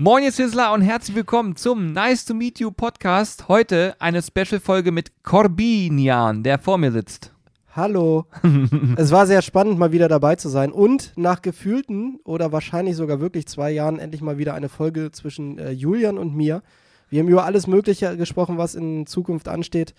[0.00, 3.48] Moin, ihr Sizzler und herzlich willkommen zum Nice to Meet You Podcast.
[3.48, 7.34] Heute eine Special-Folge mit Corbinian, der vor mir sitzt.
[7.74, 8.26] Hallo.
[8.96, 13.18] es war sehr spannend, mal wieder dabei zu sein und nach gefühlten oder wahrscheinlich sogar
[13.18, 16.62] wirklich zwei Jahren endlich mal wieder eine Folge zwischen äh, Julian und mir.
[17.08, 19.96] Wir haben über alles Mögliche gesprochen, was in Zukunft ansteht,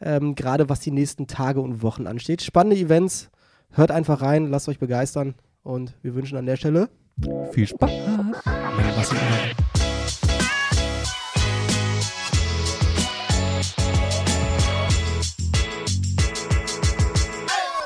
[0.00, 2.42] ähm, gerade was die nächsten Tage und Wochen ansteht.
[2.42, 3.28] Spannende Events.
[3.72, 5.34] Hört einfach rein, lasst euch begeistern
[5.64, 6.90] und wir wünschen an der Stelle
[7.52, 7.90] Viel Spaß.
[8.96, 9.12] was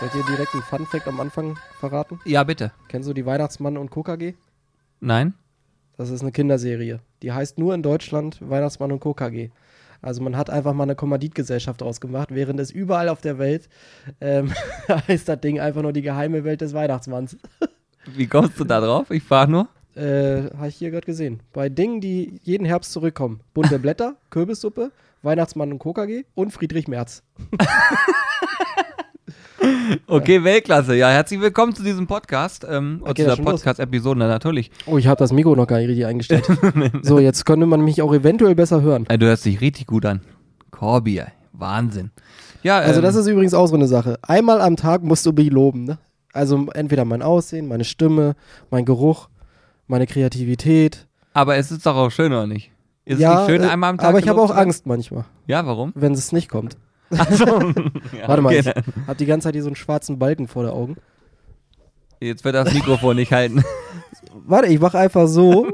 [0.01, 2.21] Wollt ihr direkt einen Fun-Fact am Anfang verraten?
[2.25, 2.73] Ja, bitte.
[2.89, 4.35] Kennst du die Weihnachtsmann und KKG?
[5.01, 5.35] Nein?
[5.97, 7.01] Das ist eine Kinderserie.
[7.23, 9.51] Die heißt nur in Deutschland Weihnachtsmann und KKG.
[10.03, 13.69] Also man hat einfach mal eine Kommanditgesellschaft ausgemacht, während es überall auf der Welt
[14.21, 14.53] ähm,
[15.09, 17.37] heißt das Ding einfach nur die geheime Welt des Weihnachtsmanns.
[18.15, 19.11] Wie kommst du da drauf?
[19.11, 19.69] Ich frage nur.
[19.95, 21.41] Äh, Habe ich hier gerade gesehen.
[21.53, 23.41] Bei Dingen, die jeden Herbst zurückkommen.
[23.55, 24.93] Bunte Blätter, Kürbissuppe,
[25.23, 27.23] Weihnachtsmann und KKG und Friedrich Merz.
[30.07, 30.95] Okay, Weltklasse.
[30.95, 32.65] Ja, herzlich willkommen zu diesem Podcast.
[32.69, 33.43] Ähm, Okay, zu dieser.
[33.43, 34.71] Podcast-Episode, na, natürlich.
[34.87, 36.47] Oh, ich habe das Mikro noch gar nicht richtig eingestellt.
[37.03, 39.07] so, jetzt könnte man mich auch eventuell besser hören.
[39.09, 40.21] Ey, du hörst dich richtig gut an.
[40.71, 41.27] Corby, ey.
[41.53, 42.11] Wahnsinn.
[42.63, 44.19] Ja, Also ähm, das ist übrigens auch so eine Sache.
[44.23, 45.85] Einmal am Tag musst du mich loben.
[45.85, 45.99] Ne?
[46.37, 48.37] Also entweder mein Aussehen, meine Stimme,
[48.71, 49.29] mein Geruch,
[49.87, 51.07] meine Kreativität.
[51.33, 52.71] aber es ist doch auch schön, oder nicht?
[53.05, 54.51] Ist ja, es nicht schön, äh, einmal am Tag aber ich habe auch?
[54.51, 55.93] Angst manchmal, Ja, warum?
[55.95, 56.77] wenn es nicht kommt.
[57.11, 57.45] Achso.
[58.19, 60.65] ja, Warte mal, okay, ich habe die ganze Zeit hier so einen schwarzen Balken vor
[60.65, 60.97] den Augen.
[62.21, 63.63] Jetzt wird das Mikrofon nicht halten.
[64.47, 65.69] Warte, ich mache einfach so.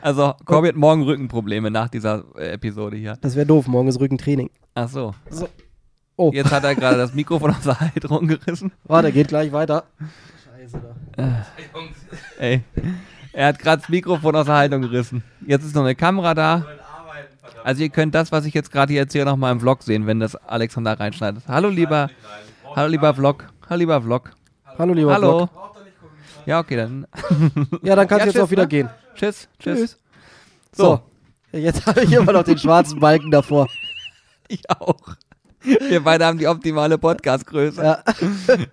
[0.00, 3.16] Also, Corby hat morgen Rückenprobleme nach dieser äh, Episode hier.
[3.20, 4.50] Das wäre doof, morgen ist Rückentraining.
[4.74, 5.14] Ach so.
[5.30, 5.48] So.
[6.16, 8.72] Oh, Jetzt hat er gerade das Mikrofon aus der Halterung gerissen.
[8.84, 9.84] warte, geht gleich weiter.
[10.44, 10.80] Scheiße
[11.16, 11.46] da.
[12.38, 12.62] Ey.
[13.32, 15.22] Er hat gerade das Mikrofon aus der Haltung gerissen.
[15.46, 16.64] Jetzt ist noch eine Kamera da.
[17.64, 20.06] Also ihr könnt das, was ich jetzt gerade hier erzähle, noch mal im Vlog sehen,
[20.06, 21.42] wenn das Alexander reinschneidet.
[21.48, 22.08] Hallo lieber,
[22.74, 24.30] hallo lieber Vlog, hallo lieber Vlog.
[24.78, 25.46] Hallo, lieber Hallo.
[25.46, 25.50] Vlog.
[26.46, 27.06] Ja, okay, dann.
[27.82, 28.68] Ja, dann kannst Ja, du jetzt auch wieder ne?
[28.68, 28.88] gehen.
[29.14, 29.78] Tschüss, tschüss.
[29.78, 29.98] Tschüss.
[30.72, 31.00] So,
[31.52, 33.68] So, jetzt habe ich immer noch den schwarzen Balken davor.
[34.48, 34.96] ich auch.
[35.88, 37.82] Wir beide haben die optimale Podcast-Größe.
[37.82, 38.02] Ja.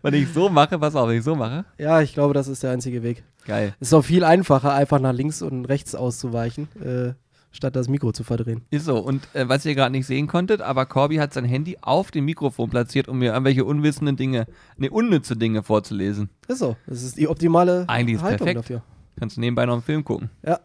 [0.01, 1.65] Wenn ich so mache, pass auf, wenn ich so mache.
[1.77, 3.23] ja, ich glaube, das ist der einzige Weg.
[3.45, 3.73] Geil.
[3.79, 7.13] Es ist auch viel einfacher, einfach nach links und rechts auszuweichen, äh,
[7.51, 8.61] statt das Mikro zu verdrehen.
[8.69, 8.97] Ist so.
[8.99, 12.25] Und äh, was ihr gerade nicht sehen konntet, aber Corby hat sein Handy auf dem
[12.25, 14.45] Mikrofon platziert, um mir irgendwelche unwissenden Dinge,
[14.77, 16.29] ne, unnütze Dinge vorzulesen.
[16.47, 16.75] Ist so.
[16.87, 18.59] Das ist die optimale Eigentlich ist Haltung perfekt.
[18.59, 18.83] dafür.
[19.19, 20.29] Kannst du nebenbei noch einen Film gucken.
[20.45, 20.59] Ja.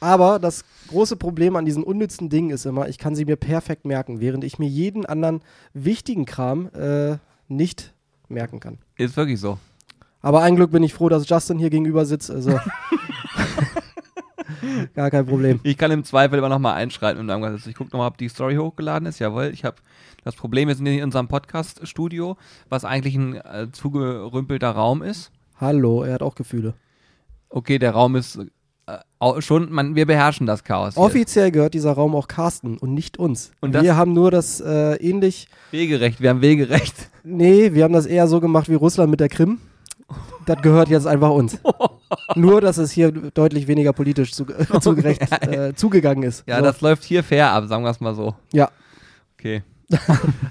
[0.00, 3.84] Aber das große Problem an diesen unnützen Dingen ist immer, ich kann sie mir perfekt
[3.84, 5.42] merken, während ich mir jeden anderen
[5.74, 7.18] wichtigen Kram äh,
[7.48, 7.92] nicht
[8.28, 8.78] merken kann.
[8.96, 9.58] Ist wirklich so.
[10.22, 12.30] Aber ein Glück bin ich froh, dass Justin hier gegenüber sitzt.
[12.30, 12.58] Also
[14.94, 15.60] gar kein Problem.
[15.64, 17.66] Ich kann im Zweifel immer noch mal einschreiten und irgendwas.
[17.66, 19.18] Ich gucke noch mal, ob die Story hochgeladen ist.
[19.18, 19.76] Jawohl, ich habe
[20.24, 22.36] das Problem ist in unserem Podcast-Studio,
[22.68, 25.30] was eigentlich ein äh, zugerümpelter Raum ist.
[25.56, 26.74] Hallo, er hat auch Gefühle.
[27.48, 28.38] Okay, der Raum ist
[29.40, 30.94] schon, man, wir beherrschen das Chaos.
[30.94, 31.02] hier.
[31.02, 33.52] Offiziell gehört dieser Raum auch Carsten und nicht uns.
[33.60, 36.94] Und wir haben nur das äh, ähnlich, Wegerecht, wir haben Wegerecht.
[37.24, 39.58] nee, wir haben das eher so gemacht wie Russland mit der Krim.
[40.46, 41.58] Das gehört jetzt einfach uns.
[42.34, 44.46] nur, dass es hier deutlich weniger politisch zu,
[44.80, 46.42] zugerecht, äh, zugegangen ist.
[46.46, 46.64] Ja, so.
[46.64, 48.34] das läuft hier fair ab, sagen wir es mal so.
[48.52, 48.68] ja,
[49.38, 49.62] Okay.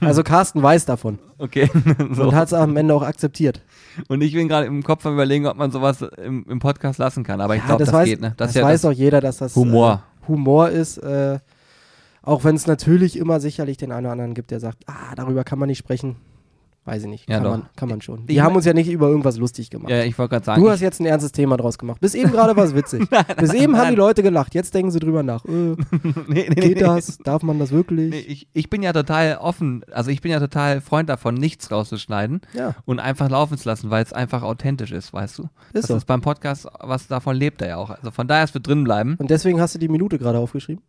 [0.02, 1.70] also Carsten weiß davon Okay.
[2.12, 2.24] so.
[2.24, 3.62] und hat es am Ende auch akzeptiert.
[4.08, 7.24] Und ich bin gerade im Kopf am überlegen, ob man sowas im, im Podcast lassen
[7.24, 7.42] kann.
[7.42, 8.34] Aber ich Ja, glaube, das, weiß, geht, ne?
[8.38, 10.04] Das, ist ja weiß das doch jeder, dass das Humor.
[10.24, 10.98] Äh, Humor ist.
[10.98, 11.40] Äh,
[12.22, 15.44] auch wenn es natürlich immer sicherlich den einen oder anderen gibt, der sagt, ah, darüber
[15.44, 16.18] kann man nicht sprechen.
[16.86, 17.30] Weiß ich nicht.
[17.30, 17.52] Ja, kann, doch.
[17.52, 18.22] man, kann man schon.
[18.22, 19.92] Ich Die haben mein- uns ja nicht über irgendwas lustig gemacht.
[19.92, 20.62] Ja, ich wollte gerade sagen.
[20.62, 22.02] Du ich- hast jetzt ein ernstes Thema draus gemacht.
[22.02, 23.08] Bis eben gerade war es witzig.
[23.38, 24.56] Bis eben haben die Leute gelacht.
[24.56, 25.46] Jetzt denken sie drüber nach.
[25.46, 25.76] Äh, nee,
[26.28, 26.74] nee, geht nee.
[26.76, 27.18] das?
[27.20, 28.10] Darf man das wirklich?
[28.10, 31.70] Nee, ich, ich bin ja total offen, also ich bin ja total Freund davon, nichts
[31.70, 35.50] rauszuschneiden Ja, und einfach laufen zu lassen, weil es einfach authentisch ist, weißt du?
[35.74, 35.96] das so.
[35.96, 37.90] ist beim Podcast, was davon lebt er ja auch.
[37.92, 39.16] Also von daher, es wird drin bleiben.
[39.20, 40.82] und deswegen hast du die Minute gerade aufgeschrieben.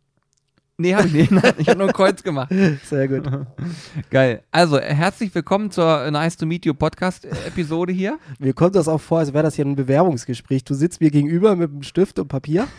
[0.81, 1.31] Nee, hab ich nicht.
[1.31, 2.51] Nein, ich habe nur ein Kreuz gemacht.
[2.85, 3.29] Sehr gut.
[4.11, 4.43] Geil.
[4.51, 8.19] Also, äh, herzlich willkommen zur Nice to Meet You Podcast-Episode hier.
[8.39, 10.65] Mir kommt das auch vor, als wäre das hier ein Bewerbungsgespräch.
[10.65, 12.67] Du sitzt mir gegenüber mit einem Stift und Papier.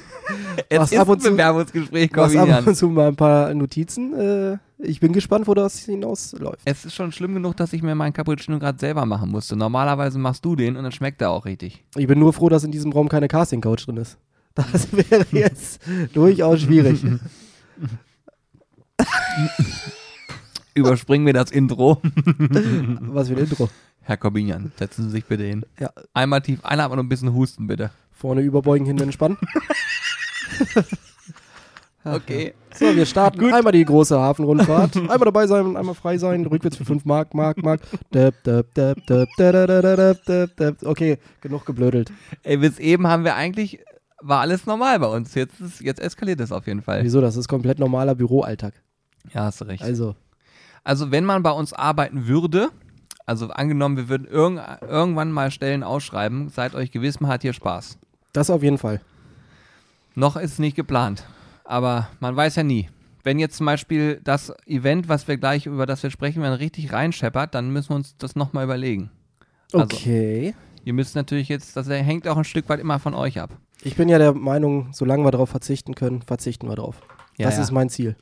[0.69, 4.13] Es ist ab und ein Bewerbungsgespräch, hast ab und zu mal ein paar Notizen.
[4.13, 6.59] Äh, ich bin gespannt, wo das hinausläuft.
[6.63, 9.56] Es ist schon schlimm genug, dass ich mir meinen Cappuccino gerade selber machen musste.
[9.56, 11.83] Normalerweise machst du den und dann schmeckt er auch richtig.
[11.97, 14.18] Ich bin nur froh, dass in diesem Raum keine Casting-Couch drin ist.
[14.56, 15.81] Das wäre jetzt
[16.13, 17.04] durchaus schwierig.
[20.74, 22.01] Überspringen wir das Intro.
[22.04, 23.69] Was für ein Intro.
[24.01, 25.66] Herr Corbinian, setzen Sie sich bitte hin.
[25.80, 25.92] Ja.
[26.13, 27.92] Einmal tief einatmen und ein bisschen husten, bitte.
[28.12, 29.38] Vorne überbeugen, hinten entspannen.
[32.04, 32.56] Okay.
[32.74, 34.98] So, wir starten einmal die große Hafenrundfahrt.
[34.98, 36.45] einmal dabei sein, einmal frei sein.
[36.45, 37.81] Rückwärts für 5 Mark, Mark, Mark.
[40.83, 42.12] Okay, genug geblödelt.
[42.44, 43.81] Ey, bis eben haben wir eigentlich,
[44.21, 45.33] war alles normal bei uns.
[45.35, 47.03] Jetzt, ist, jetzt eskaliert es auf jeden Fall.
[47.03, 47.21] Wieso?
[47.21, 48.73] Das ist komplett normaler Büroalltag.
[49.33, 49.83] Ja, hast du recht.
[49.83, 50.15] Also,
[50.83, 52.69] Also wenn man bei uns arbeiten würde,
[53.25, 57.53] also angenommen, wir würden irgend, irgendwann mal Stellen ausschreiben, seid euch gewiss, man hat hier
[57.53, 57.97] Spaß.
[58.33, 59.01] das auf jeden Fall.
[60.15, 61.23] Noch ist es nicht geplant,
[61.63, 62.89] aber man weiß ja nie.
[63.23, 66.91] Wenn jetzt zum Beispiel das Event, was wir gleich über das wir sprechen werden, richtig
[66.91, 69.12] reinscheppert, dann müssen wir uns das nochmal überlegen.
[69.71, 70.56] Also, Okay.
[70.83, 73.51] Ihr müsst natürlich jetzt, das hängt auch ein Stück weit immer von euch ab.
[73.83, 77.01] Ich bin ja der Meinung, solange wir darauf verzichten können, verzichten wir drauf.
[77.38, 77.63] Ja, das ja.
[77.63, 78.16] ist mein Ziel.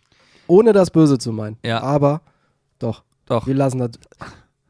[0.47, 1.57] Ohne das Böse zu meinen.
[1.63, 1.81] Ja.
[1.81, 2.21] Aber
[2.79, 3.91] doch, Doch, wir lassen das.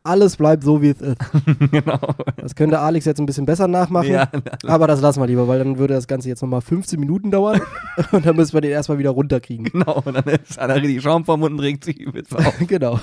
[0.03, 1.17] Alles bleibt so, wie es ist.
[1.71, 1.99] genau.
[2.37, 4.11] Das könnte Alex jetzt ein bisschen besser nachmachen.
[4.11, 4.29] Ja,
[4.65, 7.61] Aber das lassen wir lieber, weil dann würde das Ganze jetzt nochmal 15 Minuten dauern.
[8.11, 9.65] und dann müssen wir den erstmal wieder runterkriegen.
[9.65, 10.01] genau.
[10.03, 12.55] Und dann ist einer richtig Schaum vom Mund und regt sich übelst auf.
[12.67, 12.99] genau.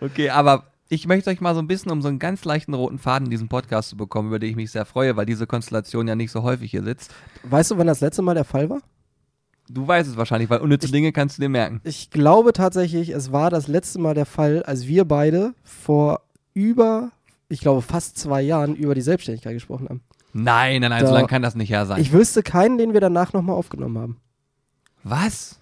[0.00, 2.98] Okay, aber ich möchte euch mal so ein bisschen, um so einen ganz leichten roten
[2.98, 6.06] Faden in diesem Podcast zu bekommen, über den ich mich sehr freue, weil diese Konstellation
[6.08, 7.12] ja nicht so häufig hier sitzt.
[7.44, 8.80] Weißt du, wann das letzte Mal der Fall war?
[9.68, 11.80] Du weißt es wahrscheinlich, weil unnütze Dinge kannst du dir merken.
[11.84, 16.22] Ich glaube tatsächlich, es war das letzte Mal der Fall, als wir beide vor
[16.54, 17.12] über,
[17.48, 20.00] ich glaube, fast zwei Jahren über die Selbstständigkeit gesprochen haben.
[20.32, 22.00] Nein, nein, nein, so Da- lange kann das nicht her sein.
[22.00, 24.16] Ich wüsste keinen, den wir danach nochmal aufgenommen haben.
[25.04, 25.59] Was?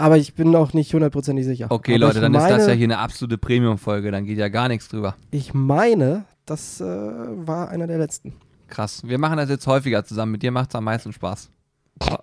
[0.00, 1.66] Aber ich bin auch nicht hundertprozentig sicher.
[1.70, 4.48] Okay, Aber Leute, dann meine, ist das ja hier eine absolute Premium-Folge, dann geht ja
[4.48, 5.16] gar nichts drüber.
[5.32, 8.32] Ich meine, das äh, war einer der letzten.
[8.68, 9.02] Krass.
[9.04, 10.32] Wir machen das jetzt häufiger zusammen.
[10.32, 11.50] Mit dir macht es am meisten Spaß.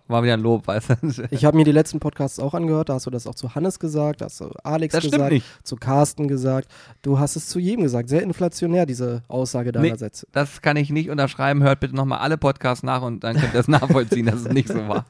[0.08, 1.28] War wieder ein Lob, weißt du?
[1.32, 2.88] Ich habe mir die letzten Podcasts auch angehört.
[2.88, 5.46] Da hast du das auch zu Hannes gesagt, da hast du Alex Das gesagt, nicht.
[5.66, 6.72] zu Carsten gesagt.
[7.02, 8.08] Du hast es zu jedem gesagt.
[8.08, 9.96] Sehr inflationär, diese Aussage deiner Nee.
[9.98, 10.28] Sätze.
[10.32, 11.62] Das kann ich nicht unterschreiben.
[11.62, 14.70] Hört bitte nochmal alle Podcasts nach und dann könnt ihr es nachvollziehen, dass es nicht
[14.70, 15.06] so war.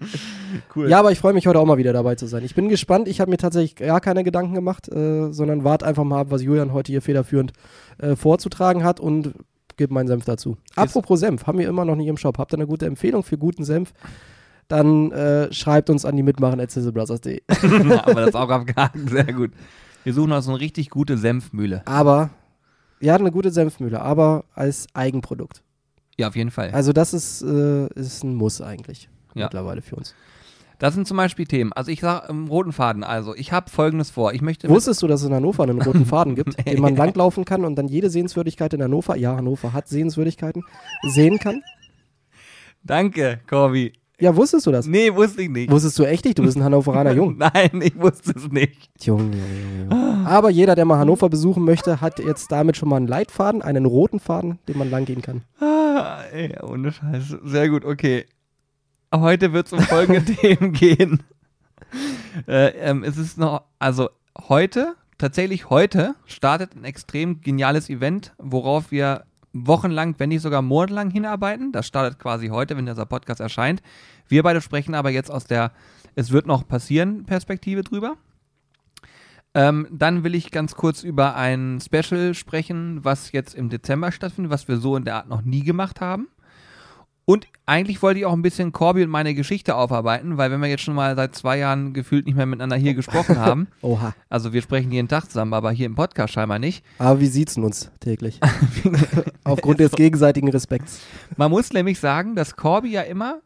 [0.74, 0.88] Cool.
[0.88, 2.44] Ja, aber ich freue mich heute auch mal wieder dabei zu sein.
[2.44, 3.08] Ich bin gespannt.
[3.08, 6.42] Ich habe mir tatsächlich gar keine Gedanken gemacht, äh, sondern warte einfach mal ab, was
[6.42, 7.52] Julian heute hier federführend
[7.98, 9.32] äh, vorzutragen hat und
[9.76, 10.56] gebe meinen Senf dazu.
[10.74, 12.38] Apropos Senf, haben wir immer noch nicht im Shop.
[12.38, 13.92] Habt ihr eine gute Empfehlung für guten Senf?
[14.68, 17.42] Dann äh, schreibt uns an die mitmachen at sizzlebrothers.de.
[18.02, 18.96] aber das ist auch abgehakt.
[19.08, 19.52] Sehr gut.
[20.04, 21.82] Wir suchen uns so eine richtig gute Senfmühle.
[21.86, 22.30] Aber,
[23.00, 25.62] ja, eine gute Senfmühle, aber als Eigenprodukt.
[26.16, 26.70] Ja, auf jeden Fall.
[26.70, 29.44] Also das ist, äh, ist ein Muss eigentlich Ja.
[29.46, 30.14] mittlerweile für uns.
[30.78, 31.74] Das sind zum Beispiel Themen.
[31.74, 34.32] Also ich sage im roten Faden, also ich habe folgendes vor.
[34.32, 37.44] Ich möchte Wusstest du, dass es in Hannover einen roten Faden gibt, den man langlaufen
[37.44, 40.64] kann und dann jede Sehenswürdigkeit in Hannover, ja, Hannover hat Sehenswürdigkeiten,
[41.02, 41.62] sehen kann?
[42.82, 43.92] Danke, Corby.
[44.18, 44.86] Ja, wusstest du das?
[44.86, 45.70] Nee, wusste ich nicht.
[45.70, 46.38] Wusstest du echt nicht?
[46.38, 47.36] Du bist ein Hannoveraner Jung.
[47.38, 48.90] Nein, ich wusste es nicht.
[49.00, 50.26] Jung, Jung, Jung, Jung.
[50.26, 53.86] Aber jeder, der mal Hannover besuchen möchte, hat jetzt damit schon mal einen Leitfaden, einen
[53.86, 55.42] roten Faden, den man langgehen kann.
[55.58, 57.36] Ah, ey, ohne Scheiß.
[57.44, 58.26] Sehr gut, okay.
[59.14, 61.22] Heute wird es um folgende Themen gehen.
[62.46, 64.10] Äh, ähm, es ist noch, also
[64.48, 71.10] heute, tatsächlich heute, startet ein extrem geniales Event, worauf wir wochenlang, wenn nicht sogar monatelang
[71.10, 71.72] hinarbeiten.
[71.72, 73.82] Das startet quasi heute, wenn dieser Podcast erscheint.
[74.28, 75.72] Wir beide sprechen aber jetzt aus der
[76.14, 78.16] Es wird noch passieren Perspektive drüber.
[79.54, 84.52] Ähm, dann will ich ganz kurz über ein Special sprechen, was jetzt im Dezember stattfindet,
[84.52, 86.28] was wir so in der Art noch nie gemacht haben.
[87.30, 90.68] Und eigentlich wollte ich auch ein bisschen Corby und meine Geschichte aufarbeiten, weil wenn wir
[90.68, 94.14] jetzt schon mal seit zwei Jahren gefühlt nicht mehr miteinander hier gesprochen haben, Oha.
[94.28, 96.84] also wir sprechen jeden Tag zusammen, aber hier im Podcast scheinbar nicht.
[96.98, 98.40] Aber wie sieht's uns täglich?
[99.44, 101.02] Aufgrund des gegenseitigen Respekts.
[101.36, 103.38] Man muss nämlich sagen, dass Corby ja immer,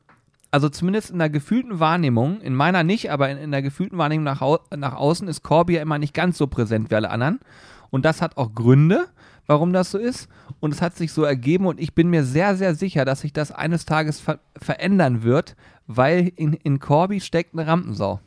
[0.51, 4.25] also zumindest in der gefühlten Wahrnehmung, in meiner nicht, aber in, in der gefühlten Wahrnehmung
[4.25, 7.39] nach, au nach außen ist Corby ja immer nicht ganz so präsent wie alle anderen.
[7.91, 9.09] Und das hat auch Gründe,
[9.47, 10.29] warum das so ist.
[10.61, 13.33] Und es hat sich so ergeben und ich bin mir sehr, sehr sicher, dass sich
[13.33, 18.21] das eines Tages ver verändern wird, weil in, in Corby steckt eine Rampensau.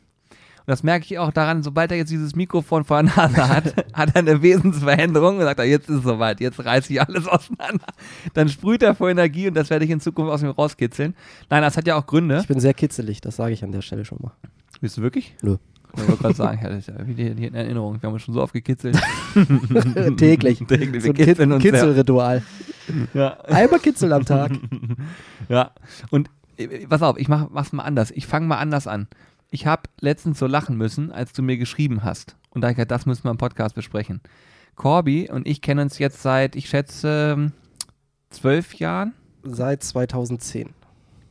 [0.68, 3.74] Und das merke ich auch daran, sobald er jetzt dieses Mikrofon vor der Nase hat,
[3.94, 7.26] hat er eine Wesensveränderung und sagt, er, jetzt ist es soweit, jetzt reiße ich alles
[7.26, 7.86] auseinander.
[8.34, 11.16] Dann sprüht er vor Energie und das werde ich in Zukunft aus mir rauskitzeln.
[11.48, 12.40] Nein, das hat ja auch Gründe.
[12.42, 14.32] Ich bin sehr kitzelig, das sage ich an der Stelle schon mal.
[14.82, 15.34] Bist du wirklich?
[15.40, 15.56] Nö.
[16.02, 18.00] Ich wollte gerade sagen, ja, das ist ja wie die, die in Erinnerung.
[18.00, 18.98] Wir haben uns schon so oft gekitzelt.
[20.16, 20.58] Täglich.
[20.68, 21.02] Täglich.
[21.02, 21.62] So ein Kit kitzeln uns.
[21.62, 22.42] Kitzelritual.
[23.14, 23.38] Ja.
[23.44, 24.52] Einmal Kitzel am Tag.
[25.48, 25.70] Ja,
[26.10, 26.28] und
[26.58, 28.10] äh, pass auf, ich mach, mach's mal anders.
[28.10, 29.06] Ich fange mal anders an.
[29.50, 32.36] Ich habe letztens so lachen müssen, als du mir geschrieben hast.
[32.50, 34.20] Und da ich gesagt, das müssen wir im Podcast besprechen.
[34.76, 37.52] Corby und ich kennen uns jetzt seit, ich schätze, ähm,
[38.30, 39.14] zwölf Jahren.
[39.42, 40.70] Seit 2010.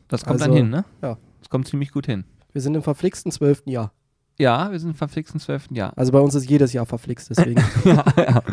[0.08, 0.86] Das kommt Also, dann hin, ne?
[1.02, 1.18] ja.
[1.42, 2.24] Das kommt ziemlich gut hin.
[2.54, 3.92] Wir sind im verflixten zwölften Jahr.
[4.39, 5.94] Ja, wir sind im verflixten zwölften Jahr.
[5.96, 7.63] Also bei uns ist jedes Jahr verflixt, deswegen.
[7.84, 8.44] ja, ja.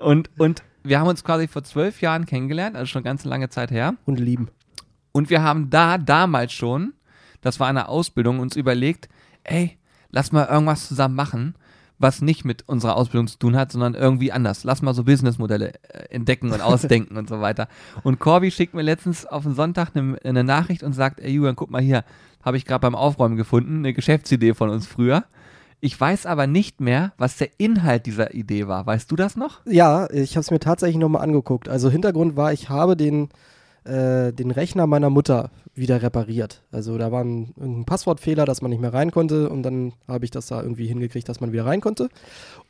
[0.00, 3.70] Und, und wir haben uns quasi vor zwölf Jahren kennengelernt, also schon ganz lange Zeit
[3.70, 3.94] her.
[4.06, 4.48] Und lieben.
[5.12, 6.94] Und wir haben da damals schon
[7.40, 9.08] das war eine Ausbildung, uns überlegt,
[9.44, 9.78] ey,
[10.10, 11.54] lass mal irgendwas zusammen machen,
[12.00, 14.64] was nicht mit unserer Ausbildung zu tun hat, sondern irgendwie anders.
[14.64, 17.68] Lass mal so Businessmodelle äh, entdecken und ausdenken und so weiter.
[18.02, 21.56] Und Corby schickt mir letztens auf den Sonntag eine, eine Nachricht und sagt, ey Julian,
[21.56, 22.04] guck mal hier,
[22.42, 25.24] habe ich gerade beim Aufräumen gefunden, eine Geschäftsidee von uns früher.
[25.82, 28.84] Ich weiß aber nicht mehr, was der Inhalt dieser Idee war.
[28.86, 29.60] Weißt du das noch?
[29.64, 31.68] Ja, ich habe es mir tatsächlich nochmal angeguckt.
[31.68, 33.30] Also Hintergrund war, ich habe den,
[33.84, 36.62] äh, den Rechner meiner Mutter wieder repariert.
[36.70, 40.24] Also da war ein, ein, Passwortfehler, dass man nicht mehr rein konnte und dann habe
[40.24, 42.08] ich das da irgendwie hingekriegt, dass man wieder rein konnte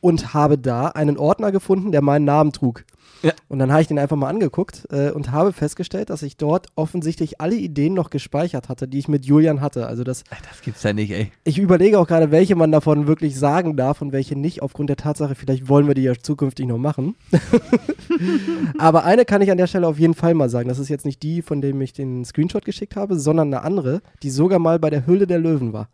[0.01, 2.85] und habe da einen Ordner gefunden, der meinen Namen trug.
[3.23, 3.33] Ja.
[3.49, 6.69] Und dann habe ich den einfach mal angeguckt äh, und habe festgestellt, dass ich dort
[6.75, 9.87] offensichtlich alle Ideen noch gespeichert hatte, die ich mit Julian hatte.
[9.87, 10.25] Also das.
[10.49, 11.31] Das gibt's ja nicht, ey.
[11.45, 14.97] Ich überlege auch gerade, welche man davon wirklich sagen darf und welche nicht, aufgrund der
[14.97, 17.15] Tatsache, vielleicht wollen wir die ja zukünftig noch machen.
[18.79, 20.69] Aber eine kann ich an der Stelle auf jeden Fall mal sagen.
[20.69, 24.03] Das ist jetzt nicht die, von dem ich den Screenshot geschickt habe, sondern eine andere,
[24.23, 25.89] die sogar mal bei der Hülle der Löwen war.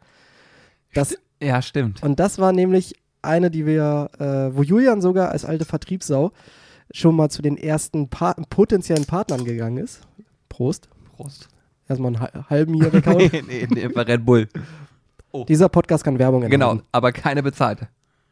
[0.95, 2.03] Das, ja, stimmt.
[2.03, 6.33] Und das war nämlich eine, die wir, äh, wo Julian sogar als alte Vertriebssau
[6.93, 10.01] schon mal zu den ersten pa potenziellen Partnern gegangen ist.
[10.49, 10.89] Prost.
[11.17, 11.49] Prost.
[11.89, 13.31] Erstmal einen halben hier weghauen.
[13.33, 14.49] nee, nee, nee, bei Red Bull.
[15.33, 15.45] Oh.
[15.45, 16.79] Dieser Podcast kann Werbung enthalten.
[16.79, 17.89] Genau, aber keine bezahlte.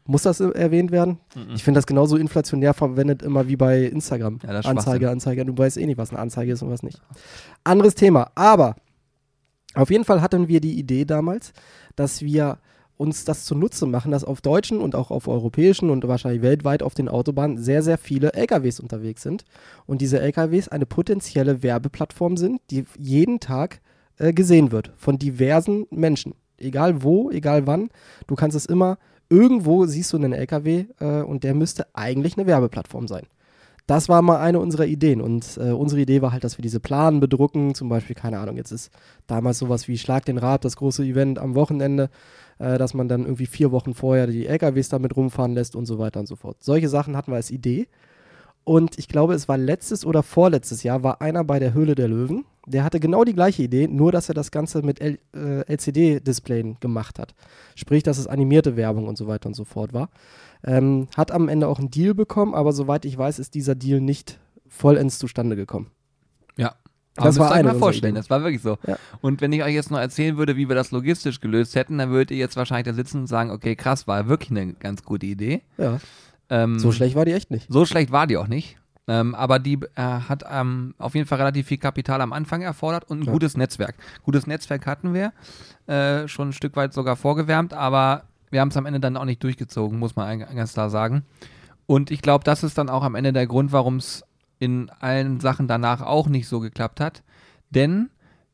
[0.07, 1.19] Muss das erwähnt werden?
[1.35, 1.55] Mhm.
[1.55, 4.39] Ich finde das genauso inflationär verwendet immer wie bei Instagram.
[4.43, 5.45] Ja, Anzeige, Anzeige.
[5.45, 7.01] Du weißt eh nicht, was eine Anzeige ist und was nicht.
[7.63, 8.31] Anderes Thema.
[8.35, 8.75] Aber
[9.73, 11.53] auf jeden Fall hatten wir die Idee damals,
[11.95, 12.59] dass wir
[12.97, 16.93] uns das zunutze machen, dass auf deutschen und auch auf europäischen und wahrscheinlich weltweit auf
[16.93, 19.43] den Autobahnen sehr, sehr viele LKWs unterwegs sind.
[19.85, 23.81] Und diese LKWs eine potenzielle Werbeplattform sind, die jeden Tag
[24.17, 26.35] äh, gesehen wird von diversen Menschen.
[26.57, 27.89] Egal wo, egal wann.
[28.27, 28.97] Du kannst es immer,
[29.29, 33.27] irgendwo siehst du einen LKW äh, und der müsste eigentlich eine Werbeplattform sein.
[33.87, 35.21] Das war mal eine unserer Ideen.
[35.21, 37.75] Und äh, unsere Idee war halt, dass wir diese Planen bedrucken.
[37.75, 38.91] Zum Beispiel, keine Ahnung, jetzt ist
[39.27, 42.09] damals sowas wie Schlag den Rad, das große Event am Wochenende
[42.59, 45.99] äh, dass man dann irgendwie vier Wochen vorher die LKWs damit rumfahren lässt und so
[45.99, 46.57] weiter und so fort.
[46.61, 47.87] Solche Sachen hatten wir als Idee.
[48.63, 52.07] Und ich glaube, es war letztes oder vorletztes Jahr, war einer bei der Höhle der
[52.07, 52.45] Löwen.
[52.67, 56.77] Der hatte genau die gleiche Idee, nur dass er das Ganze mit L äh, LCD-Displayen
[56.79, 57.35] gemacht hat.
[57.75, 60.09] Sprich, dass es animierte Werbung und so weiter und so fort war.
[60.63, 64.01] Ähm, hat am Ende auch einen Deal bekommen, aber soweit ich weiß, ist dieser Deal
[64.01, 65.91] nicht vollends zustande gekommen.
[66.57, 66.75] Ja,
[67.17, 68.77] aber das war eine mal vorstellen, das war wirklich so.
[68.85, 68.97] Ja.
[69.21, 72.09] Und wenn ich euch jetzt noch erzählen würde, wie wir das logistisch gelöst hätten, dann
[72.09, 75.25] würdet ihr jetzt wahrscheinlich da sitzen und sagen, okay, krass, war wirklich eine ganz gute
[75.25, 75.61] Idee.
[75.77, 75.99] Ja.
[76.49, 77.67] Ähm, so schlecht war die echt nicht.
[77.69, 78.77] So schlecht war die auch nicht.
[79.07, 83.09] Ähm, aber die äh, hat ähm, auf jeden Fall relativ viel Kapital am Anfang erfordert
[83.09, 83.31] und ein ja.
[83.31, 83.95] gutes Netzwerk.
[84.23, 85.31] Gutes Netzwerk hatten wir,
[85.85, 89.25] äh, schon ein Stück weit sogar vorgewärmt, aber wir haben es am Ende dann auch
[89.25, 91.23] nicht durchgezogen, muss man ganz klar sagen.
[91.85, 94.23] Und ich glaube, das ist dann auch am Ende der Grund, warum es
[94.57, 97.21] in allen Sachen danach auch nicht so geklappt hat.
[97.69, 98.09] Denn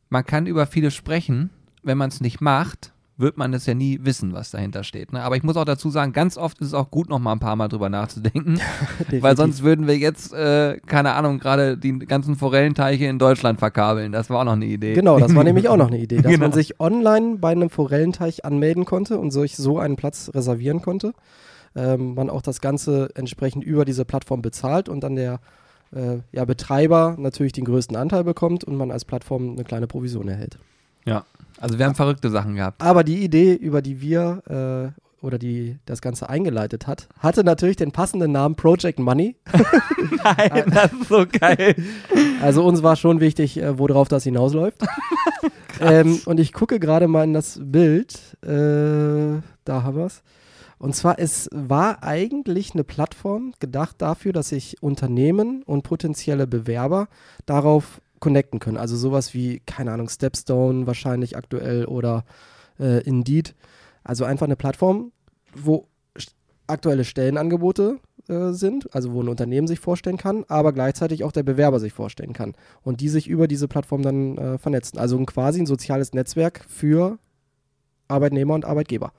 [0.10, 1.50] man kann über vieles sprechen,
[1.84, 5.14] wenn man es nicht macht, wird man es ja nie wissen, was dahinter steht.
[5.14, 5.22] Ne?
[5.22, 7.40] Aber ich muss auch dazu sagen, ganz oft ist es auch gut, noch mal ein
[7.40, 8.60] paar Mal drüber nachzudenken,
[9.22, 14.12] weil sonst würden wir jetzt, äh, keine Ahnung, gerade die ganzen Forellenteiche in Deutschland verkabeln.
[14.12, 14.94] Das war auch noch eine Idee.
[14.94, 16.46] Genau, das war nämlich auch noch eine Idee, dass genau.
[16.46, 21.14] man sich online bei einem Forellenteich anmelden konnte und sich so einen Platz reservieren konnte.
[21.76, 25.40] Ähm, man auch das Ganze entsprechend über diese Plattform bezahlt und dann der
[25.96, 30.28] äh, ja, Betreiber natürlich den größten Anteil bekommt und man als Plattform eine kleine Provision
[30.28, 30.58] erhält.
[31.06, 31.26] Ja,
[31.62, 32.82] also wir haben verrückte Sachen gehabt.
[32.82, 37.76] Aber die Idee, über die wir äh, oder die das Ganze eingeleitet hat, hatte natürlich
[37.76, 39.36] den passenden Namen Project Money.
[40.24, 41.76] Nein, das ist so geil.
[42.42, 44.82] Also uns war schon wichtig, äh, worauf das hinausläuft.
[45.80, 48.16] ähm, und ich gucke gerade mal in das Bild.
[48.42, 50.24] Äh, da haben wir es.
[50.80, 57.08] Und zwar, es war eigentlich eine Plattform gedacht dafür, dass sich Unternehmen und potenzielle Bewerber
[57.46, 58.78] darauf connecten können.
[58.78, 62.24] Also sowas wie, keine Ahnung, Stepstone wahrscheinlich aktuell oder
[62.80, 63.56] äh, Indeed.
[64.04, 65.12] Also einfach eine Plattform,
[65.54, 65.88] wo
[66.68, 68.00] aktuelle Stellenangebote
[68.30, 71.92] äh, sind, also wo ein Unternehmen sich vorstellen kann, aber gleichzeitig auch der Bewerber sich
[71.92, 74.98] vorstellen kann und die sich über diese Plattform dann äh, vernetzen.
[74.98, 77.20] Also quasi ein soziales Netzwerk für
[78.08, 79.12] Arbeitnehmer und Arbeitgeber.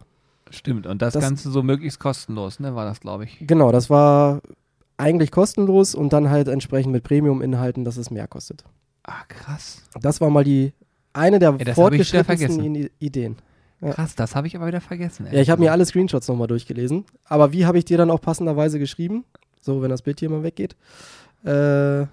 [0.51, 3.39] Stimmt, und das, das Ganze so möglichst kostenlos, ne, war das, glaube ich.
[3.41, 4.43] Genau, das war
[4.97, 8.65] eigentlich kostenlos und dann halt entsprechend mit Premium-Inhalten, dass es mehr kostet.
[9.05, 9.83] Ah, krass.
[10.01, 10.73] Das war mal die
[11.13, 13.37] eine der Ey, fortgeschrittensten Ideen.
[13.81, 13.91] Ja.
[13.91, 15.27] Krass, das habe ich aber wieder vergessen.
[15.31, 17.05] Ja, ich habe mir alle Screenshots nochmal durchgelesen.
[17.25, 19.25] Aber wie habe ich dir dann auch passenderweise geschrieben?
[19.61, 20.77] So, wenn das Bild hier mal weggeht.
[21.45, 22.07] Äh,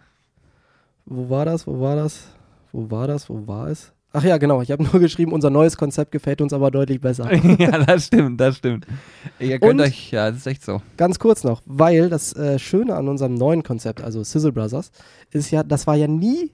[1.05, 1.67] wo war das?
[1.67, 2.23] Wo war das?
[2.71, 3.29] Wo war das?
[3.29, 3.91] Wo war es?
[4.11, 4.61] Ach ja, genau.
[4.63, 7.31] Ich habe nur geschrieben, unser neues Konzept gefällt uns aber deutlich besser.
[7.59, 8.87] ja, das stimmt, das stimmt.
[9.39, 10.81] Ihr könnt Und euch, ja, das ist echt so.
[10.97, 14.91] Ganz kurz noch, weil das äh, Schöne an unserem neuen Konzept, also Sizzle Brothers,
[15.31, 16.51] ist ja, das war ja nie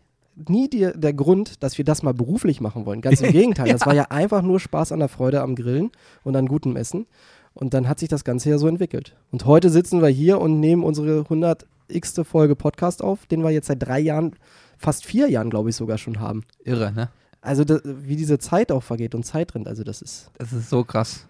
[0.48, 3.02] nie die, der Grund, dass wir das mal beruflich machen wollen.
[3.02, 3.68] Ganz im Gegenteil.
[3.68, 3.74] ja.
[3.74, 5.92] Das war ja einfach nur Spaß an der Freude am Grillen
[6.24, 7.08] und an gutem Essen.
[7.54, 9.16] Und dann hat sich das Ganze ja so entwickelt.
[9.32, 13.52] Und heute sitzen wir hier und nehmen unsere 100 x Folge Podcast auf, den wir
[13.52, 14.36] jetzt seit drei Jahren,
[14.78, 16.44] fast vier Jahren, glaube ich, sogar schon haben.
[16.64, 17.10] Irre, ne?
[17.46, 20.32] Also das, wie diese Zeit auch vergeht und Zeit rennt, also das ist.
[20.38, 21.28] Das ist so krass.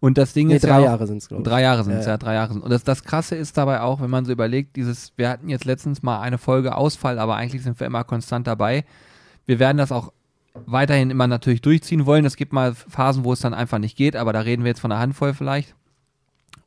[0.00, 1.48] Und das Ding nee, ist drei ja Jahre sind es, glaube ich.
[1.48, 2.62] Drei Jahre sind es, ja, ja, drei Jahre sind.
[2.62, 5.66] Und das, das Krasse ist dabei auch, wenn man so überlegt, dieses, wir hatten jetzt
[5.66, 8.84] letztens mal eine Folge Ausfall, aber eigentlich sind wir immer konstant dabei.
[9.44, 10.12] Wir werden das auch
[10.66, 12.24] weiterhin immer natürlich durchziehen wollen.
[12.24, 14.80] Es gibt mal Phasen, wo es dann einfach nicht geht, aber da reden wir jetzt
[14.80, 15.74] von einer Handvoll vielleicht.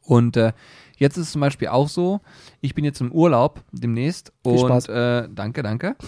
[0.03, 0.53] Und äh,
[0.97, 2.21] jetzt ist es zum Beispiel auch so,
[2.59, 4.87] ich bin jetzt im Urlaub demnächst Viel und Spaß.
[4.89, 5.95] Äh, danke, danke.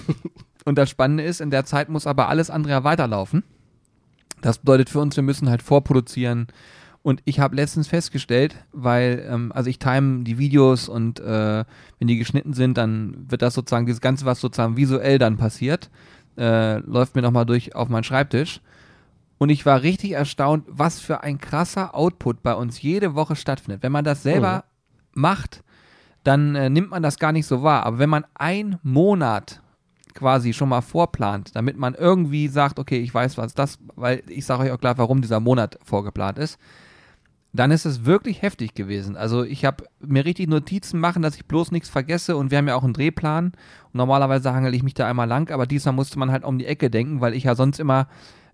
[0.65, 3.43] und das Spannende ist, in der Zeit muss aber alles andere ja weiterlaufen.
[4.41, 6.48] Das bedeutet für uns, wir müssen halt vorproduzieren.
[7.01, 11.65] Und ich habe letztens festgestellt, weil, ähm, also ich time die Videos und äh,
[12.00, 15.89] wenn die geschnitten sind, dann wird das sozusagen, dieses Ganze, was sozusagen visuell dann passiert,
[16.38, 18.62] äh, läuft mir nochmal durch auf meinen Schreibtisch.
[19.38, 23.84] Und ich war richtig erstaunt, was für ein krasser Output bei uns jede Woche stattfindet.
[23.84, 24.63] Wenn man das selber
[25.13, 25.22] mhm.
[25.22, 25.63] macht,
[26.24, 27.86] dann äh, nimmt man das gar nicht so wahr.
[27.86, 29.62] Aber wenn man einen Monat
[30.13, 34.46] quasi schon mal vorplant, damit man irgendwie sagt, okay, ich weiß, was das, weil ich
[34.46, 36.60] sage euch auch gleich, warum dieser Monat vorgeplant ist,
[37.53, 39.15] dann ist es wirklich heftig gewesen.
[39.15, 42.67] Also ich habe mir richtig Notizen machen, dass ich bloß nichts vergesse und wir haben
[42.67, 43.48] ja auch einen Drehplan.
[43.48, 46.65] Und normalerweise hangel ich mich da einmal lang, aber diesmal musste man halt um die
[46.65, 48.08] Ecke denken, weil ich ja sonst immer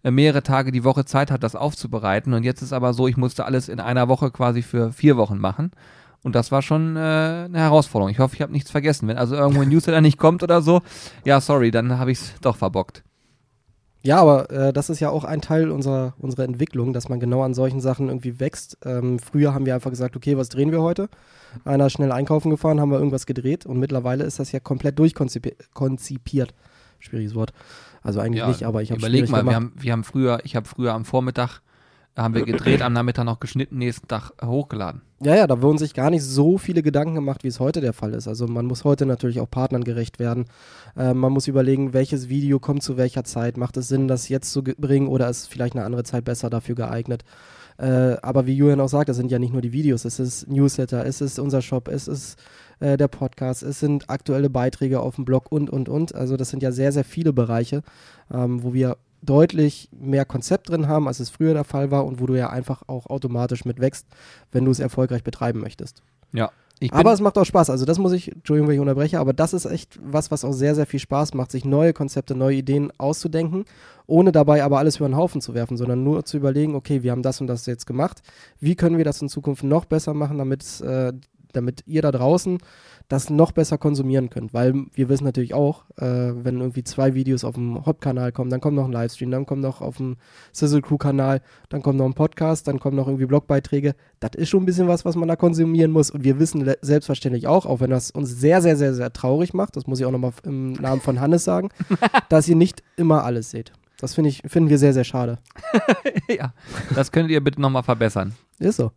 [0.04, 2.34] äh, mehrere Tage die Woche Zeit hat, das aufzubereiten.
[2.34, 5.38] Und jetzt ist aber so, ich musste alles in einer Woche quasi für vier Wochen
[5.38, 5.72] machen.
[6.24, 8.12] Und das war schon äh, eine Herausforderung.
[8.12, 9.08] Ich hoffe, ich habe nichts vergessen.
[9.08, 10.82] Wenn also irgendwo ein Newsletter nicht kommt oder so,
[11.24, 13.04] ja, sorry, dann habe ich es doch verbockt.
[14.02, 17.44] Ja, aber äh, das ist ja auch ein Teil unserer, unserer Entwicklung, dass man genau
[17.44, 18.78] an solchen Sachen irgendwie wächst.
[18.86, 21.10] Ähm, früher haben wir einfach gesagt, okay, was drehen wir heute?
[21.66, 25.00] Einer ist schnell einkaufen gefahren, haben wir irgendwas gedreht und mittlerweile ist das ja komplett
[25.00, 26.54] durchkonzipiert.
[27.00, 27.52] Schwieriges Wort.
[28.02, 30.56] Also eigentlich ja, nicht, aber ich habe Überleg mal, wir haben, wir haben früher, ich
[30.56, 31.62] habe früher am Vormittag
[32.20, 35.02] haben wir gedreht, am Nachmittag noch geschnitten, nächsten Tag hochgeladen.
[35.22, 37.94] Ja, ja, da wurden sich gar nicht so viele Gedanken gemacht, wie es heute der
[37.94, 38.28] Fall ist.
[38.28, 40.46] Also man muss heute natürlich auch Partnern gerecht werden.
[40.96, 43.58] Äh, man muss überlegen, welches Video kommt zu welcher Zeit.
[43.58, 46.76] Macht es Sinn, das jetzt zu bringen oder ist vielleicht eine andere Zeit besser dafür
[46.76, 47.24] geeignet?
[47.78, 50.50] Äh, aber wie Julian auch sagt, das sind ja nicht nur die Videos, es ist
[50.50, 52.38] Newsletter, es ist unser Shop, es ist
[52.82, 56.14] äh, der Podcast, es sind aktuelle Beiträge auf dem Blog und, und, und.
[56.14, 57.82] Also das sind ja sehr, sehr viele Bereiche,
[58.34, 62.20] ähm, wo wir deutlich mehr Konzept drin haben, als es früher der Fall war und
[62.20, 64.08] wo du ja einfach auch automatisch mit wächst,
[64.52, 66.02] wenn du es erfolgreich betreiben möchtest.
[66.32, 66.52] Ja.
[66.92, 67.70] aber es macht auch Spaß.
[67.70, 70.54] Also das muss ich, Entschuldigung, wenn ich unterbreche, aber das ist echt was, was auch
[70.54, 73.66] sehr, sehr viel Spaß macht, sich neue Konzepte, neue Ideen auszudenken,
[74.08, 77.12] ohne dabei aber alles über den Haufen zu werfen, sondern nur zu überlegen, okay, wir
[77.12, 78.22] haben das und das jetzt gemacht.
[78.60, 81.12] Wie können wir das in Zukunft noch besser machen, damit, äh,
[81.54, 82.60] damit ihr da draußen
[83.10, 84.54] das noch besser konsumieren könnt.
[84.54, 88.62] Weil wir wissen natürlich auch, äh, wenn irgendwie zwei Videos auf dem Hop-Kanal kommen, dann
[88.62, 90.16] kommt noch ein Livestream, dann kommt noch auf dem
[90.54, 93.96] Sizzle Crew-Kanal, dann kommt noch ein Podcast, dann kommen noch irgendwie Blogbeiträge.
[94.20, 96.12] Das ist schon ein bisschen was, was man da konsumieren muss.
[96.12, 99.76] Und wir wissen selbstverständlich auch, auch wenn das uns sehr, sehr, sehr, sehr traurig macht,
[99.76, 101.70] das muss ich auch nochmal im Namen von Hannes sagen,
[102.30, 103.74] dass ihr nicht immer alles seht.
[104.00, 105.40] Das find ich, finden wir sehr, sehr schade.
[106.30, 106.54] ja,
[106.94, 108.34] das könnt ihr bitte nochmal verbessern.
[108.60, 108.92] Ist so.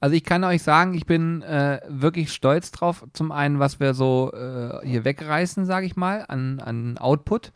[0.00, 3.06] Also ich kann euch sagen, ich bin äh, wirklich stolz drauf.
[3.12, 7.52] Zum einen, was wir so äh, hier wegreißen, sage ich mal, an, an Output,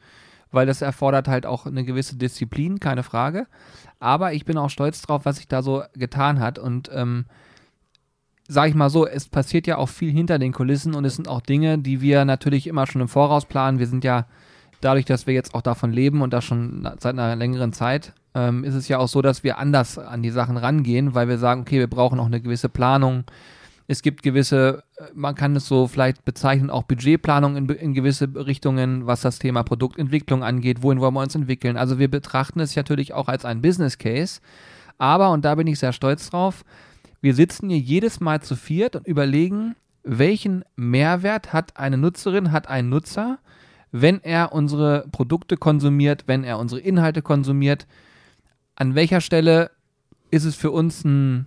[0.52, 3.46] weil das erfordert halt auch eine gewisse Disziplin, keine Frage.
[3.98, 6.58] Aber ich bin auch stolz drauf, was sich da so getan hat.
[6.58, 7.24] Und ähm,
[8.46, 11.28] sage ich mal so, es passiert ja auch viel hinter den Kulissen und es sind
[11.28, 13.78] auch Dinge, die wir natürlich immer schon im Voraus planen.
[13.78, 14.26] Wir sind ja
[14.82, 18.64] dadurch, dass wir jetzt auch davon leben und das schon seit einer längeren Zeit, ähm,
[18.64, 21.62] ist es ja auch so, dass wir anders an die Sachen rangehen, weil wir sagen,
[21.62, 23.24] okay, wir brauchen auch eine gewisse Planung.
[23.86, 28.28] Es gibt gewisse, äh, man kann es so vielleicht bezeichnen, auch Budgetplanung in, in gewisse
[28.34, 31.76] Richtungen, was das Thema Produktentwicklung angeht, wohin wollen wir uns entwickeln.
[31.76, 34.40] Also wir betrachten es natürlich auch als ein Business Case.
[34.98, 36.64] Aber, und da bin ich sehr stolz drauf,
[37.20, 42.68] wir sitzen hier jedes Mal zu viert und überlegen, welchen Mehrwert hat eine Nutzerin, hat
[42.68, 43.38] ein Nutzer,
[43.92, 47.86] wenn er unsere Produkte konsumiert, wenn er unsere Inhalte konsumiert,
[48.76, 49.70] an welcher Stelle
[50.30, 51.46] ist es für uns ein,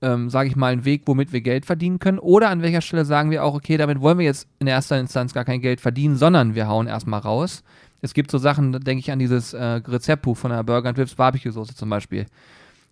[0.00, 2.18] ähm, sage ich mal, ein Weg, womit wir Geld verdienen können?
[2.18, 5.34] Oder an welcher Stelle sagen wir auch, okay, damit wollen wir jetzt in erster Instanz
[5.34, 7.62] gar kein Geld verdienen, sondern wir hauen erstmal raus.
[8.00, 11.14] Es gibt so Sachen, da denke ich an dieses äh, Rezeptbuch von der Burger Trips
[11.14, 12.26] Barbecue-Soße zum Beispiel.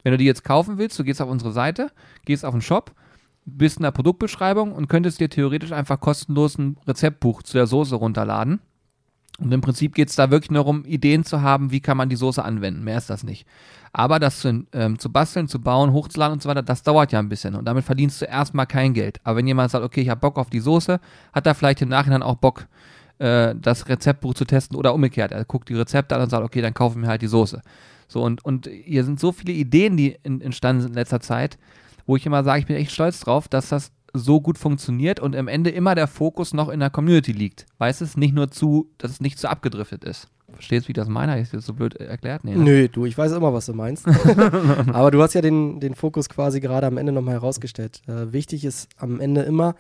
[0.03, 1.91] Wenn du die jetzt kaufen willst, du gehst auf unsere Seite,
[2.25, 2.93] gehst auf den Shop,
[3.45, 7.97] bist in der Produktbeschreibung und könntest dir theoretisch einfach kostenlos ein Rezeptbuch zu der Soße
[7.97, 8.61] runterladen
[9.41, 12.09] und im Prinzip geht es da wirklich nur darum, Ideen zu haben, wie kann man
[12.09, 12.85] die Soße anwenden.
[12.85, 13.47] Mehr ist das nicht.
[13.93, 17.19] Aber das zu, ähm, zu basteln, zu bauen, hochzuladen und so weiter, das dauert ja
[17.19, 17.55] ein bisschen.
[17.55, 19.21] Und damit verdienst du erstmal kein Geld.
[19.25, 21.01] Aber wenn jemand sagt, okay, ich habe Bock auf die Soße,
[21.33, 22.67] hat er vielleicht im Nachhinein auch Bock,
[23.19, 25.33] äh, das Rezeptbuch zu testen oder umgekehrt.
[25.33, 27.63] Er guckt die Rezepte an und sagt, okay, dann kaufen wir halt die Soße.
[28.09, 31.59] So, und, und hier sind so viele Ideen, die in, entstanden sind in letzter Zeit,
[32.07, 35.37] wo ich immer sage, ich bin echt stolz drauf, dass das so gut funktioniert und
[35.37, 37.67] am Ende immer der Fokus noch in der Community liegt.
[37.79, 40.29] Weißt es nicht nur zu, dass es nicht zu abgedriftet ist.
[40.53, 41.41] Verstehst du, wie ich das meine?
[41.41, 42.45] Ist das so blöd erklärt?
[42.45, 42.65] Nee, ne?
[42.65, 44.07] Nö, du, ich weiß immer, was du meinst.
[44.93, 48.03] Aber du hast ja den, den Fokus quasi gerade am Ende nochmal herausgestellt.
[48.07, 49.75] Äh, wichtig ist am Ende immer,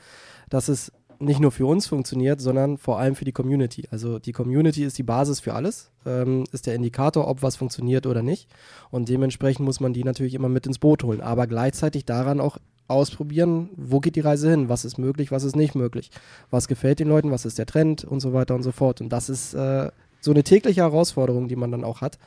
[0.48, 3.86] dass es nicht nur für uns funktioniert, sondern vor allem für die Community.
[3.90, 8.06] Also die Community ist die Basis für alles, ähm, ist der Indikator, ob was funktioniert
[8.06, 8.48] oder nicht.
[8.90, 12.56] Und dementsprechend muss man die natürlich immer mit ins Boot holen, aber gleichzeitig daran auch
[12.90, 16.10] ausprobieren, wo geht die Reise hin, was ist möglich, was ist nicht möglich,
[16.50, 19.00] was gefällt den Leuten, was ist der Trend und so weiter und so fort.
[19.00, 22.18] Und das ist äh, so eine tägliche Herausforderung, die man dann auch hat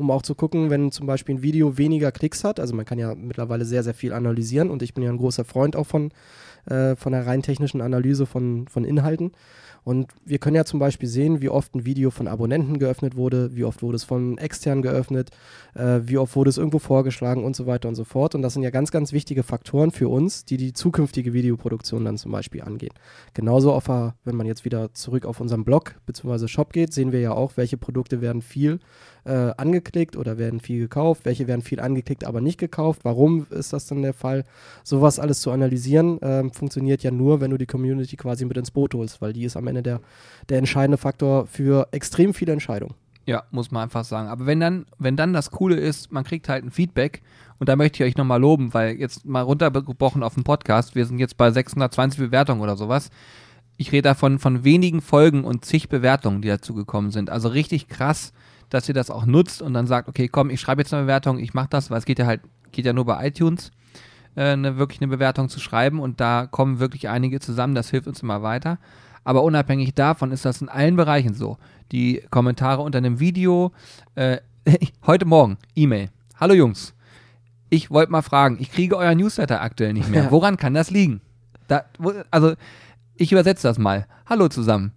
[0.00, 2.60] um auch zu gucken, wenn zum Beispiel ein Video weniger Klicks hat.
[2.60, 5.44] Also man kann ja mittlerweile sehr, sehr viel analysieren und ich bin ja ein großer
[5.44, 6.12] Freund auch von
[6.66, 9.32] äh, von der rein technischen Analyse von, von Inhalten.
[9.84, 13.54] Und wir können ja zum Beispiel sehen, wie oft ein Video von Abonnenten geöffnet wurde,
[13.54, 15.30] wie oft wurde es von extern geöffnet,
[15.74, 18.34] äh, wie oft wurde es irgendwo vorgeschlagen und so weiter und so fort.
[18.34, 22.18] Und das sind ja ganz, ganz wichtige Faktoren für uns, die die zukünftige Videoproduktion dann
[22.18, 22.92] zum Beispiel angehen.
[23.34, 26.48] Genauso, auf, wenn man jetzt wieder zurück auf unseren Blog bzw.
[26.48, 28.80] Shop geht, sehen wir ja auch, welche Produkte werden viel
[29.28, 33.00] äh, angeklickt oder werden viel gekauft, welche werden viel angeklickt, aber nicht gekauft.
[33.04, 34.44] Warum ist das dann der Fall?
[34.82, 38.70] Sowas alles zu analysieren, äh, funktioniert ja nur, wenn du die Community quasi mit ins
[38.70, 40.00] Boot holst, weil die ist am Ende der,
[40.48, 42.94] der entscheidende Faktor für extrem viele Entscheidungen.
[43.26, 44.28] Ja, muss man einfach sagen.
[44.28, 47.20] Aber wenn dann, wenn dann das Coole ist, man kriegt halt ein Feedback
[47.58, 51.04] und da möchte ich euch nochmal loben, weil jetzt mal runtergebrochen auf dem Podcast, wir
[51.04, 53.10] sind jetzt bei 620 Bewertungen oder sowas.
[53.76, 57.28] Ich rede davon von wenigen Folgen und zig Bewertungen, die dazu gekommen sind.
[57.28, 58.32] Also richtig krass
[58.70, 61.38] dass ihr das auch nutzt und dann sagt, okay, komm, ich schreibe jetzt eine Bewertung,
[61.38, 62.40] ich mache das, weil es geht ja halt,
[62.72, 63.70] geht ja nur bei iTunes,
[64.34, 68.06] äh, eine, wirklich eine Bewertung zu schreiben und da kommen wirklich einige zusammen, das hilft
[68.06, 68.78] uns immer weiter.
[69.24, 71.58] Aber unabhängig davon ist das in allen Bereichen so.
[71.92, 73.72] Die Kommentare unter einem Video,
[74.14, 74.38] äh,
[75.06, 76.10] heute Morgen, E-Mail.
[76.38, 76.94] Hallo Jungs,
[77.70, 80.30] ich wollte mal fragen, ich kriege euer Newsletter aktuell nicht mehr.
[80.30, 81.20] Woran kann das liegen?
[81.66, 82.54] Da, wo, also,
[83.16, 84.06] ich übersetze das mal.
[84.26, 84.92] Hallo zusammen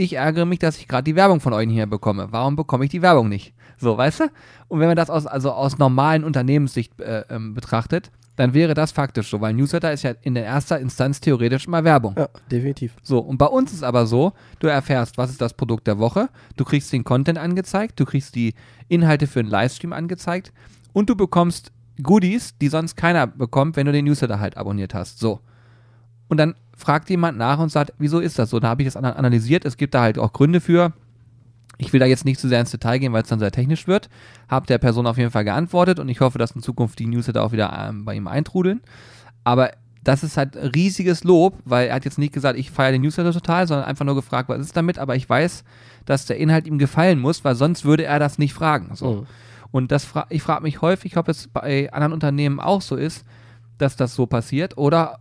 [0.00, 2.28] ich ärgere mich, dass ich gerade die Werbung von euch hier bekomme.
[2.30, 3.52] Warum bekomme ich die Werbung nicht?
[3.78, 4.24] So, weißt du?
[4.68, 8.92] Und wenn man das aus, also aus normalen Unternehmenssicht äh, ähm, betrachtet, dann wäre das
[8.92, 12.14] faktisch so, weil Newsletter ist ja in der erster Instanz theoretisch immer Werbung.
[12.16, 12.94] Ja, definitiv.
[13.02, 16.30] So, und bei uns ist aber so, du erfährst, was ist das Produkt der Woche,
[16.56, 18.54] du kriegst den Content angezeigt, du kriegst die
[18.88, 20.52] Inhalte für einen Livestream angezeigt
[20.94, 25.18] und du bekommst Goodies, die sonst keiner bekommt, wenn du den Newsletter halt abonniert hast.
[25.18, 25.40] So.
[26.28, 28.58] Und dann fragt jemand nach und sagt, wieso ist das so?
[28.58, 29.64] Da habe ich das analysiert.
[29.64, 30.92] Es gibt da halt auch Gründe für.
[31.78, 33.86] Ich will da jetzt nicht zu sehr ins Detail gehen, weil es dann sehr technisch
[33.86, 34.10] wird.
[34.48, 37.42] Habe der Person auf jeden Fall geantwortet und ich hoffe, dass in Zukunft die Newsletter
[37.42, 38.82] auch wieder ähm, bei ihm eintrudeln.
[39.44, 39.70] Aber
[40.02, 43.32] das ist halt riesiges Lob, weil er hat jetzt nicht gesagt, ich feiere den Newsletter
[43.32, 45.64] total, sondern einfach nur gefragt, was ist damit, aber ich weiß,
[46.06, 48.94] dass der Inhalt ihm gefallen muss, weil sonst würde er das nicht fragen.
[48.94, 49.12] So.
[49.12, 49.26] Mhm.
[49.70, 53.24] Und das fra ich frage mich häufig, ob es bei anderen Unternehmen auch so ist,
[53.78, 55.20] dass das so passiert oder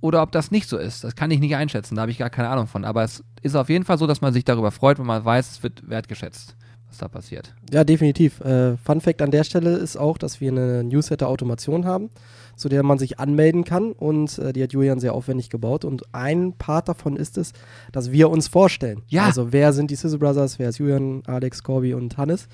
[0.00, 1.04] oder ob das nicht so ist.
[1.04, 2.84] Das kann ich nicht einschätzen, da habe ich gar keine Ahnung von.
[2.84, 5.50] Aber es ist auf jeden Fall so, dass man sich darüber freut, wenn man weiß,
[5.52, 6.56] es wird wertgeschätzt,
[6.88, 7.54] was da passiert.
[7.70, 8.40] Ja, definitiv.
[8.40, 12.10] Äh, Fun Fact an der Stelle ist auch, dass wir eine Newsletter-Automation haben,
[12.56, 15.84] zu der man sich anmelden kann und äh, die hat Julian sehr aufwendig gebaut.
[15.84, 17.52] Und ein Part davon ist es,
[17.92, 19.02] dass wir uns vorstellen.
[19.08, 19.24] Ja.
[19.24, 22.48] Also wer sind die Sizzle Brothers, wer ist Julian, Alex, Corby und Hannes.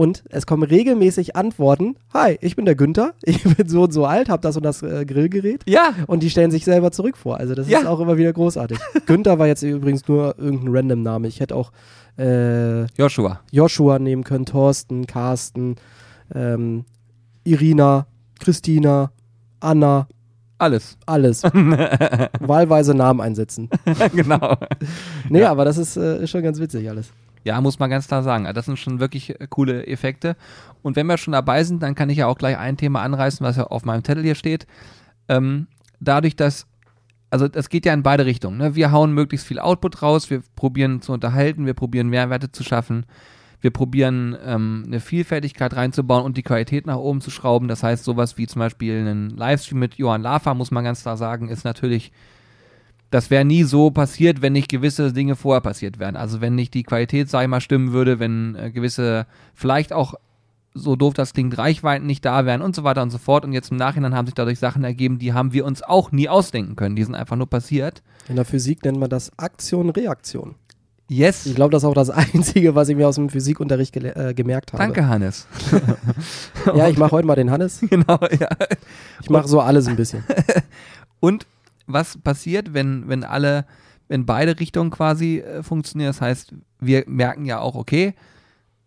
[0.00, 1.94] Und es kommen regelmäßig Antworten.
[2.14, 4.82] Hi, ich bin der Günther, ich bin so und so alt, habe das und das
[4.82, 5.60] äh, Grillgerät.
[5.66, 5.92] Ja.
[6.06, 7.36] Und die stellen sich selber zurück vor.
[7.36, 7.80] Also das ja.
[7.80, 8.78] ist auch immer wieder großartig.
[9.04, 11.28] Günther war jetzt übrigens nur irgendein random Name.
[11.28, 11.70] Ich hätte auch
[12.16, 13.40] äh, Joshua.
[13.52, 15.76] Joshua nehmen können, Thorsten, Carsten,
[16.34, 16.86] ähm,
[17.44, 18.06] Irina,
[18.38, 19.12] Christina,
[19.60, 20.08] Anna.
[20.56, 20.96] Alles.
[21.04, 21.42] Alles.
[22.40, 23.68] Wahlweise Namen einsetzen.
[24.14, 24.56] genau.
[25.28, 25.50] Nee, ja.
[25.50, 27.12] aber das ist, äh, ist schon ganz witzig alles.
[27.44, 28.48] Ja, muss man ganz klar sagen.
[28.54, 30.36] Das sind schon wirklich äh, coole Effekte.
[30.82, 33.44] Und wenn wir schon dabei sind, dann kann ich ja auch gleich ein Thema anreißen,
[33.44, 34.66] was ja auf meinem Zettel hier steht.
[35.28, 35.66] Ähm,
[36.00, 36.66] dadurch, dass,
[37.30, 38.58] also das geht ja in beide Richtungen.
[38.58, 38.74] Ne?
[38.74, 43.06] Wir hauen möglichst viel Output raus, wir probieren zu unterhalten, wir probieren Mehrwerte zu schaffen,
[43.60, 47.68] wir probieren ähm, eine Vielfältigkeit reinzubauen und die Qualität nach oben zu schrauben.
[47.68, 51.16] Das heißt, sowas wie zum Beispiel einen Livestream mit Johann Lafer, muss man ganz klar
[51.16, 52.10] sagen, ist natürlich
[53.10, 56.16] das wäre nie so passiert, wenn nicht gewisse Dinge vorher passiert wären.
[56.16, 60.14] Also wenn nicht die Qualität, sag ich mal, stimmen würde, wenn äh, gewisse, vielleicht auch
[60.72, 63.44] so doof das klingt, Reichweiten nicht da wären und so weiter und so fort.
[63.44, 66.28] Und jetzt im Nachhinein haben sich dadurch Sachen ergeben, die haben wir uns auch nie
[66.28, 66.94] ausdenken können.
[66.94, 68.02] Die sind einfach nur passiert.
[68.28, 70.54] In der Physik nennt man das Aktion-Reaktion.
[71.08, 71.44] Yes.
[71.46, 74.72] Ich glaube, das ist auch das Einzige, was ich mir aus dem Physikunterricht äh, gemerkt
[74.72, 74.84] habe.
[74.84, 75.48] Danke, Hannes.
[76.76, 77.80] ja, ich mache heute mal den Hannes.
[77.90, 78.48] Genau, ja.
[79.20, 80.22] Ich mache so alles ein bisschen.
[81.18, 81.46] Und
[81.92, 83.66] was passiert, wenn, wenn alle
[84.10, 86.08] wenn beide Richtungen quasi äh, funktionieren.
[86.08, 88.14] Das heißt, wir merken ja auch, okay,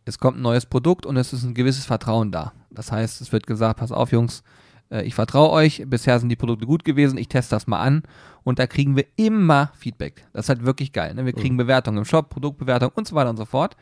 [0.04, 2.52] es kommt ein neues Produkt und es ist ein gewisses Vertrauen da.
[2.70, 4.44] Das heißt, es wird gesagt, pass auf, Jungs,
[4.92, 8.04] äh, ich vertraue euch, bisher sind die Produkte gut gewesen, ich teste das mal an
[8.44, 10.26] und da kriegen wir immer Feedback.
[10.34, 11.14] Das ist halt wirklich geil.
[11.14, 11.26] Ne?
[11.26, 11.60] Wir kriegen mhm.
[11.60, 13.78] Bewertungen im Shop, Produktbewertung und so weiter und so fort.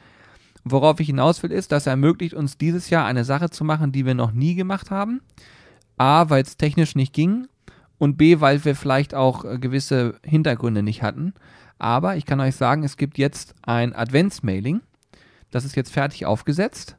[0.64, 3.92] worauf ich hinaus will, ist, dass er ermöglicht uns dieses Jahr eine Sache zu machen,
[3.92, 5.22] die wir noch nie gemacht haben.
[5.98, 7.48] A, weil es technisch nicht ging
[8.02, 11.36] und B, weil wir vielleicht auch äh, gewisse Hintergründe nicht hatten.
[11.78, 14.82] Aber ich kann euch sagen, es gibt jetzt ein Adventsmailing.
[15.52, 16.96] Das ist jetzt fertig aufgesetzt.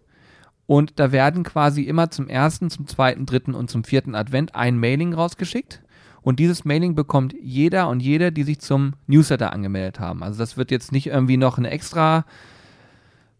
[0.66, 4.78] Und da werden quasi immer zum ersten, zum zweiten, dritten und zum vierten Advent ein
[4.78, 5.82] Mailing rausgeschickt.
[6.20, 10.22] Und dieses Mailing bekommt jeder und jede, die sich zum Newsletter angemeldet haben.
[10.22, 12.24] Also das wird jetzt nicht irgendwie noch eine extra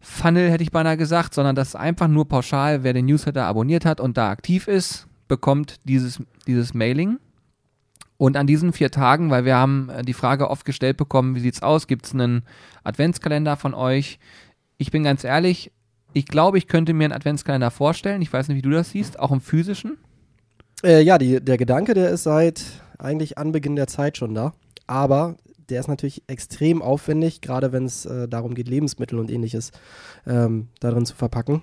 [0.01, 3.85] Funnel, hätte ich beinahe gesagt, sondern das ist einfach nur pauschal, wer den Newsletter abonniert
[3.85, 7.19] hat und da aktiv ist, bekommt dieses, dieses Mailing.
[8.23, 11.41] Und an diesen vier Tagen, weil wir haben äh, die Frage oft gestellt bekommen, wie
[11.41, 11.87] sieht es aus?
[11.87, 12.43] Gibt es einen
[12.85, 14.17] Adventskalender von euch?
[14.77, 15.73] Ich bin ganz ehrlich,
[16.13, 18.21] ich glaube, ich könnte mir einen Adventskalender vorstellen.
[18.21, 19.97] Ich weiß nicht, wie du das siehst, auch im physischen.
[20.85, 22.63] Äh, ja, die, der Gedanke, der ist seit
[22.97, 24.53] eigentlich Anbeginn der Zeit schon da.
[24.87, 25.35] Aber
[25.67, 29.73] der ist natürlich extrem aufwendig, gerade wenn es äh, darum geht, Lebensmittel und ähnliches
[30.25, 31.61] ähm, darin zu verpacken.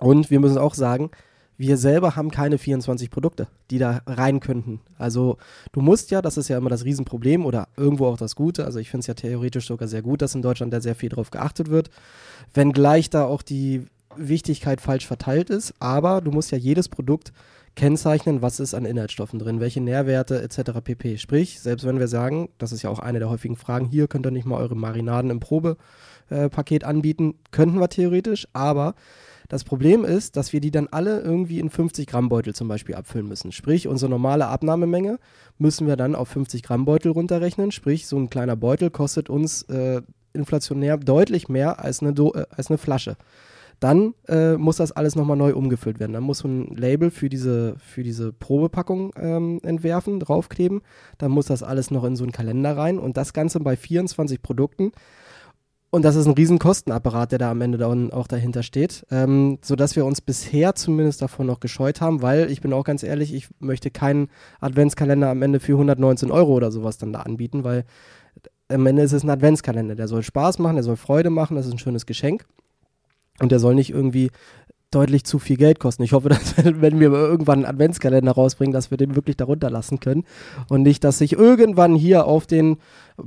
[0.00, 1.12] Und wir müssen auch sagen,
[1.58, 4.80] wir selber haben keine 24 Produkte, die da rein könnten.
[4.98, 5.36] Also
[5.72, 8.78] du musst ja, das ist ja immer das Riesenproblem oder irgendwo auch das Gute, also
[8.78, 11.30] ich finde es ja theoretisch sogar sehr gut, dass in Deutschland da sehr viel drauf
[11.30, 11.90] geachtet wird,
[12.54, 13.86] wenngleich da auch die
[14.16, 17.32] Wichtigkeit falsch verteilt ist, aber du musst ja jedes Produkt
[17.74, 20.80] kennzeichnen, was ist an Inhaltsstoffen drin, welche Nährwerte etc.
[20.84, 21.16] pp.
[21.18, 24.26] Sprich, selbst wenn wir sagen, das ist ja auch eine der häufigen Fragen, hier könnt
[24.26, 28.94] ihr nicht mal eure Marinaden im Probepaket anbieten, könnten wir theoretisch, aber
[29.52, 32.94] das Problem ist, dass wir die dann alle irgendwie in 50 Gramm Beutel zum Beispiel
[32.94, 33.52] abfüllen müssen.
[33.52, 35.18] Sprich, unsere normale Abnahmemenge
[35.58, 37.70] müssen wir dann auf 50 Gramm Beutel runterrechnen.
[37.70, 40.00] Sprich, so ein kleiner Beutel kostet uns äh,
[40.32, 43.18] inflationär deutlich mehr als eine, Do äh, als eine Flasche.
[43.78, 46.14] Dann äh, muss das alles nochmal neu umgefüllt werden.
[46.14, 50.80] Dann muss man ein Label für diese, für diese Probepackung ähm, entwerfen, draufkleben.
[51.18, 54.40] Dann muss das alles noch in so einen Kalender rein und das Ganze bei 24
[54.40, 54.92] Produkten
[55.94, 59.58] und das ist ein riesen Kostenapparat, der da am Ende dann auch dahinter steht, ähm,
[59.60, 63.34] sodass wir uns bisher zumindest davon noch gescheut haben, weil ich bin auch ganz ehrlich,
[63.34, 64.28] ich möchte keinen
[64.60, 67.84] Adventskalender am Ende für 119 Euro oder sowas dann da anbieten, weil
[68.68, 71.66] am Ende ist es ein Adventskalender, der soll Spaß machen, der soll Freude machen, das
[71.66, 72.46] ist ein schönes Geschenk.
[73.40, 74.30] Und der soll nicht irgendwie
[74.94, 76.02] deutlich zu viel Geld kosten.
[76.02, 80.00] Ich hoffe, dass wenn wir irgendwann einen Adventskalender rausbringen, dass wir den wirklich darunter lassen
[80.00, 80.24] können
[80.68, 82.78] und nicht, dass sich irgendwann hier auf den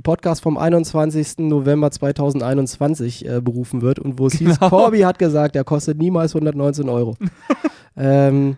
[0.02, 1.38] Podcast vom 21.
[1.38, 4.50] November 2021 äh, berufen wird und wo es genau.
[4.50, 7.16] hieß, Corby hat gesagt, der kostet niemals 119 Euro.
[7.96, 8.56] ähm,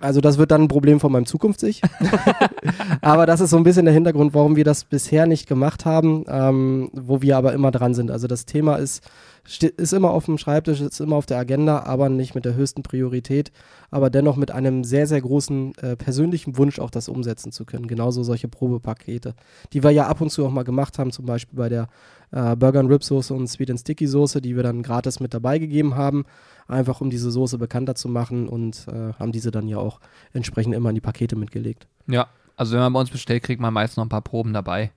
[0.00, 1.82] also das wird dann ein Problem von meinem Zukunfts-Ich.
[3.02, 6.24] aber das ist so ein bisschen der Hintergrund, warum wir das bisher nicht gemacht haben,
[6.26, 8.10] ähm, wo wir aber immer dran sind.
[8.10, 9.04] Also das Thema ist
[9.44, 12.82] ist immer auf dem Schreibtisch, ist immer auf der Agenda, aber nicht mit der höchsten
[12.82, 13.50] Priorität,
[13.90, 17.86] aber dennoch mit einem sehr, sehr großen äh, persönlichen Wunsch auch das umsetzen zu können.
[17.86, 19.34] Genauso solche Probepakete,
[19.72, 21.88] die wir ja ab und zu auch mal gemacht haben, zum Beispiel bei der
[22.32, 25.34] äh, Burger and Rib Soße und Sweet and Sticky Soße, die wir dann gratis mit
[25.34, 26.24] dabei gegeben haben,
[26.68, 30.00] einfach um diese Soße bekannter zu machen und äh, haben diese dann ja auch
[30.32, 31.86] entsprechend immer in die Pakete mitgelegt.
[32.06, 34.92] Ja, also wenn man bei uns bestellt, kriegt man meist noch ein paar Proben dabei.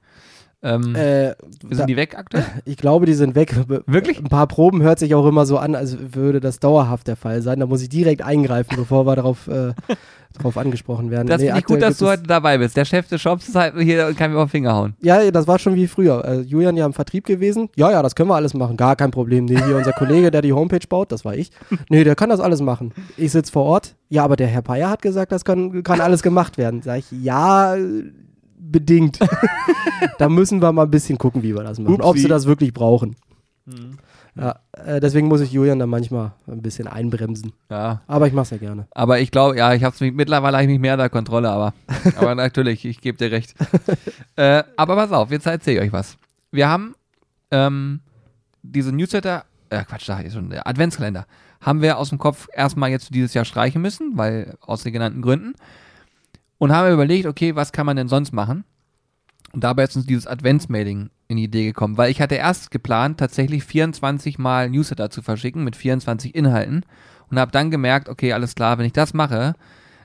[0.63, 2.45] Ähm, äh, sind da, die weg aktuell?
[2.65, 3.53] Ich glaube, die sind weg.
[3.85, 4.19] Wirklich?
[4.19, 7.41] Ein paar Proben hört sich auch immer so an, als würde das dauerhaft der Fall
[7.41, 7.59] sein.
[7.59, 9.73] Da muss ich direkt eingreifen, bevor wir darauf, äh,
[10.33, 11.27] darauf angesprochen werden.
[11.27, 12.77] Das nee, finde ich gut, dass du heute dabei bist.
[12.77, 14.95] Der Chef des Shops ist halt hier und kann mir auf den Finger hauen.
[15.01, 16.23] Ja, das war schon wie früher.
[16.23, 17.69] Äh, Julian ja im Vertrieb gewesen.
[17.75, 18.77] Ja, ja, das können wir alles machen.
[18.77, 19.45] Gar kein Problem.
[19.45, 21.51] Nee, hier unser Kollege, der die Homepage baut, das war ich.
[21.89, 22.93] Nee, der kann das alles machen.
[23.17, 23.95] Ich sitze vor Ort.
[24.07, 26.81] Ja, aber der Herr Bayer hat gesagt, das kann, kann alles gemacht werden.
[26.83, 27.75] Sag ich, ja,
[28.73, 29.19] bedingt.
[30.17, 31.93] da müssen wir mal ein bisschen gucken, wie wir das machen.
[31.95, 32.05] Upsi.
[32.05, 33.15] Ob sie das wirklich brauchen.
[33.65, 33.97] Mhm.
[34.35, 37.53] Ja, äh, deswegen muss ich Julian da manchmal ein bisschen einbremsen.
[37.69, 38.01] Ja.
[38.07, 38.87] Aber ich mache es ja gerne.
[38.91, 41.73] Aber ich glaube, ja, ich habe es mittlerweile habe ich mich mehr der Kontrolle, aber,
[42.17, 43.53] aber natürlich, ich gebe dir recht.
[44.35, 46.17] äh, aber pass auf, jetzt erzähle ich euch was.
[46.51, 46.95] Wir haben
[47.51, 47.99] ähm,
[48.63, 51.27] diese Newsletter, äh, Quatsch, da ist schon der Adventskalender,
[51.61, 55.21] haben wir aus dem Kopf erstmal jetzt dieses Jahr streichen müssen, weil aus den genannten
[55.21, 55.53] Gründen
[56.57, 58.63] und haben überlegt, okay, was kann man denn sonst machen?
[59.53, 63.19] Und dabei ist uns dieses Adventsmailing in die Idee gekommen, weil ich hatte erst geplant,
[63.19, 66.85] tatsächlich 24 Mal Newsletter zu verschicken mit 24 Inhalten
[67.29, 69.53] und habe dann gemerkt, okay, alles klar, wenn ich das mache,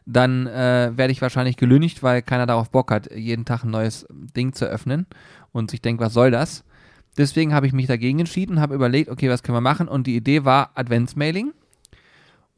[0.04, 4.06] dann äh, werde ich wahrscheinlich gelüncht, weil keiner darauf Bock hat, jeden Tag ein neues
[4.10, 5.06] Ding zu öffnen
[5.52, 6.64] und sich denkt, was soll das?
[7.18, 9.88] Deswegen habe ich mich dagegen entschieden habe überlegt, okay, was können wir machen?
[9.88, 11.52] Und die Idee war Adventsmailing.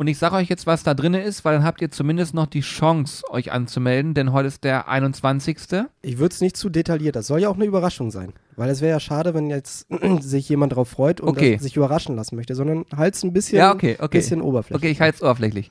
[0.00, 2.46] Und ich sage euch jetzt, was da drin ist, weil dann habt ihr zumindest noch
[2.46, 5.58] die Chance, euch anzumelden, denn heute ist der 21.
[6.00, 7.16] Ich würde es nicht zu detailliert.
[7.16, 8.32] Das soll ja auch eine Überraschung sein.
[8.56, 9.86] Weil es wäre ja schade, wenn jetzt
[10.20, 11.58] sich jemand darauf freut und Okay.
[11.58, 14.16] sich überraschen lassen möchte, sondern halt es ein bisschen, Ja, okay, okay.
[14.16, 14.82] bisschen oberflächlich.
[14.84, 15.70] Okay, ich halte es oberflächlich.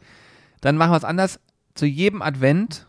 [0.62, 1.39] Dann machen wir es anders.
[1.74, 2.86] Zu jedem Advent,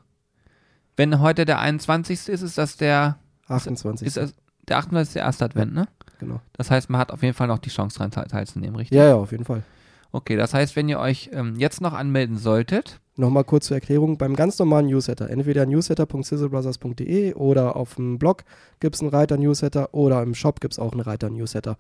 [0.99, 2.29] wenn heute der 21.
[2.29, 3.17] ist, ist das der,
[3.49, 4.07] 28.
[4.07, 4.35] ist das
[4.69, 5.15] der 28.
[5.15, 5.89] der erste Advent, ne?
[6.19, 6.43] genau.
[6.53, 8.99] Das heißt, man hat auf jeden Fall noch die Chance teil- teilzunehmen, richtig?
[8.99, 9.63] Ja, ja, auf jeden Fall.
[10.13, 14.17] Okay, das heißt, wenn ihr euch ähm, jetzt noch anmelden solltet, Nochmal kurz zur Erklärung,
[14.17, 18.45] beim ganz normalen Newsletter, entweder newsletter.sizzlebrothers.de oder auf dem Blog
[18.81, 21.77] gibt es einen Reiter Newsletter oder im Shop gibt es auch einen Reiter Newsletter.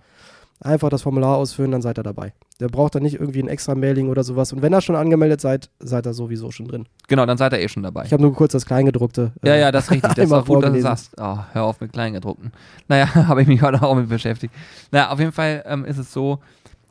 [0.62, 2.34] Einfach das Formular ausfüllen, dann seid ihr dabei.
[2.60, 4.52] Der braucht dann nicht irgendwie ein extra Mailing oder sowas.
[4.52, 6.84] Und wenn ihr schon angemeldet seid, seid ihr sowieso schon drin.
[7.08, 8.04] genau, dann seid ihr eh schon dabei.
[8.04, 9.32] Ich habe nur kurz das Kleingedruckte.
[9.42, 10.12] Ja, äh, ja, das ist richtig.
[10.14, 11.12] Das ist auch gut, dass du sagst.
[11.16, 12.52] Oh, hör auf mit Kleingedruckten.
[12.88, 14.52] Naja, habe ich mich heute auch mit beschäftigt.
[14.90, 16.40] Naja, auf jeden Fall ähm, ist es so,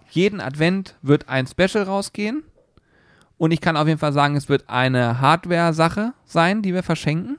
[0.10, 2.44] jeden Advent wird ein Special rausgehen.
[3.38, 7.38] Und ich kann auf jeden Fall sagen, es wird eine Hardware-Sache sein, die wir verschenken.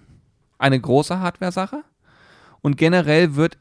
[0.58, 1.82] Eine große Hardware-Sache.
[2.62, 3.58] Und generell wird,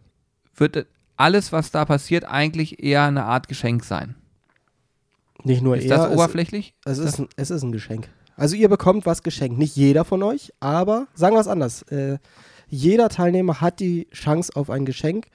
[0.56, 0.86] wird
[1.17, 4.15] alles, was da passiert, eigentlich eher eine Art Geschenk sein.
[5.43, 6.74] Nicht nur Ist er, das es- oberflächlich?
[6.86, 8.10] Es ist, ein, es ist ein Geschenk.
[8.36, 9.58] Also ihr bekommt was geschenkt.
[9.58, 11.82] Nicht jeder von euch, aber sagen wir es anders.
[11.84, 12.19] Äh,
[12.69, 15.28] jeder Teilnehmer hat die Chance auf ein Geschenk,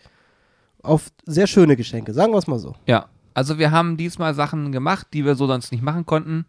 [0.82, 2.14] auf sehr schöne Geschenke.
[2.14, 2.74] Sagen wir es mal so.
[2.87, 6.47] Ja, also wir haben diesmal Sachen gemacht, die wir so sonst nicht machen konnten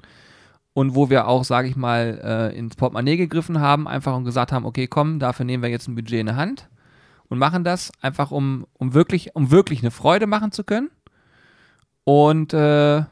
[0.74, 4.52] und wo wir auch, sage ich mal, äh, ins Portemonnaie gegriffen haben, einfach und gesagt
[4.52, 6.69] haben, okay, komm, dafür nehmen wir jetzt ein Budget in der Hand
[7.28, 10.89] und machen das einfach, um, um wirklich, um wirklich eine Freude machen zu können.
[12.04, 13.04] Und äh,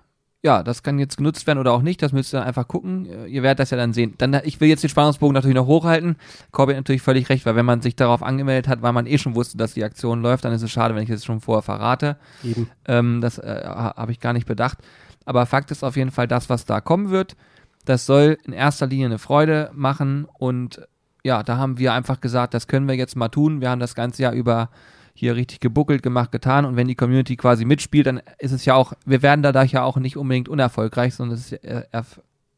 [0.45, 3.08] ja, das kann jetzt genutzt werden oder auch nicht, das müsst ihr dann einfach gucken.
[3.27, 4.15] Ihr werdet das ja dann sehen.
[4.17, 6.17] Dann, ich will jetzt den Spannungsbogen natürlich noch hochhalten.
[6.51, 9.17] Corby hat natürlich völlig recht, weil wenn man sich darauf angemeldet hat, weil man eh
[9.17, 11.62] schon wusste, dass die Aktion läuft, dann ist es schade, wenn ich es schon vorher
[11.62, 12.17] verrate.
[12.43, 12.69] Eben.
[12.86, 14.79] Ähm, das äh, ha- habe ich gar nicht bedacht.
[15.25, 17.38] Aber Fakt ist auf jeden Fall, das, was da kommen wird,
[17.86, 20.27] das soll in erster Linie eine Freude machen.
[20.38, 20.86] Und
[21.23, 23.62] ja, da haben wir einfach gesagt, das können wir jetzt mal tun.
[23.62, 24.69] Wir haben das ganze Jahr über
[25.13, 26.65] hier richtig gebuckelt, gemacht, getan.
[26.65, 29.84] Und wenn die Community quasi mitspielt, dann ist es ja auch, wir werden dadurch ja
[29.84, 31.84] auch nicht unbedingt unerfolgreich, sondern es, ist, äh,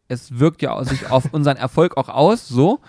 [0.07, 2.79] es wirkt ja sich auf unseren Erfolg auch aus, so.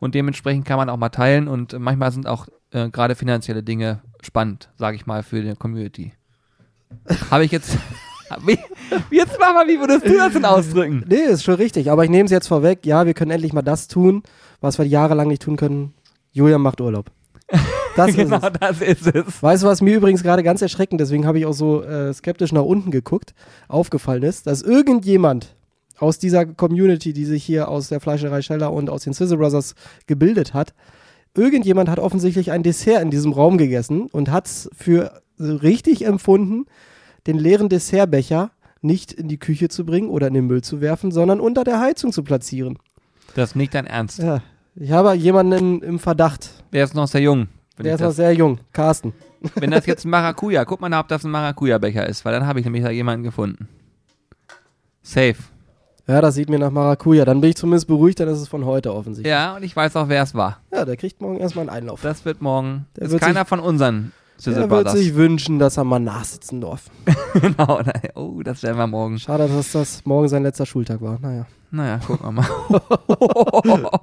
[0.00, 1.48] Und dementsprechend kann man auch mal teilen.
[1.48, 6.12] Und manchmal sind auch äh, gerade finanzielle Dinge spannend, sage ich mal, für die Community.
[7.30, 7.76] Habe ich jetzt.
[8.44, 8.58] Wie,
[9.10, 11.02] jetzt mach mal, wie würdest du das denn ausdrücken?
[11.08, 11.90] Nee, ist schon richtig.
[11.90, 12.84] Aber ich nehme es jetzt vorweg.
[12.84, 14.22] Ja, wir können endlich mal das tun,
[14.60, 15.94] was wir jahrelang nicht tun können.
[16.32, 17.10] Julian macht Urlaub.
[17.98, 18.52] Das genau, ist es.
[18.60, 19.42] das ist es.
[19.42, 22.52] Weißt du, was mir übrigens gerade ganz erschreckend, deswegen habe ich auch so äh, skeptisch
[22.52, 23.34] nach unten geguckt,
[23.66, 25.56] aufgefallen ist, dass irgendjemand
[25.98, 29.74] aus dieser Community, die sich hier aus der Fleischerei Scheller und aus den Sizzle Brothers
[30.06, 30.74] gebildet hat,
[31.36, 36.66] irgendjemand hat offensichtlich ein Dessert in diesem Raum gegessen und hat es für richtig empfunden,
[37.26, 41.10] den leeren Dessertbecher nicht in die Küche zu bringen oder in den Müll zu werfen,
[41.10, 42.78] sondern unter der Heizung zu platzieren.
[43.34, 44.20] Das ist nicht dein Ernst.
[44.20, 44.40] Ja,
[44.76, 46.50] ich habe jemanden im, im Verdacht.
[46.72, 47.48] Der ist noch sehr jung.
[47.78, 48.58] Wenn, Der ist noch sehr jung.
[48.72, 49.12] Carsten.
[49.54, 52.46] wenn das jetzt ein Maracuja, guck mal nach, ob das ein Maracuja-Becher ist, weil dann
[52.46, 53.68] habe ich nämlich da jemanden gefunden.
[55.02, 55.36] Safe.
[56.06, 57.24] Ja, das sieht mir nach Maracuja.
[57.24, 59.30] Dann bin ich zumindest beruhigt, dann ist es von heute offensichtlich.
[59.30, 60.58] Ja, und ich weiß auch, wer es war.
[60.72, 62.00] Ja, der kriegt morgen erstmal einen Einlauf.
[62.02, 62.86] Das wird morgen.
[62.96, 64.98] Der ist wird keiner sich- von unseren Sizzle Der wird Brothers.
[64.98, 66.84] sich wünschen, dass er mal nachsitzen darf.
[67.34, 67.80] genau.
[67.84, 68.08] nein.
[68.14, 69.18] Oh, das werden wir morgen.
[69.18, 71.18] Schade, dass das morgen sein letzter Schultag war.
[71.20, 71.46] Naja.
[71.70, 72.46] Naja, gucken wir mal.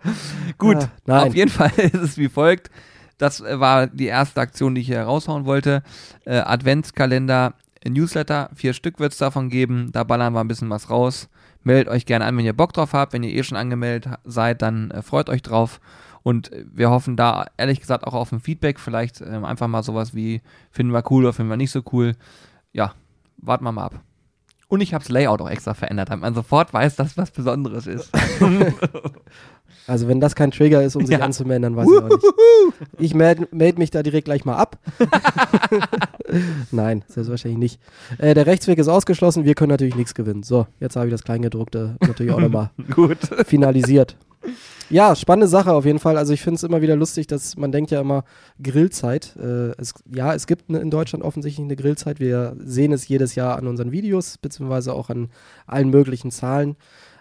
[0.58, 1.28] Gut, Ah, nein.
[1.28, 2.70] auf jeden Fall ist es wie folgt.
[3.18, 5.84] Das äh, war die erste Aktion, die ich hier raushauen wollte.
[6.26, 9.92] Äh, Adventskalender, äh, Newsletter, vier Stück wird es davon geben.
[9.92, 11.30] Da ballern wir ein bisschen was raus.
[11.64, 13.14] Meldet euch gerne an, wenn ihr Bock drauf habt.
[13.14, 15.80] Wenn ihr eh schon angemeldet seid, dann äh, freut euch drauf.
[16.24, 18.80] Und äh, wir hoffen da ehrlich gesagt auch auf ein Feedback.
[18.80, 22.14] Vielleicht ähm, einfach mal sowas wie, finden wir cool oder finden wir nicht so cool.
[22.74, 22.94] Ja,
[23.38, 24.02] warten wir mal ab.
[24.68, 27.88] Und ich habe das Layout auch extra verändert, damit man sofort weiß, dass was Besonderes
[27.88, 28.12] ist.
[29.88, 31.24] Also wenn das kein Trigger ist, um sich Ja.
[31.24, 32.26] anzumelden, dann weiß ich auch nicht.
[33.00, 34.78] Ich melde meld mich da direkt gleich mal ab.
[36.72, 37.80] Nein, selbstverständlich nicht.
[38.20, 40.44] Äh, der Rechtsweg ist ausgeschlossen, wir können natürlich nichts gewinnen.
[40.44, 43.18] So, jetzt habe ich das Kleingedruckte natürlich auch nochmal Gut.
[43.46, 44.18] finalisiert.
[44.90, 46.18] Ja, spannende Sache auf jeden Fall.
[46.18, 48.24] Also ich finde es immer wieder lustig, dass man denkt ja immer
[48.62, 49.36] Grillzeit.
[49.38, 52.20] Äh, es, ja, es gibt ne, in Deutschland offensichtlich eine Grillzeit.
[52.20, 55.30] Wir sehen es jedes Jahr an unseren Videos, beziehungsweise auch an
[55.66, 56.76] allen möglichen Zahlen.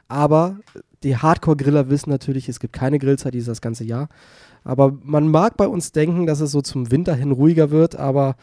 [0.09, 0.57] Aber
[1.05, 4.09] die Hardcore-Griller wissen natürlich, es gibt keine Grillzeit dieses ganze Jahr.
[4.65, 8.37] Aber man mag bei uns denken, dass es so zum Winter hin ruhiger wird, aber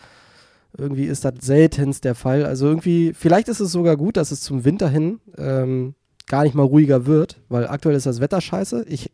[0.77, 2.45] irgendwie ist das seltenst der Fall.
[2.45, 5.95] Also irgendwie, vielleicht ist es sogar gut, dass es zum Winter hin ähm,
[6.27, 8.85] gar nicht mal ruhiger wird, weil aktuell ist das Wetter scheiße.
[8.87, 9.11] Ich,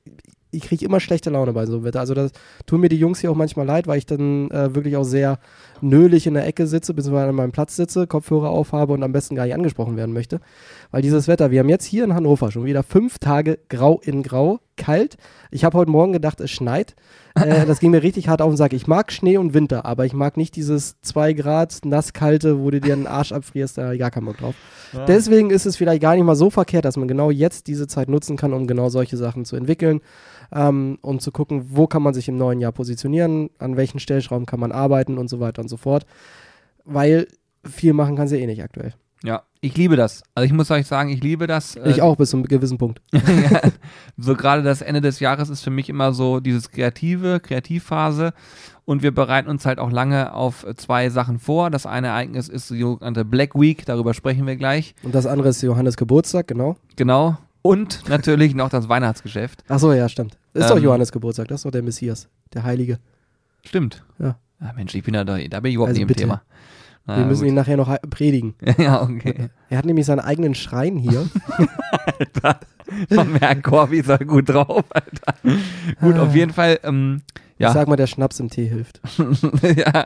[0.52, 2.00] ich kriege immer schlechte Laune bei so einem Wetter.
[2.00, 2.32] Also das
[2.66, 5.40] tun mir die Jungs hier auch manchmal leid, weil ich dann äh, wirklich auch sehr
[5.82, 9.36] nölig in der Ecke sitze, beziehungsweise an meinem Platz sitze, Kopfhörer aufhabe und am besten
[9.36, 10.40] gar nicht angesprochen werden möchte.
[10.92, 14.24] Weil dieses Wetter, wir haben jetzt hier in Hannover schon wieder fünf Tage grau in
[14.24, 15.18] grau, kalt.
[15.52, 16.96] Ich habe heute Morgen gedacht, es schneit.
[17.38, 18.74] Äh, das ging mir richtig hart auf den Sack.
[18.74, 22.82] Ich mag Schnee und Winter, aber ich mag nicht dieses 2 Grad nasskalte, wo du
[22.82, 24.56] dir den Arsch abfrierst, da gar keinen Bock drauf.
[24.92, 25.06] Ja.
[25.06, 28.10] Deswegen ist es vielleicht gar nicht mal so verkehrt, dass man genau jetzt diese Zeit
[28.10, 30.02] nutzen kann, um genau solche Sachen zu entwickeln
[30.52, 34.48] ähm, und zu gucken, wo kann man sich im neuen Jahr positionieren, an welchen Stellschrauben
[34.48, 36.08] kann man arbeiten und so weiter und so fort.
[36.86, 37.28] Weil
[37.64, 38.96] viel machen kann sie eh nicht aktuell.
[39.24, 40.24] Ja, ich liebe das.
[40.36, 41.76] Also ich muss euch sagen, ich liebe das.
[41.76, 43.02] Äh, ich auch bis zu einem gewissen Punkt.
[43.12, 43.62] ja,
[44.18, 48.34] so gerade das Ende des Jahres ist für mich immer so dieses kreative, Kreativphase
[48.86, 51.70] und wir bereiten uns halt auch lange auf zwei Sachen vor.
[51.70, 54.96] Das eine Ereignis ist die sogenannte Black Week, darüber sprechen wir gleich.
[55.04, 56.78] Und das andere ist Johannes Geburtstag, genau.
[56.96, 57.38] Genau.
[57.64, 59.64] Und natürlich noch das Weihnachtsgeschäft.
[59.68, 60.38] Ach so, ja, stimmt.
[60.54, 63.00] Ist ähm, doch Johannes Geburtstag, das ist doch der Messias, der Heilige.
[63.66, 64.06] Stimmt.
[64.20, 64.38] Ja.
[64.62, 66.22] ja Mensch, ich bin da, da bin ich überhaupt also nicht im bitte.
[66.22, 66.44] Thema.
[67.08, 67.50] Wir müssen gut.
[67.50, 68.56] ihn nachher noch predigen.
[68.78, 69.50] ja, okay.
[69.70, 71.30] Er hat nämlich seinen eigenen Schrein hier.
[72.20, 72.60] Alter,
[73.10, 75.34] man merkt, Corby ist gut drauf, Alter.
[76.02, 77.22] Gut, auf jeden Fall, ähm,
[77.60, 77.70] ja.
[77.70, 79.02] Ich sag mal, der Schnaps im Tee hilft.
[79.76, 80.06] ja.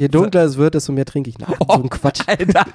[0.00, 1.38] Je dunkler es wird, desto mehr trinke ich.
[1.38, 2.22] Nein, oh, so ein Quatsch.
[2.26, 2.66] Alter.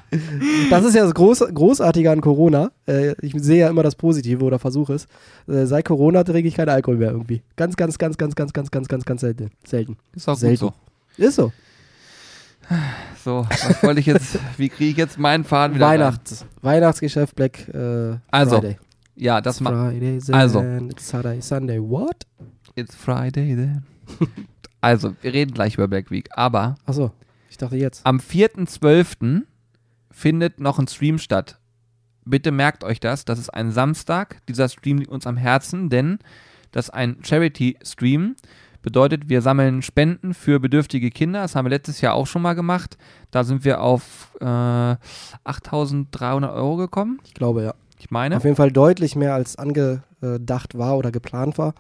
[0.70, 2.72] Das ist ja das Groß Großartige an Corona.
[2.88, 5.06] Äh, ich sehe ja immer das Positive oder versuche es.
[5.48, 7.42] Äh, seit Corona trinke ich keinen Alkohol mehr irgendwie.
[7.58, 9.52] Ganz, ganz, ganz, ganz, ganz, ganz, ganz, ganz, ganz selten.
[9.68, 9.98] Selten.
[10.16, 10.68] Ist auch selten.
[10.68, 10.74] gut
[11.18, 11.24] so.
[11.24, 11.52] Ist so.
[13.24, 16.50] So, was wollte ich jetzt, wie kriege ich jetzt meinen Faden wieder Weihnachts, rein?
[16.62, 18.78] Weihnachtsgeschäft Black äh, also, Friday.
[19.16, 19.74] Ja, das macht.
[20.32, 20.62] Also.
[20.90, 22.26] It's Saturday, Sunday, what?
[22.76, 23.84] It's Friday then.
[24.82, 26.76] also, wir reden gleich über Black Week, aber.
[26.86, 27.12] Achso,
[27.50, 28.06] ich dachte jetzt.
[28.06, 29.42] Am 4.12.
[30.12, 31.60] findet noch ein Stream statt.
[32.24, 34.38] Bitte merkt euch das, das ist ein Samstag.
[34.48, 36.20] Dieser Stream liegt uns am Herzen, denn
[36.72, 38.36] das ist ein Charity-Stream.
[38.82, 41.42] Bedeutet, wir sammeln Spenden für bedürftige Kinder.
[41.42, 42.98] Das haben wir letztes Jahr auch schon mal gemacht.
[43.32, 47.20] Da sind wir auf äh, 8.300 Euro gekommen.
[47.26, 47.74] Ich glaube, ja.
[48.00, 48.38] Ich meine.
[48.38, 51.74] Auf jeden Fall deutlich mehr als angedacht war oder geplant war.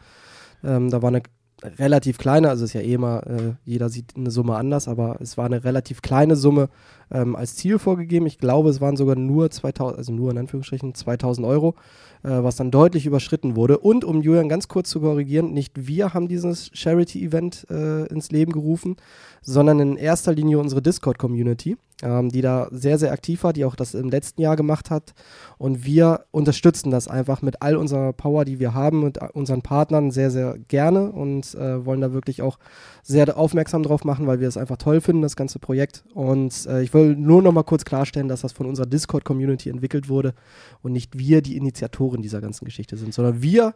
[0.64, 1.22] Ähm, da war eine
[1.64, 5.38] relativ kleine, also ist ja eh immer, äh, jeder sieht eine Summe anders, aber es
[5.38, 6.70] war eine relativ kleine Summe
[7.12, 8.26] ähm, als Ziel vorgegeben.
[8.26, 11.76] Ich glaube, es waren sogar nur 2000, also nur in Anführungsstrichen 2000 Euro,
[12.24, 13.80] äh, was dann deutlich überschritten wurde.
[13.80, 18.52] Und um Julian ganz kurz zu korrigieren, nicht wir haben dieses Charity-Event äh, ins Leben
[18.52, 18.96] gerufen,
[19.42, 23.76] sondern in erster Linie unsere Discord-Community, ähm, die da sehr, sehr aktiv war, die auch
[23.76, 25.14] das im letzten Jahr gemacht hat.
[25.58, 30.12] Und wir unterstützen das einfach mit all unserer Power, die wir haben, mit unseren Partnern
[30.12, 32.58] sehr, sehr gerne und äh, wollen da wirklich auch
[33.04, 36.04] sehr aufmerksam drauf machen, weil wir es einfach toll finden, das ganze Projekt.
[36.14, 40.10] Und äh, ich will nur noch mal kurz klarstellen, dass das von unserer Discord-Community entwickelt
[40.10, 40.34] wurde
[40.82, 43.76] und nicht wir die Initiatoren dieser ganzen Geschichte sind, sondern wir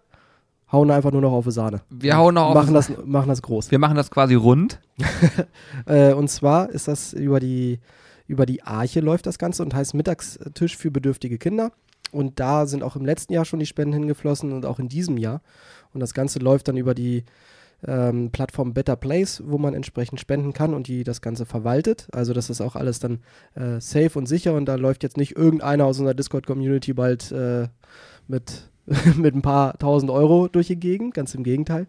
[0.73, 1.81] hauen einfach nur noch auf die Sahne.
[1.89, 3.71] Wir hauen noch auf machen das, machen das groß.
[3.71, 4.81] Wir machen das quasi rund.
[5.85, 7.79] äh, und zwar ist das über die,
[8.27, 11.71] über die Arche läuft das Ganze und heißt Mittagstisch für bedürftige Kinder.
[12.11, 15.17] Und da sind auch im letzten Jahr schon die Spenden hingeflossen und auch in diesem
[15.17, 15.41] Jahr.
[15.93, 17.25] Und das Ganze läuft dann über die
[17.85, 22.07] ähm, Plattform Better Place, wo man entsprechend spenden kann und die das Ganze verwaltet.
[22.11, 23.19] Also das ist auch alles dann
[23.55, 27.67] äh, safe und sicher und da läuft jetzt nicht irgendeiner aus unserer Discord-Community bald äh,
[28.27, 28.69] mit,
[29.17, 31.87] mit ein paar tausend Euro durch die Gegend, ganz im Gegenteil.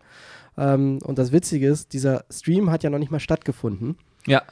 [0.56, 3.96] Ähm, und das Witzige ist, dieser Stream hat ja noch nicht mal stattgefunden.
[4.26, 4.42] Ja.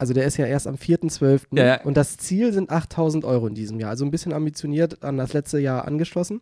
[0.00, 1.42] Also der ist ja erst am 4.12.
[1.52, 1.82] Ja, ja.
[1.82, 3.90] Und das Ziel sind 8000 Euro in diesem Jahr.
[3.90, 6.40] Also ein bisschen ambitioniert an das letzte Jahr angeschlossen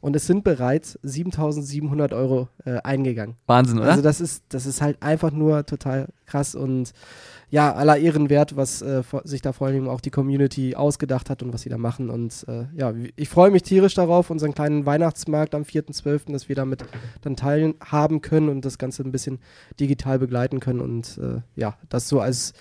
[0.00, 3.36] und es sind bereits 7700 Euro äh, eingegangen.
[3.46, 3.90] Wahnsinn, oder?
[3.90, 6.92] Also das ist, das ist halt einfach nur total krass und
[7.48, 11.44] ja, aller Ehren wert, was äh, sich da vor allem auch die Community ausgedacht hat
[11.44, 12.10] und was sie da machen.
[12.10, 16.56] Und äh, ja, ich freue mich tierisch darauf, unseren kleinen Weihnachtsmarkt am 4.12., dass wir
[16.56, 16.84] damit
[17.22, 19.38] dann teilhaben können und das Ganze ein bisschen
[19.78, 20.80] digital begleiten können.
[20.80, 22.52] Und äh, ja, das so als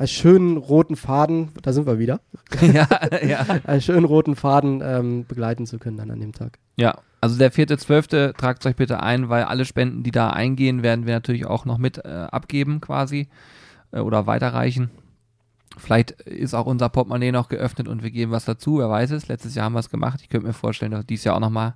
[0.00, 2.20] als schönen roten Faden, da sind wir wieder,
[2.62, 2.88] ja,
[3.22, 3.44] ja.
[3.64, 6.58] als schönen roten Faden ähm, begleiten zu können dann an dem Tag.
[6.76, 10.82] Ja, also der vierte, zwölfte, tragt euch bitte ein, weil alle Spenden, die da eingehen,
[10.82, 13.28] werden wir natürlich auch noch mit äh, abgeben quasi
[13.92, 14.88] äh, oder weiterreichen.
[15.76, 19.28] Vielleicht ist auch unser Portemonnaie noch geöffnet und wir geben was dazu, wer weiß es.
[19.28, 20.20] Letztes Jahr haben wir es gemacht.
[20.22, 21.74] Ich könnte mir vorstellen, dass dieses Jahr auch nochmal.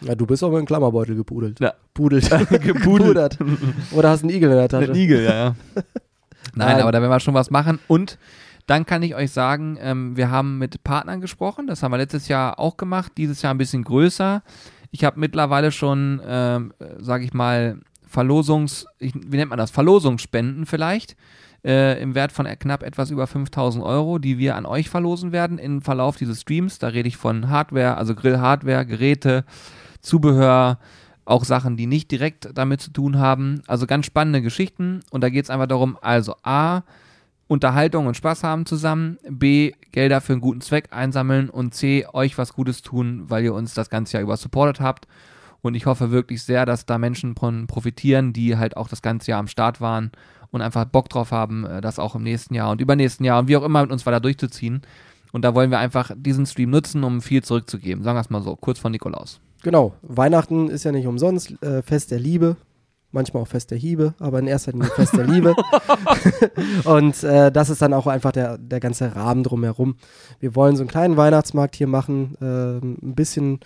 [0.00, 1.60] Ja, du bist aber in Klammerbeutel gepudelt.
[1.60, 1.74] Ja.
[1.92, 2.30] Pudelt.
[2.62, 3.36] Gepudelt.
[3.92, 4.90] Oder hast einen Igel in der Tasche.
[4.90, 5.54] Ein Igel, ja, ja.
[6.54, 7.78] Nein, Nein, aber da werden wir schon was machen.
[7.88, 8.18] Und
[8.66, 11.66] dann kann ich euch sagen, ähm, wir haben mit Partnern gesprochen.
[11.66, 13.12] Das haben wir letztes Jahr auch gemacht.
[13.16, 14.42] Dieses Jahr ein bisschen größer.
[14.90, 19.70] Ich habe mittlerweile schon, ähm, sage ich mal, Verlosungs, ich, wie nennt man das?
[19.70, 21.16] Verlosungsspenden vielleicht.
[21.64, 25.58] Äh, im Wert von knapp etwas über 5000 Euro, die wir an euch verlosen werden
[25.58, 26.78] im Verlauf dieses Streams.
[26.78, 29.44] Da rede ich von Hardware, also Grillhardware, Geräte,
[30.00, 30.78] Zubehör,
[31.28, 33.62] auch Sachen, die nicht direkt damit zu tun haben.
[33.66, 35.00] Also ganz spannende Geschichten.
[35.10, 36.82] Und da geht es einfach darum, also A,
[37.46, 42.36] Unterhaltung und Spaß haben zusammen, B, Gelder für einen guten Zweck einsammeln und C, euch
[42.36, 45.06] was Gutes tun, weil ihr uns das ganze Jahr über supportet habt.
[45.60, 49.30] Und ich hoffe wirklich sehr, dass da Menschen von profitieren, die halt auch das ganze
[49.30, 50.12] Jahr am Start waren
[50.50, 53.48] und einfach Bock drauf haben, äh, das auch im nächsten Jahr und übernächsten Jahr und
[53.48, 54.82] wie auch immer mit uns weiter durchzuziehen.
[55.32, 58.02] Und da wollen wir einfach diesen Stream nutzen, um viel zurückzugeben.
[58.02, 59.40] Sagen wir es mal so, kurz von Nikolaus.
[59.62, 59.94] Genau.
[60.02, 62.56] Weihnachten ist ja nicht umsonst äh, Fest der Liebe.
[63.10, 65.54] Manchmal auch Fest der Hiebe, aber in erster Linie Fest der Liebe.
[66.84, 69.96] und äh, das ist dann auch einfach der, der ganze Rahmen drumherum.
[70.40, 73.60] Wir wollen so einen kleinen Weihnachtsmarkt hier machen, äh, ein bisschen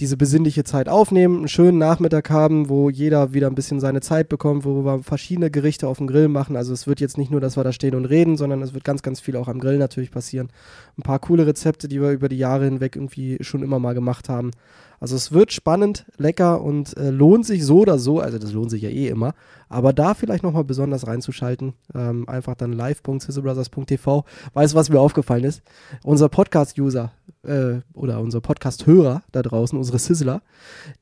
[0.00, 4.28] diese besinnliche Zeit aufnehmen, einen schönen Nachmittag haben, wo jeder wieder ein bisschen seine Zeit
[4.28, 6.56] bekommt, wo wir verschiedene Gerichte auf dem Grill machen.
[6.56, 8.84] Also es wird jetzt nicht nur, dass wir da stehen und reden, sondern es wird
[8.84, 10.50] ganz, ganz viel auch am Grill natürlich passieren.
[10.96, 14.28] Ein paar coole Rezepte, die wir über die Jahre hinweg irgendwie schon immer mal gemacht
[14.28, 14.52] haben.
[15.00, 18.70] Also es wird spannend, lecker und äh, lohnt sich so oder so, also das lohnt
[18.70, 19.34] sich ja eh immer,
[19.68, 24.24] aber da vielleicht nochmal besonders reinzuschalten, ähm, einfach dann live.sizzlebrothers.tv.
[24.54, 25.62] Weißt du, was mir aufgefallen ist?
[26.04, 27.12] Unser Podcast-User
[27.44, 30.42] äh, oder unser Podcast-Hörer da draußen, unsere Sizzler,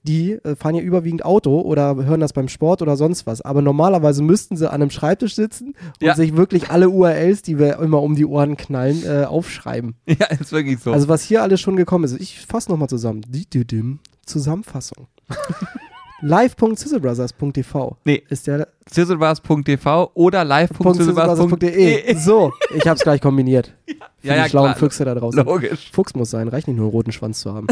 [0.02, 3.62] die äh, fahren ja überwiegend Auto oder hören das beim Sport oder sonst was, aber
[3.62, 6.14] normalerweise müssten sie an einem Schreibtisch sitzen und Ja.
[6.14, 9.94] sich wirklich alle URLs, die wir immer um die Ohren knallen, äh, aufschreiben.
[10.18, 10.92] Ja, ist wirklich so.
[10.92, 13.20] Also was hier alles schon gekommen ist, ich fasse nochmal zusammen.
[13.28, 13.85] Die, die, dim.
[14.24, 15.06] Zusammenfassung.
[16.22, 18.22] live.sizzlebrothers.tv Nee.
[18.28, 22.16] ist der sizzlebars.tv oder live.sizzlebrothers.de.
[22.16, 23.74] So, ich habe es gleich kombiniert.
[23.86, 24.76] Für Ja, ja, die schlauen klar.
[24.78, 25.44] Füchse da draußen.
[25.44, 25.90] Logisch.
[25.92, 27.66] Fuchs muss sein, reicht nicht nur einen roten Schwanz zu haben.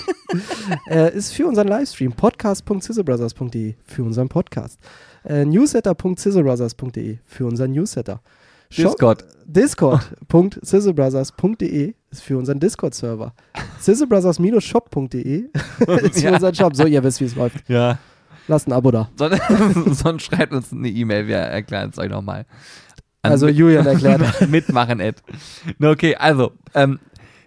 [0.90, 4.78] äh, ist für unseren Livestream podcast.sizzlebrothers.de für unseren Podcast.
[5.24, 8.20] Äh, newsletter.sizzlebrothers.de für unseren Newsletter.
[8.76, 9.24] Discord.
[9.46, 13.32] Discord.sizzlebrothers.de ist für unseren Discord-Server.
[13.80, 15.38] sizzlebrothers-shop.de
[16.02, 16.34] ist für Ja.
[16.34, 16.76] unseren Shop.
[16.76, 17.68] So, ihr wisst, wie es läuft.
[17.68, 17.98] Ja.
[18.48, 19.08] Lasst ein Abo da.
[19.16, 19.40] Sonst,
[20.02, 22.46] sonst schreibt uns eine E-Mail, wir erklären es euch nochmal.
[23.22, 24.22] Also Julian erklärt.
[24.48, 25.22] mitmachen, Ed.
[25.80, 26.98] Okay, also, ähm,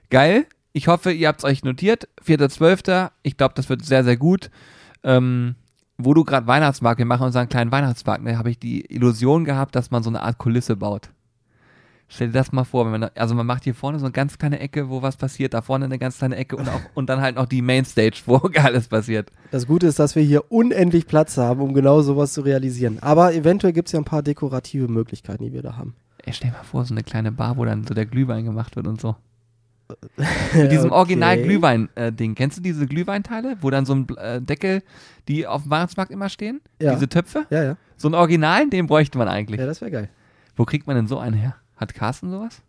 [0.10, 0.46] geil.
[0.72, 2.08] Ich hoffe, ihr habt es euch notiert.
[2.26, 3.10] 4.12.
[3.24, 4.50] Ich glaube, das wird sehr, sehr gut.
[5.04, 5.56] Ähm,
[6.04, 9.76] wo du gerade Weihnachtsmarkt, wir machen unseren kleinen Weihnachtsmarkt, ne, habe ich die Illusion gehabt,
[9.76, 11.10] dass man so eine Art Kulisse baut.
[12.08, 14.60] Stell dir das mal vor, man, also man macht hier vorne so eine ganz kleine
[14.60, 17.38] Ecke, wo was passiert, da vorne eine ganz kleine Ecke und, auch, und dann halt
[17.38, 19.32] noch die Mainstage, wo alles passiert.
[19.52, 23.00] Das Gute ist, dass wir hier unendlich Platz haben, um genau sowas zu realisieren.
[23.02, 25.96] Aber eventuell gibt es ja ein paar dekorative Möglichkeiten, die wir da haben.
[26.24, 28.76] Ey, stell dir mal vor, so eine kleine Bar, wo dann so der Glühwein gemacht
[28.76, 29.16] wird und so.
[30.54, 31.44] Mit diesem original Okay.
[31.44, 32.36] Glühwein-Ding.
[32.36, 34.84] Kennst du diese Glühweinteile, wo dann so ein äh, Deckel,
[35.28, 36.62] die auf dem Weihnachtsmarkt immer stehen?
[36.82, 36.94] Ja.
[36.94, 37.46] Diese Töpfe?
[37.50, 37.78] Ja, ja.
[37.98, 39.60] So ein Original, den bräuchte man eigentlich.
[39.60, 40.10] Ja, das wäre geil.
[40.56, 41.56] Wo kriegt man denn so einen her?
[41.78, 42.62] Hat Carsten sowas?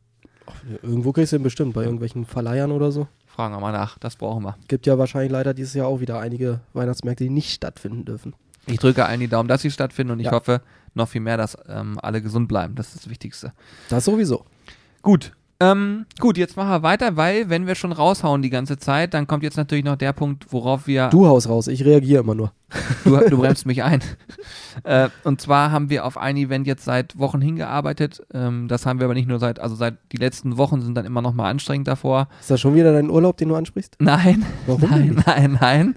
[0.82, 3.08] Irgendwo kriegst du ihn bestimmt, bei irgendwelchen Verleihern oder so.
[3.26, 4.56] Fragen wir mal nach, das brauchen wir.
[4.68, 8.34] Gibt ja wahrscheinlich leider dieses Jahr auch wieder einige Weihnachtsmärkte, die nicht stattfinden dürfen.
[8.66, 10.32] Ich drücke allen die Daumen, dass sie stattfinden und ich Ja.
[10.32, 10.60] hoffe
[10.94, 12.74] noch viel mehr, dass ähm, alle gesund bleiben.
[12.76, 13.52] Das ist das Wichtigste.
[13.88, 14.44] Das sowieso.
[15.02, 15.32] Gut.
[15.60, 19.26] Ähm, gut, jetzt machen wir weiter, weil wenn wir schon raushauen die ganze Zeit, dann
[19.26, 22.52] kommt jetzt natürlich noch der Punkt, worauf wir Du haust raus, ich reagiere immer nur.
[23.04, 24.02] Du, du bremst mich ein.
[24.82, 28.20] Äh, und zwar haben wir auf ein Event jetzt seit Wochen hingearbeitet.
[28.34, 31.06] Ähm, das haben wir aber nicht nur seit, also seit die letzten Wochen sind dann
[31.06, 32.26] immer noch mal anstrengend davor.
[32.40, 33.96] Ist das schon wieder dein Urlaub, den du ansprichst?
[34.00, 35.94] Nein, Warum nein, nein, nein.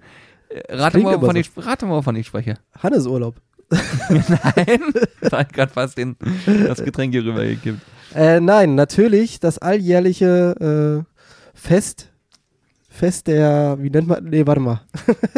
[0.49, 1.39] Äh, Rate mal, wovon so.
[1.39, 2.53] ich, rate mal, wovon ich spreche.
[2.77, 3.41] Hannes Urlaub.
[4.09, 4.79] Nein,
[5.21, 6.15] da hat gerade fast den,
[6.45, 7.79] das Getränk hier rübergekippt.
[8.15, 11.11] Äh, nein, natürlich das alljährliche äh,
[11.53, 12.09] Fest.
[12.89, 14.81] Fest der, wie nennt man, nee, warte mal,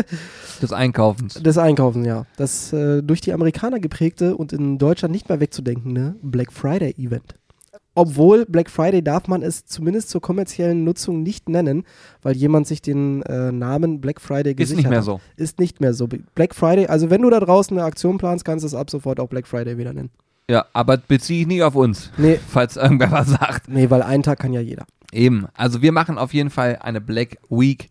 [0.62, 1.34] Des Einkaufens.
[1.36, 2.26] des Einkaufens, ja.
[2.38, 7.36] Das äh, durch die Amerikaner geprägte und in Deutschland nicht mehr wegzudenkende Black Friday Event.
[8.00, 11.84] Obwohl Black Friday darf man es zumindest zur kommerziellen Nutzung nicht nennen,
[12.22, 15.06] weil jemand sich den äh, Namen Black Friday Ist gesichert nicht mehr hat.
[15.06, 15.20] so.
[15.36, 16.08] Ist nicht mehr so.
[16.36, 19.20] Black Friday, also wenn du da draußen eine Aktion planst, kannst du es ab sofort
[19.20, 20.12] auch Black Friday wieder nennen.
[20.50, 23.68] Ja, aber beziehe ich nicht auf uns, Nee, falls irgendwer was sagt.
[23.68, 24.86] nee, weil einen Tag kann ja jeder.
[25.12, 25.48] Eben.
[25.54, 27.90] Also wir machen auf jeden Fall eine Black Week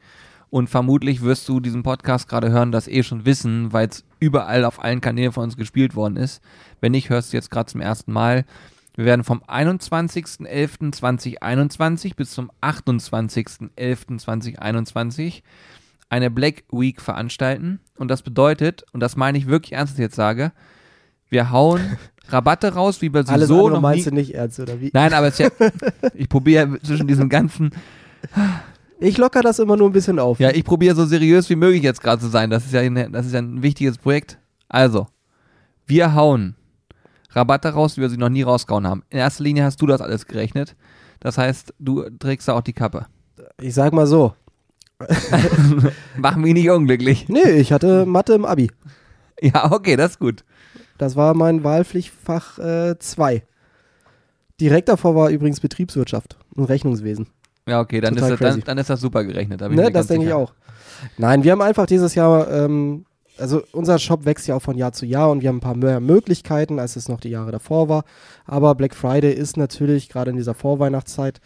[0.50, 4.64] und vermutlich wirst du diesen Podcast gerade hören, das eh schon wissen, weil es überall
[4.64, 6.40] auf allen Kanälen von uns gespielt worden ist.
[6.80, 8.44] Wenn nicht, hörst du jetzt gerade zum ersten Mal.
[8.98, 15.42] Wir werden vom 21.11.2021 bis zum 28.11.2021
[16.08, 17.78] eine Black Week veranstalten.
[17.96, 20.50] Und das bedeutet, und das meine ich wirklich ernst, was ich jetzt sage,
[21.28, 21.96] wir hauen
[22.28, 24.90] Rabatte raus, wie Alles so andere noch meinst nie du nicht ernst, oder wie?
[24.92, 25.48] Nein, aber ja,
[26.14, 27.70] ich probiere zwischen diesen ganzen,
[28.98, 30.40] Ich locker das immer nur ein bisschen auf.
[30.40, 32.50] ja, ich probiere so seriös wie möglich jetzt gerade zu sein.
[32.50, 34.38] Das ist ja, eine, das ist ja ein wichtiges Projekt.
[34.68, 35.06] Also,
[35.86, 36.56] wir hauen
[37.30, 39.02] Rabatte raus, wie wir sie noch nie rausgehauen haben.
[39.10, 40.76] In erster Linie hast du das alles gerechnet.
[41.20, 43.06] Das heißt, du trägst da auch die Kappe.
[43.60, 44.34] Ich sag mal so,
[46.16, 47.28] Mach mich nicht unglücklich.
[47.28, 48.70] Nee, ich hatte Mathe im Abi.
[49.40, 50.44] Ja, okay, das ist gut.
[50.98, 52.58] Das war mein Wahlpflichtfach
[52.98, 53.34] 2.
[53.34, 53.40] Äh,
[54.60, 57.28] Direkt davor war übrigens Betriebswirtschaft und Rechnungswesen.
[57.68, 59.60] Ja, okay, dann, ist das, dann, dann ist das, super gerechnet.
[59.60, 60.52] Da ne, das denke ich auch.
[61.16, 63.04] Nein, wir haben einfach dieses Jahr, ähm,
[63.38, 65.76] also unser Shop wächst ja auch von Jahr zu Jahr und wir haben ein paar
[65.76, 68.04] mehr Möglichkeiten, als es noch die Jahre davor war.
[68.44, 71.40] Aber Black Friday ist natürlich gerade in dieser Vorweihnachtszeit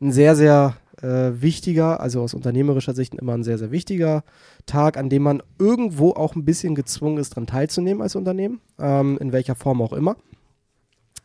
[0.00, 4.24] ein sehr, sehr äh, wichtiger, also aus unternehmerischer Sicht immer ein sehr, sehr wichtiger
[4.66, 9.18] Tag, an dem man irgendwo auch ein bisschen gezwungen ist, daran teilzunehmen als Unternehmen, ähm,
[9.20, 10.16] in welcher Form auch immer.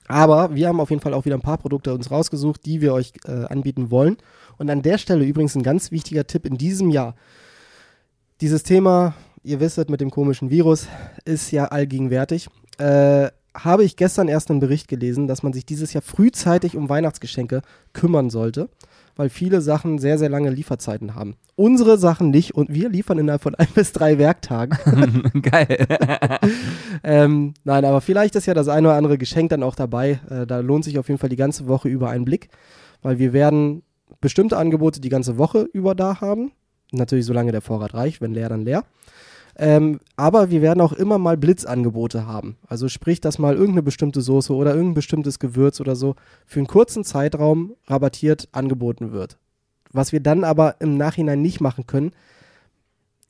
[0.08, 2.94] Aber wir haben auf jeden Fall auch wieder ein paar Produkte uns rausgesucht, die wir
[2.94, 4.18] euch äh, anbieten wollen.
[4.58, 7.16] Und an der Stelle übrigens ein ganz wichtiger Tipp in diesem Jahr.
[8.42, 9.14] Dieses Thema,
[9.44, 10.88] ihr wisst, mit dem komischen Virus
[11.26, 12.50] ist ja allgegenwärtig.
[12.78, 16.88] Äh, habe ich gestern erst einen Bericht gelesen, dass man sich dieses Jahr frühzeitig um
[16.88, 17.62] Weihnachtsgeschenke
[17.94, 18.70] kümmern sollte
[19.16, 21.36] weil viele Sachen sehr, sehr lange Lieferzeiten haben.
[21.56, 24.78] Unsere Sachen nicht und wir liefern innerhalb von ein bis drei Werktagen.
[25.42, 25.88] Geil.
[27.04, 30.20] ähm, nein, aber vielleicht ist ja das eine oder andere Geschenk dann auch dabei.
[30.30, 32.50] Äh, da lohnt sich auf jeden Fall die ganze Woche über einen Blick,
[33.02, 33.84] weil wir werden
[34.20, 36.52] bestimmte Angebote die ganze Woche über da haben.
[36.92, 38.84] Natürlich, solange der Vorrat reicht, wenn leer, dann leer.
[39.58, 42.58] Ähm, aber wir werden auch immer mal Blitzangebote haben.
[42.68, 46.68] Also sprich, dass mal irgendeine bestimmte Soße oder irgendein bestimmtes Gewürz oder so für einen
[46.68, 49.38] kurzen Zeitraum rabattiert angeboten wird.
[49.92, 52.12] Was wir dann aber im Nachhinein nicht machen können,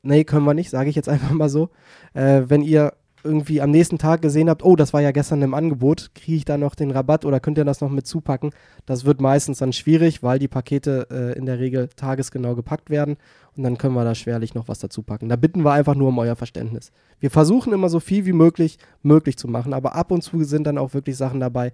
[0.02, 1.70] nee, können wir nicht, sage ich jetzt einfach mal so.
[2.14, 2.92] Äh, wenn ihr
[3.24, 6.44] irgendwie am nächsten Tag gesehen habt, oh, das war ja gestern im Angebot, kriege ich
[6.44, 8.50] da noch den Rabatt oder könnt ihr das noch mit zupacken?
[8.86, 13.16] Das wird meistens dann schwierig, weil die Pakete äh, in der Regel tagesgenau gepackt werden
[13.56, 15.28] und dann können wir da schwerlich noch was dazu packen.
[15.28, 16.92] Da bitten wir einfach nur um euer Verständnis.
[17.20, 20.66] Wir versuchen immer so viel wie möglich möglich zu machen, aber ab und zu sind
[20.66, 21.72] dann auch wirklich Sachen dabei,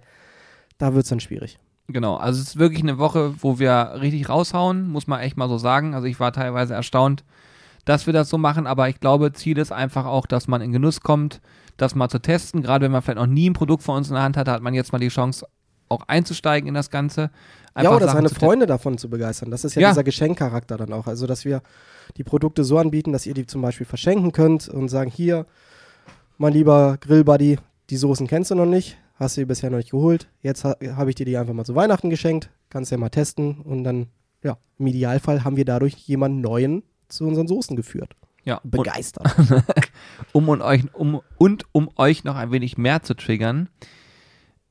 [0.77, 1.59] da wird es dann schwierig.
[1.87, 5.49] Genau, also es ist wirklich eine Woche, wo wir richtig raushauen, muss man echt mal
[5.49, 5.95] so sagen.
[5.95, 7.23] Also ich war teilweise erstaunt,
[7.89, 10.71] dass wir das so machen, aber ich glaube, Ziel ist einfach auch, dass man in
[10.71, 11.41] Genuss kommt,
[11.75, 12.61] das mal zu testen.
[12.61, 14.61] Gerade wenn man vielleicht noch nie ein Produkt von uns in der Hand hatte, hat
[14.61, 15.47] man jetzt mal die Chance,
[15.87, 17.31] auch einzusteigen in das Ganze.
[17.73, 19.49] Einfach ja, oder seine Freunde davon zu begeistern.
[19.49, 21.07] Das ist ja, ja, dieser Geschenkcharakter dann auch.
[21.07, 21.63] Also, dass wir
[22.15, 25.47] die Produkte so anbieten, dass ihr die zum Beispiel verschenken könnt und sagen, hier,
[26.37, 27.57] mein lieber Grillbuddy,
[27.89, 30.29] die Soßen kennst du noch nicht, hast du die bisher noch nicht geholt.
[30.43, 33.61] Jetzt ha habe ich dir die einfach mal zu Weihnachten geschenkt, kannst ja mal testen
[33.61, 34.09] und dann,
[34.43, 38.15] ja, im Idealfall haben wir dadurch jemanden Neuen zu unseren Soßen geführt.
[38.45, 38.61] Ja.
[38.63, 39.35] Begeistert.
[40.31, 43.69] um, und, euch, um, und um euch noch ein wenig mehr zu triggern,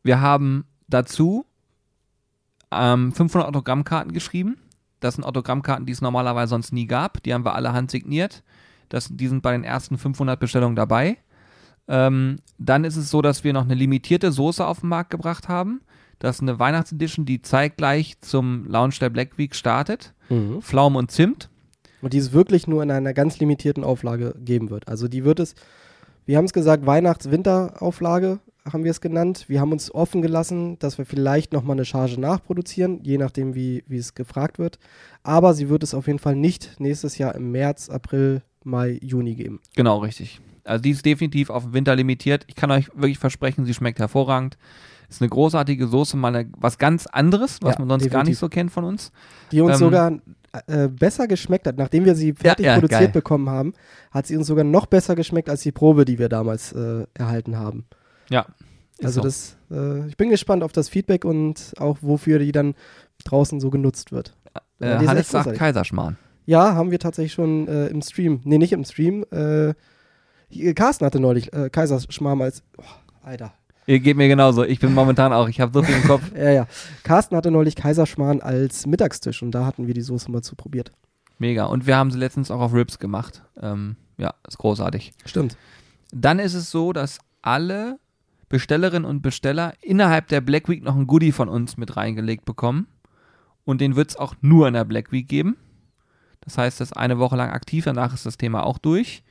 [0.03, 1.45] wir haben dazu
[2.71, 4.59] ähm, 500 Autogrammkarten geschrieben.
[5.01, 7.23] Das sind Autogrammkarten, die es normalerweise sonst nie gab.
[7.23, 8.43] Die haben wir alle handsigniert.
[8.89, 11.19] Das, die sind bei den ersten 500 Bestellungen dabei.
[11.87, 15.49] Ähm, dann ist es so, dass wir noch eine limitierte Soße auf den Markt gebracht
[15.49, 15.81] haben.
[16.19, 20.15] Das ist eine Weihnachtsedition, die zeitgleich zum Launch der Black Week startet.
[20.29, 20.61] Mhm.
[20.61, 21.49] Pflaume und Zimt.
[22.01, 24.87] Und die es wirklich nur in einer ganz limitierten Auflage geben wird.
[24.89, 25.55] Also die wird es,
[26.27, 28.41] wir haben es gesagt, Weihnachts-Winter-Auflage
[28.73, 29.47] haben wir es genannt.
[29.49, 33.85] Wir haben uns offen gelassen, dass wir vielleicht nochmal eine Charge nachproduzieren, je nachdem, wie,
[33.87, 34.79] wie es gefragt wird.
[35.23, 39.35] Aber sie wird es auf jeden Fall nicht nächstes Jahr im März, April, Mai, Juni
[39.35, 39.61] geben.
[39.75, 40.41] Genau, richtig.
[40.65, 42.45] Also die ist definitiv auf Winter limitiert.
[42.47, 44.59] Ich kann euch wirklich versprechen, sie schmeckt hervorragend.
[45.09, 48.13] Ist eine großartige Soße, mal was ganz anderes, was ja, man sonst definitiv.
[48.13, 49.11] gar nicht so kennt von uns.
[49.51, 50.19] Die uns ähm, sogar
[50.67, 53.13] äh, besser geschmeckt hat, nachdem wir sie fertig ja, ja, produziert geil.
[53.13, 53.75] bekommen haben,
[54.11, 57.57] hat sie uns sogar noch besser geschmeckt als die Probe, die wir damals äh, erhalten
[57.57, 57.87] haben.
[58.31, 58.47] Ja.
[59.03, 59.23] Also so.
[59.23, 62.75] das, äh, ich bin gespannt auf das Feedback und auch wofür die dann
[63.25, 64.35] draußen so genutzt wird.
[64.81, 66.17] Äh, Hannes sagt Kaiserschmarrn.
[66.47, 68.41] Ja, haben wir tatsächlich schon äh, im Stream.
[68.45, 69.25] Nee, nicht im Stream.
[69.31, 69.75] Äh,
[70.75, 72.63] Carsten hatte neulich Kaiserschmarrn als.
[72.79, 72.83] Oh,
[73.23, 73.53] Alter.
[73.89, 74.65] Ihr geht mir genauso.
[74.65, 75.49] Ich bin momentan auch.
[75.49, 76.23] Ich habe so viel im Kopf.
[76.37, 76.67] ja, ja.
[77.05, 80.93] Carsten hatte neulich Kaiserschmarrn als Mittagstisch und da hatten wir die Soße mal zu probiert.
[81.39, 81.65] Mega.
[81.65, 83.43] Und wir haben sie letztens auch auf Ribs gemacht.
[83.59, 85.15] Ähm, ja, ist großartig.
[85.25, 85.57] Stimmt.
[86.13, 87.99] Dann ist es so, dass alle
[88.51, 92.89] Bestellerinnen und Besteller innerhalb der Black Week noch ein Goodie von uns mit reingelegt bekommen.
[93.65, 95.57] Und den wird es auch nur in der Black Week geben.
[96.43, 99.23] Das heißt, das ist eine Woche lang aktiv, danach ist das Thema auch durch.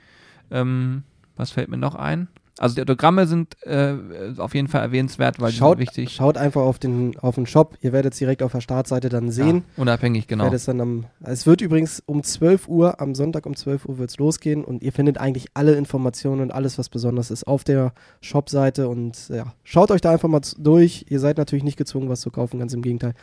[0.49, 1.03] Ähm,
[1.35, 2.27] was fällt mir noch ein?
[2.59, 3.93] Also die Autogramme sind äh,
[4.37, 6.15] auf jeden Fall erwähnenswert, weil schaut, die sind wichtig.
[6.15, 7.77] Schaut einfach auf den, auf den Shop.
[7.81, 9.63] Ihr werdet es direkt auf der Startseite dann sehen.
[9.75, 10.51] Ja, unabhängig, genau.
[10.51, 14.09] Es, dann am, es wird übrigens um 12 Uhr, am Sonntag um 12 Uhr wird
[14.09, 17.93] es losgehen und ihr findet eigentlich alle Informationen und alles, was besonders ist, auf der
[18.21, 21.05] Shop-Seite und ja, schaut euch da einfach mal durch.
[21.09, 23.13] Ihr seid natürlich nicht gezwungen, was zu kaufen, ganz im Gegenteil.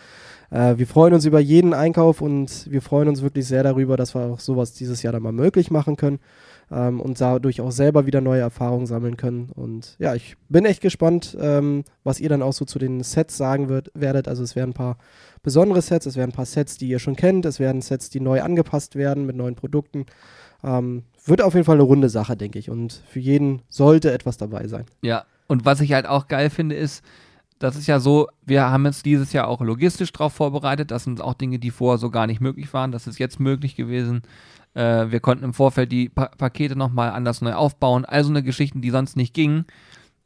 [0.50, 4.14] Äh, wir freuen uns über jeden Einkauf und wir freuen uns wirklich sehr darüber, dass
[4.14, 6.20] wir auch sowas dieses Jahr dann mal möglich machen können
[6.70, 9.50] ähm, und dadurch auch selber wieder neue Erfahrungen sammeln können.
[9.54, 13.36] Und ja, ich bin echt gespannt, ähm, was ihr dann auch so zu den Sets
[13.36, 14.28] sagen wird, werdet.
[14.28, 14.98] Also es werden ein paar
[15.42, 18.20] besondere Sets, es werden ein paar Sets, die ihr schon kennt, es werden Sets, die
[18.20, 20.06] neu angepasst werden mit neuen Produkten.
[20.62, 22.70] Ähm, wird auf jeden Fall eine runde Sache, denke ich.
[22.70, 24.84] Und für jeden sollte etwas dabei sein.
[25.02, 27.02] Ja, und was ich halt auch geil finde, ist,
[27.58, 30.90] das ist ja so, wir haben uns dieses Jahr auch logistisch darauf vorbereitet.
[30.90, 32.92] Das sind auch Dinge, die vorher so gar nicht möglich waren.
[32.92, 34.22] Das ist jetzt möglich gewesen.
[34.74, 38.04] Äh, wir konnten im Vorfeld die pa Pakete nochmal anders neu aufbauen.
[38.04, 39.66] Also eine Geschichten, die sonst nicht gingen.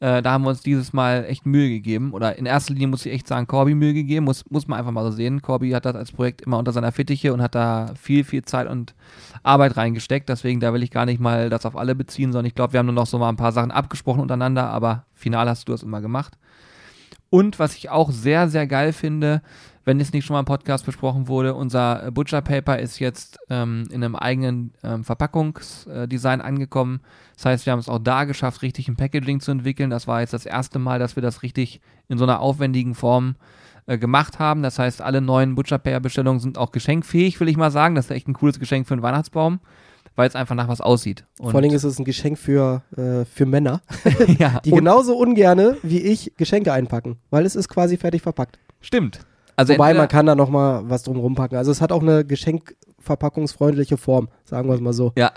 [0.01, 2.13] Äh, da haben wir uns dieses Mal echt Mühe gegeben.
[2.13, 4.25] Oder in erster Linie muss ich echt sagen, Corby Mühe gegeben.
[4.25, 5.41] Muss, muss man einfach mal so sehen.
[5.41, 8.67] Corby hat das als Projekt immer unter seiner Fittiche und hat da viel, viel Zeit
[8.67, 8.95] und
[9.43, 10.29] Arbeit reingesteckt.
[10.29, 12.79] Deswegen, da will ich gar nicht mal das auf alle beziehen, sondern ich glaube, wir
[12.79, 14.69] haben nur noch so mal ein paar Sachen abgesprochen untereinander.
[14.69, 16.37] Aber final hast du es immer gemacht.
[17.29, 19.41] Und was ich auch sehr, sehr geil finde,
[19.89, 23.85] wenn es nicht schon mal im Podcast besprochen wurde, unser Butcher Paper ist jetzt ähm,
[23.89, 26.99] in einem eigenen ähm, Verpackungsdesign angekommen.
[27.35, 29.89] Das heißt, wir haben es auch da geschafft, richtig ein Packaging zu entwickeln.
[29.89, 33.35] Das war jetzt das erste Mal, dass wir das richtig in so einer aufwendigen Form
[33.87, 34.61] äh, gemacht haben.
[34.61, 37.95] Das heißt, alle neuen Butcher Paper Bestellungen sind auch geschenkfähig, will ich mal sagen.
[37.95, 39.59] Das ist echt ein cooles Geschenk für einen Weihnachtsbaum
[40.15, 41.23] weil es einfach nach was aussieht.
[41.39, 43.81] Und Vor allem ist es ein Geschenk für, äh, für Männer,
[44.37, 48.59] ja, die genauso ungerne wie ich Geschenke einpacken, weil es ist quasi fertig verpackt.
[48.81, 49.21] Stimmt.
[49.59, 51.57] Also Wobei man kann da noch mal was drum rumpacken.
[51.57, 55.11] Also es hat auch eine geschenkverpackungsfreundliche Form, sagen wir es mal so.
[55.17, 55.31] Ja.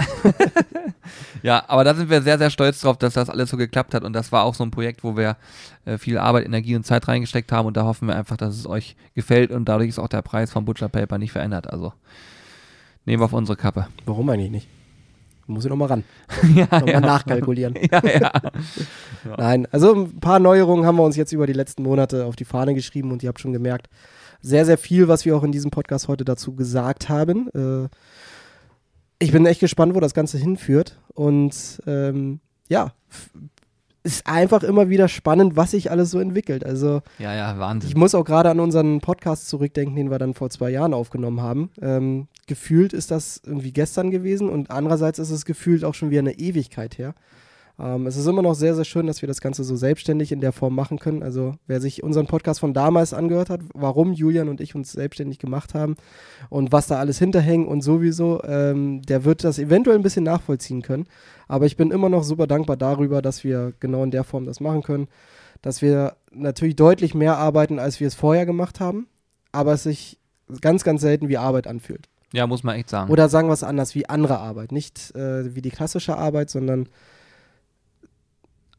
[1.42, 4.04] ja, aber da sind wir sehr, sehr stolz drauf, dass das alles so geklappt hat.
[4.04, 5.36] Und das war auch so ein Projekt, wo wir
[5.84, 7.66] äh, viel Arbeit, Energie und Zeit reingesteckt haben.
[7.66, 10.52] Und da hoffen wir einfach, dass es euch gefällt und dadurch ist auch der Preis
[10.52, 11.70] vom Butcher Paper nicht verändert.
[11.72, 11.92] Also
[13.04, 13.88] Nehmen wir auf unsere Kappe.
[14.06, 14.68] Warum eigentlich nicht?
[15.46, 16.04] Muss ich nochmal ran.
[16.54, 17.00] ja, nochmal ja.
[17.00, 17.74] nachkalkulieren.
[17.90, 18.32] ja, ja.
[19.36, 22.44] Nein, also ein paar Neuerungen haben wir uns jetzt über die letzten Monate auf die
[22.44, 23.88] Fahne geschrieben und ihr habt schon gemerkt,
[24.40, 27.48] sehr, sehr viel, was wir auch in diesem Podcast heute dazu gesagt haben.
[27.54, 27.88] Äh,
[29.18, 30.98] ich bin echt gespannt, wo das Ganze hinführt.
[31.14, 32.92] Und ähm, ja,
[34.04, 36.64] ist einfach immer wieder spannend, was sich alles so entwickelt.
[36.64, 37.88] Also ja, ja, Wahnsinn.
[37.88, 41.40] Ich muss auch gerade an unseren Podcast zurückdenken, den wir dann vor zwei Jahren aufgenommen
[41.40, 41.70] haben.
[41.80, 46.20] Ähm, gefühlt ist das irgendwie gestern gewesen und andererseits ist es gefühlt auch schon wieder
[46.20, 47.14] eine Ewigkeit her.
[47.78, 50.40] Ähm, es ist immer noch sehr, sehr schön, dass wir das Ganze so selbstständig in
[50.40, 51.22] der Form machen können.
[51.22, 55.38] Also wer sich unseren Podcast von damals angehört hat, warum Julian und ich uns selbstständig
[55.38, 55.96] gemacht haben
[56.50, 60.82] und was da alles hinterhängt und sowieso, ähm, der wird das eventuell ein bisschen nachvollziehen
[60.82, 61.06] können.
[61.48, 64.60] Aber ich bin immer noch super dankbar darüber, dass wir genau in der Form das
[64.60, 65.08] machen können.
[65.60, 69.06] Dass wir natürlich deutlich mehr arbeiten, als wir es vorher gemacht haben,
[69.52, 70.18] aber es sich
[70.60, 72.08] ganz, ganz selten wie Arbeit anfühlt.
[72.32, 73.10] Ja, muss man echt sagen.
[73.10, 74.72] Oder sagen wir es anders, wie andere Arbeit.
[74.72, 76.88] Nicht äh, wie die klassische Arbeit, sondern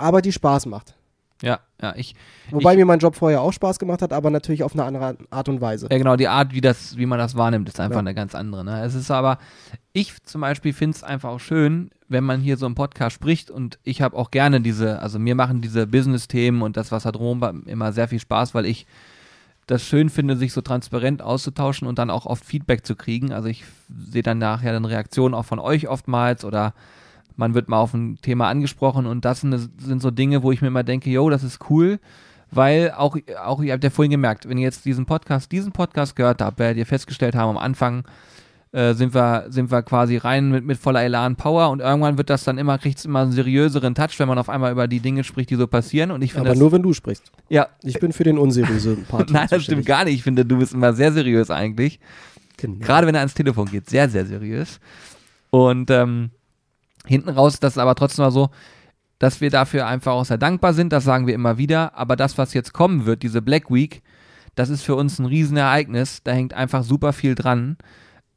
[0.04, 0.95] Arbeit, die Spaß macht.
[1.43, 2.16] Ja, ja, ich.
[2.51, 5.18] Wobei ich, mir mein Job vorher auch Spaß gemacht hat, aber natürlich auf eine andere
[5.30, 5.88] Art und Weise.
[5.91, 7.99] Ja, genau, die Art, wie, das, wie man das wahrnimmt, ist einfach ja.
[7.99, 8.64] eine ganz andere.
[8.64, 8.82] Ne?
[8.82, 9.39] Es ist aber,
[9.91, 13.51] ich zum Beispiel finde es einfach auch schön, wenn man hier so im Podcast spricht
[13.51, 17.12] und ich habe auch gerne diese, also mir machen diese Business-Themen und das, was da
[17.12, 18.88] drum immer sehr viel Spaß, weil ich
[19.68, 23.34] das schön finde, sich so transparent auszutauschen und dann auch oft Feedback zu kriegen.
[23.34, 26.74] Also ich sehe dann nachher dann Reaktionen auch von euch oftmals oder
[27.36, 30.61] man wird mal auf ein Thema angesprochen und das sind, sind so Dinge, wo ich
[30.61, 31.99] mir immer denke, yo, das ist cool,
[32.51, 36.15] weil auch, auch ihr habt ja vorhin gemerkt, wenn ihr jetzt diesen Podcast, diesen Podcast
[36.15, 38.03] gehört habt, werdet ihr festgestellt haben, am Anfang
[38.73, 42.29] äh, sind wir, sind wir quasi rein mit, mit voller Elan Power und irgendwann wird
[42.29, 44.99] das dann immer, kriegt es immer einen seriöseren Touch, wenn man auf einmal über die
[44.99, 47.31] Dinge spricht, die so passieren und ich finde Aber nur, wenn du sprichst.
[47.49, 47.67] Ja.
[47.84, 49.29] Ich bin für den unseriösen Part.
[49.29, 50.15] Nein, das stimmt gar nicht.
[50.15, 51.99] Ich finde, du bist immer sehr seriös eigentlich.
[52.57, 52.79] Genau.
[52.79, 54.79] Gerade wenn er ans Telefon geht, sehr, sehr seriös.
[55.49, 56.31] Und ähm,
[57.06, 58.49] Hinten raus ist das aber trotzdem mal so,
[59.20, 61.97] dass wir dafür einfach auch sehr dankbar sind, das sagen wir immer wieder.
[61.97, 64.01] Aber das, was jetzt kommen wird, diese Black Week,
[64.56, 66.24] das ist für uns ein Riesenereignis.
[66.24, 67.78] Da hängt einfach super viel dran.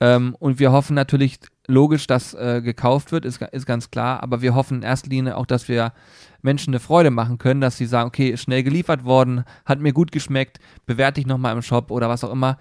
[0.01, 4.23] Ähm, und wir hoffen natürlich, logisch, dass äh, gekauft wird, ist, ist ganz klar.
[4.23, 5.93] Aber wir hoffen in erster Linie auch, dass wir
[6.43, 10.13] Menschen eine Freude machen können, dass sie sagen, okay, schnell geliefert worden, hat mir gut
[10.13, 12.59] geschmeckt, bewerte ich nochmal im Shop oder was auch immer.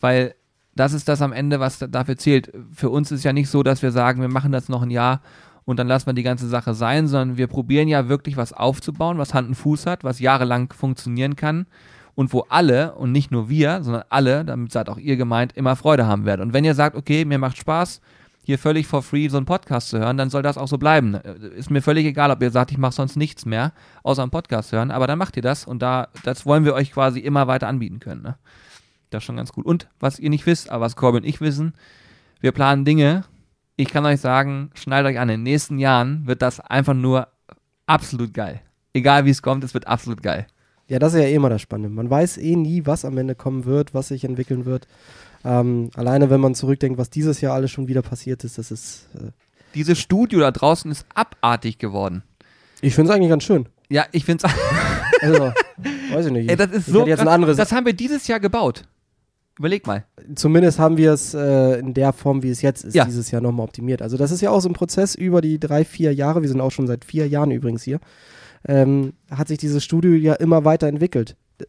[0.00, 0.34] Weil
[0.74, 2.52] das ist das am Ende, was dafür zählt.
[2.72, 5.22] Für uns ist ja nicht so, dass wir sagen, wir machen das noch ein Jahr
[5.68, 9.18] und dann lassen wir die ganze Sache sein, sondern wir probieren ja wirklich was aufzubauen,
[9.18, 11.66] was Hand und Fuß hat, was jahrelang funktionieren kann
[12.14, 15.76] und wo alle und nicht nur wir, sondern alle, damit seid auch ihr gemeint, immer
[15.76, 16.40] Freude haben werden.
[16.40, 18.00] Und wenn ihr sagt, okay, mir macht Spaß,
[18.44, 21.16] hier völlig for free so einen Podcast zu hören, dann soll das auch so bleiben.
[21.54, 24.72] Ist mir völlig egal, ob ihr sagt, ich mache sonst nichts mehr, außer einen Podcast
[24.72, 27.68] hören, aber dann macht ihr das und da, das wollen wir euch quasi immer weiter
[27.68, 28.22] anbieten können.
[28.22, 28.36] Ne?
[29.10, 29.66] Das ist schon ganz gut.
[29.66, 31.74] Und was ihr nicht wisst, aber was Corbin und ich wissen,
[32.40, 33.24] wir planen Dinge,
[33.78, 37.28] ich kann euch sagen, schneidet euch an, in den nächsten Jahren wird das einfach nur
[37.86, 38.60] absolut geil.
[38.92, 40.48] Egal wie es kommt, es wird absolut geil.
[40.88, 41.88] Ja, das ist ja eh immer das Spannende.
[41.88, 44.88] Man weiß eh nie, was am Ende kommen wird, was sich entwickeln wird.
[45.44, 49.06] Ähm, alleine, wenn man zurückdenkt, was dieses Jahr alles schon wieder passiert ist, das ist.
[49.14, 49.30] Äh
[49.74, 52.24] Dieses Studio da draußen ist abartig geworden.
[52.80, 53.68] ich finde es eigentlich ganz schön.
[53.88, 55.22] Ja, ich finde es.
[55.22, 55.52] Also,
[56.12, 56.50] weiß ich nicht.
[56.50, 57.56] Ey, das ist ich so krass.
[57.56, 58.82] Das haben wir dieses Jahr gebaut.
[59.58, 60.04] Überleg mal.
[60.34, 63.04] Zumindest haben wir es äh, in der Form, wie es jetzt ist, Ja.
[63.04, 64.02] dieses Jahr nochmal optimiert.
[64.02, 66.60] Also das ist ja auch so ein Prozess über die drei, vier Jahre, wir sind
[66.60, 67.98] auch schon seit vier Jahren übrigens hier,
[68.66, 71.36] ähm, hat sich dieses Studio ja immer weiterentwickelt.
[71.60, 71.66] D-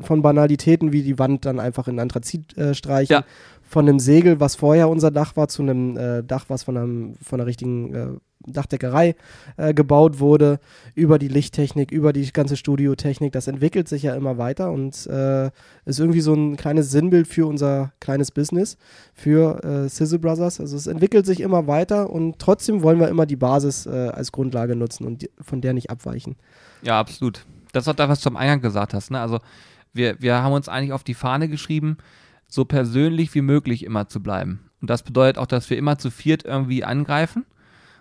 [0.00, 3.24] Von Banalitäten wie die Wand dann einfach in Anthrazit äh, streichen, Ja.
[3.62, 7.14] von einem Segel, was vorher unser Dach war, zu einem äh, Dach, was von, einem,
[7.22, 8.06] von einer richtigen äh,
[8.46, 9.16] Dachdeckerei
[9.56, 10.60] äh, gebaut wurde,
[10.94, 13.32] über die Lichttechnik, über die ganze Studiotechnik.
[13.32, 15.50] Das entwickelt sich ja immer weiter und äh,
[15.84, 18.78] ist irgendwie so ein kleines Sinnbild für unser kleines Business,
[19.14, 20.60] für äh, Sizzle Brothers.
[20.60, 24.32] Also es entwickelt sich immer weiter und trotzdem wollen wir immer die Basis äh, als
[24.32, 26.36] Grundlage nutzen und die, von der nicht abweichen.
[26.82, 27.44] Ja, absolut.
[27.72, 29.10] Das auch das, was du am Eingang gesagt hast.
[29.10, 29.20] Ne?
[29.20, 29.40] Also
[29.92, 31.98] wir, wir haben uns eigentlich auf die Fahne geschrieben,
[32.48, 34.60] so persönlich wie möglich immer zu bleiben.
[34.80, 37.44] Und das bedeutet auch, dass wir immer zu viert irgendwie angreifen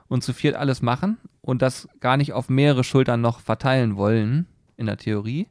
[0.10, 4.47] und zu viert alles machen und das gar nicht auf mehrere Schultern noch verteilen wollen,
[4.76, 5.47] in der Theorie,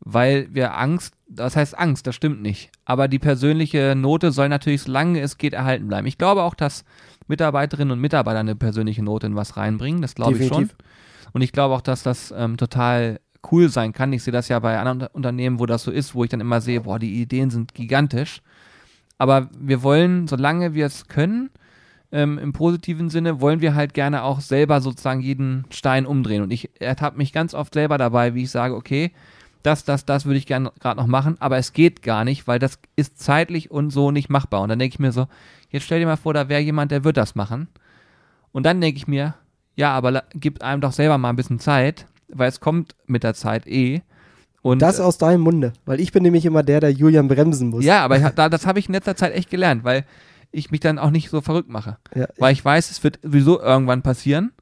[0.00, 2.70] weil wir Angst, das heißt Angst, das stimmt nicht.
[2.84, 6.06] Aber die persönliche Note soll natürlich, solange es geht, erhalten bleiben.
[6.06, 6.84] Ich glaube auch, dass
[7.28, 10.70] Mitarbeiterinnen und Mitarbeiter eine persönliche Note in was reinbringen, das glaube ich schon.
[11.32, 13.20] Und ich glaube auch, dass das ähm, total
[13.50, 14.12] cool sein kann.
[14.12, 16.40] Ich sehe das ja bei anderen Unter- Unternehmen, wo das so ist, wo ich dann
[16.40, 18.42] immer sehe, boah, die Ideen sind gigantisch.
[19.18, 21.50] Aber wir wollen, solange wir es können,
[22.12, 26.42] ähm, im positiven Sinne, wollen wir halt gerne auch selber sozusagen jeden Stein umdrehen.
[26.42, 29.12] Und ich ertappe mich ganz oft selber dabei, wie ich sage, okay,
[29.62, 32.60] das, das, das würde ich gerne gerade noch machen, aber es geht gar nicht, weil
[32.60, 34.60] das ist zeitlich und so nicht machbar.
[34.62, 35.26] Und dann denke ich mir so,
[35.70, 37.66] jetzt stell dir mal vor, da wäre jemand, der wird das machen.
[38.52, 39.34] Und dann denke ich mir,
[39.74, 43.34] ja, aber gib einem doch selber mal ein bisschen Zeit, weil es kommt mit der
[43.34, 44.02] Zeit eh.
[44.62, 47.68] Und Das äh, aus deinem Munde, weil ich bin nämlich immer der, der Julian bremsen
[47.68, 47.84] muss.
[47.84, 50.04] ja, aber ich, das habe ich in letzter Zeit echt gelernt, weil
[50.56, 51.98] ich mich dann auch nicht so verrückt mache.
[52.14, 54.52] Ja, Weil ich weiß, es wird sowieso irgendwann passieren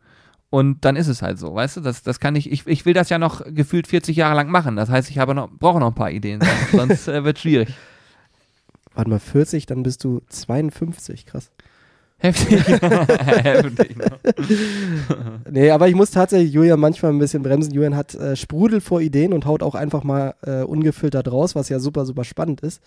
[0.50, 1.80] und dann ist es halt so, weißt du?
[1.80, 4.76] Das, das kann ich, ich, ich will das ja noch gefühlt 40 Jahre lang machen.
[4.76, 7.74] Das heißt, ich habe noch, brauche noch ein paar Ideen, sonst, sonst äh, wird schwierig.
[8.94, 11.50] Warte mal, 40, dann bist du 52, krass.
[12.18, 12.66] Heftig.
[12.66, 14.06] Heftig ne?
[15.50, 17.74] Nee, aber ich muss tatsächlich Julian manchmal ein bisschen bremsen.
[17.74, 21.68] Julian hat äh, Sprudel vor Ideen und haut auch einfach mal äh, ungefiltert raus, was
[21.68, 22.80] ja super, super spannend ist.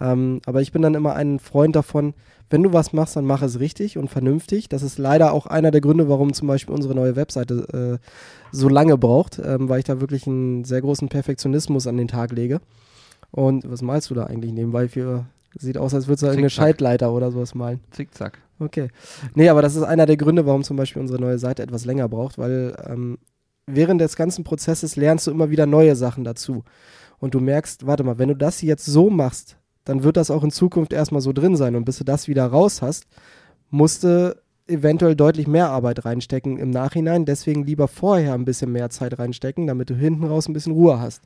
[0.00, 2.14] Ähm, aber ich bin dann immer ein Freund davon,
[2.50, 4.68] wenn du was machst, dann mach es richtig und vernünftig.
[4.68, 8.06] Das ist leider auch einer der Gründe, warum zum Beispiel unsere neue Webseite äh,
[8.52, 12.32] so lange braucht, ähm, weil ich da wirklich einen sehr großen Perfektionismus an den Tag
[12.32, 12.60] lege.
[13.30, 15.26] Und was malst du da eigentlich nebenbei für?
[15.58, 16.50] Sieht aus, als würdest du Zickzack.
[16.50, 17.80] Scheitleiter oder sowas malen.
[17.90, 18.38] Zickzack.
[18.60, 18.88] Okay.
[19.34, 22.08] Nee, aber das ist einer der Gründe, warum zum Beispiel unsere neue Seite etwas länger
[22.08, 23.18] braucht, weil ähm,
[23.66, 26.64] während des ganzen Prozesses lernst du immer wieder neue Sachen dazu.
[27.18, 30.44] Und du merkst, warte mal, wenn du das jetzt so machst, dann wird das auch
[30.44, 31.74] in Zukunft erstmal so drin sein.
[31.76, 33.06] Und bis du das wieder raus hast,
[33.70, 34.36] musst du
[34.66, 37.24] eventuell deutlich mehr Arbeit reinstecken im Nachhinein.
[37.24, 41.00] Deswegen lieber vorher ein bisschen mehr Zeit reinstecken, damit du hinten raus ein bisschen Ruhe
[41.00, 41.22] hast.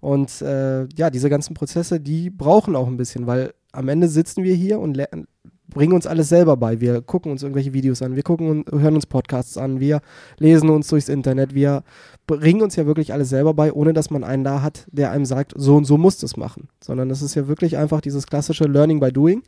[0.00, 4.44] Und äh, ja, diese ganzen Prozesse, die brauchen auch ein bisschen, weil am Ende sitzen
[4.44, 5.26] wir hier und lernen,
[5.74, 6.80] bringen uns alles selber bei.
[6.80, 10.00] Wir gucken uns irgendwelche Videos an, wir gucken und hören uns Podcasts an, wir
[10.38, 11.82] lesen uns durchs Internet, wir
[12.26, 15.26] bringen uns ja wirklich alles selber bei, ohne dass man einen da hat, der einem
[15.26, 16.68] sagt, so und so musst du es machen.
[16.82, 19.42] Sondern es ist ja wirklich einfach dieses klassische Learning by Doing.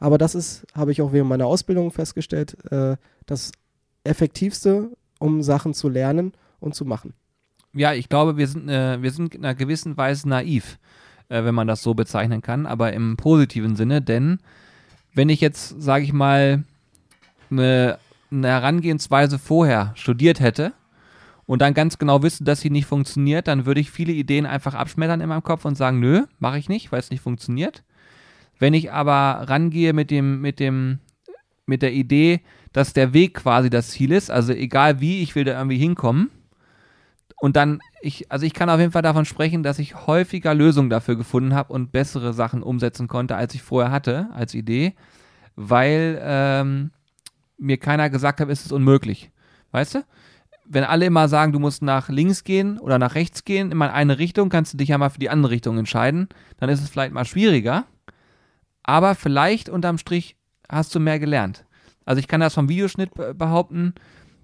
[0.00, 3.52] Aber das ist, habe ich auch während meiner Ausbildung festgestellt, äh, das
[4.04, 7.12] Effektivste, um Sachen zu lernen und zu machen.
[7.74, 10.78] Ja, ich glaube, wir sind, äh, wir sind in einer gewissen Weise naiv,
[11.28, 14.38] äh, wenn man das so bezeichnen kann, aber im positiven Sinne, denn
[15.14, 16.64] wenn ich jetzt, sage ich mal,
[17.50, 17.98] eine,
[18.30, 20.72] eine Herangehensweise vorher studiert hätte
[21.46, 24.74] und dann ganz genau wüsste, dass sie nicht funktioniert, dann würde ich viele Ideen einfach
[24.74, 27.82] abschmettern in meinem Kopf und sagen, nö, mache ich nicht, weil es nicht funktioniert.
[28.58, 31.00] Wenn ich aber rangehe mit dem, mit dem,
[31.66, 32.40] mit der Idee,
[32.72, 36.30] dass der Weg quasi das Ziel ist, also egal wie, ich will da irgendwie hinkommen,
[37.42, 40.90] und dann, ich, also ich kann auf jeden Fall davon sprechen, dass ich häufiger Lösungen
[40.90, 44.94] dafür gefunden habe und bessere Sachen umsetzen konnte, als ich vorher hatte, als Idee,
[45.56, 46.92] weil ähm,
[47.58, 49.32] mir keiner gesagt hat, es ist unmöglich.
[49.72, 50.04] Weißt du?
[50.66, 53.92] Wenn alle immer sagen, du musst nach links gehen oder nach rechts gehen, immer in
[53.92, 56.28] eine Richtung, kannst du dich ja mal für die andere Richtung entscheiden.
[56.58, 57.86] Dann ist es vielleicht mal schwieriger.
[58.84, 60.36] Aber vielleicht unterm Strich
[60.68, 61.64] hast du mehr gelernt.
[62.04, 63.94] Also ich kann das vom Videoschnitt be- behaupten.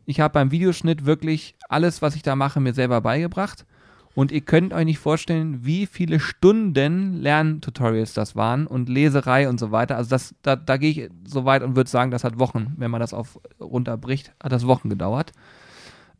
[0.08, 3.66] Ich habe beim Videoschnitt wirklich alles, was ich da mache, mir selber beigebracht.
[4.14, 9.60] Und ihr könnt euch nicht vorstellen, wie viele Stunden Lerntutorials das waren und Leserei und
[9.60, 9.96] so weiter.
[9.96, 12.90] Also das, da, da gehe ich so weit und würde sagen, das hat Wochen, wenn
[12.90, 15.32] man das auf runterbricht, hat das Wochen gedauert.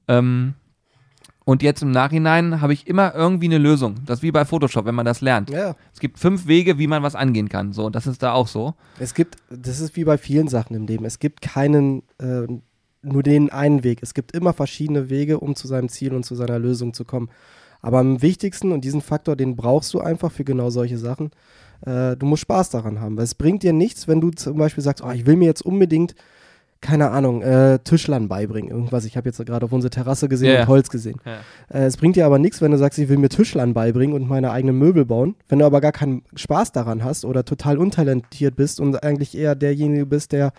[0.07, 0.53] Ähm,
[1.47, 3.95] Und jetzt im Nachhinein habe ich immer irgendwie eine Lösung.
[4.05, 5.49] Das ist wie bei Photoshop, wenn man das lernt.
[5.49, 5.77] Ja.
[5.95, 7.73] Es gibt fünf Wege, wie man was angehen kann.
[7.73, 8.75] So, das ist da auch so.
[8.99, 11.07] Es gibt, das ist wie bei vielen Sachen im Leben.
[11.07, 12.47] Es gibt keinen, äh,
[13.03, 14.01] nur den einen Weg.
[14.03, 17.29] Es gibt immer verschiedene Wege, um zu seinem Ziel und zu seiner Lösung zu kommen.
[17.81, 21.31] Aber am wichtigsten und diesen Faktor, den brauchst du einfach für genau solche Sachen.
[21.87, 23.17] Äh, du musst Spaß daran haben.
[23.17, 25.63] Weil es bringt dir nichts, wenn du zum Beispiel sagst, oh, ich will mir jetzt
[25.63, 26.15] unbedingt
[26.81, 28.71] keine Ahnung, äh, Tischlern beibringen.
[28.71, 29.05] Irgendwas.
[29.05, 30.69] Ich habe jetzt gerade auf unsere Terrasse gesehen Ja, und.
[30.69, 31.21] Holz gesehen.
[31.25, 31.39] Ja.
[31.77, 34.29] Äh, es bringt dir aber nichts, wenn du sagst, ich will mir Tischlern beibringen und
[34.29, 35.35] meine eigenen Möbel bauen.
[35.49, 39.57] Wenn du aber gar keinen Spaß daran hast oder total untalentiert bist und eigentlich eher
[39.57, 40.53] derjenige bist, der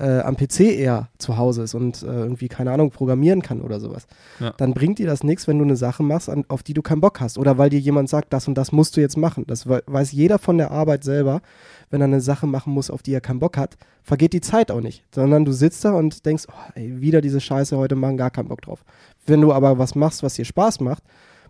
[0.00, 3.78] äh, am PC eher zu Hause ist und äh, irgendwie, keine Ahnung, programmieren kann oder
[3.80, 4.06] sowas,
[4.40, 4.52] Ja.
[4.56, 7.00] dann bringt dir das nichts, wenn du eine Sache machst, an, auf die du keinen
[7.00, 7.38] Bock hast.
[7.38, 9.44] Oder weil dir jemand sagt, das und das musst du jetzt machen.
[9.46, 11.42] Das we- weiß jeder von der Arbeit selber.
[11.90, 14.70] Wenn er eine Sache machen muss, auf die er keinen Bock hat, vergeht die Zeit
[14.70, 15.04] auch nicht.
[15.14, 18.48] Sondern du sitzt da und denkst, oh, ey, wieder diese Scheiße heute machen, gar keinen
[18.48, 18.84] Bock drauf.
[19.26, 21.02] Wenn du aber was machst, was dir Spaß macht,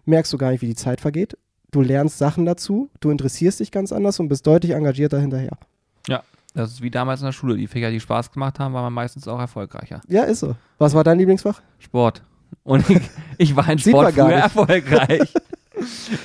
[0.06, 1.36] merkst du gar nicht, wie die Zeit vergeht.
[1.72, 5.56] Du lernst Sachen dazu, du interessierst dich ganz anders und bist deutlich engagierter hinterher.
[6.54, 7.56] Das ist wie damals in der Schule.
[7.56, 10.00] Die Fächer, die Spaß gemacht haben, war man meistens auch erfolgreicher.
[10.08, 10.56] Ja, ist so.
[10.78, 11.60] Was war dein Lieblingsfach?
[11.78, 12.22] Sport.
[12.64, 13.00] Und ich,
[13.38, 14.36] ich war in Sport früher nicht.
[14.42, 15.34] erfolgreich.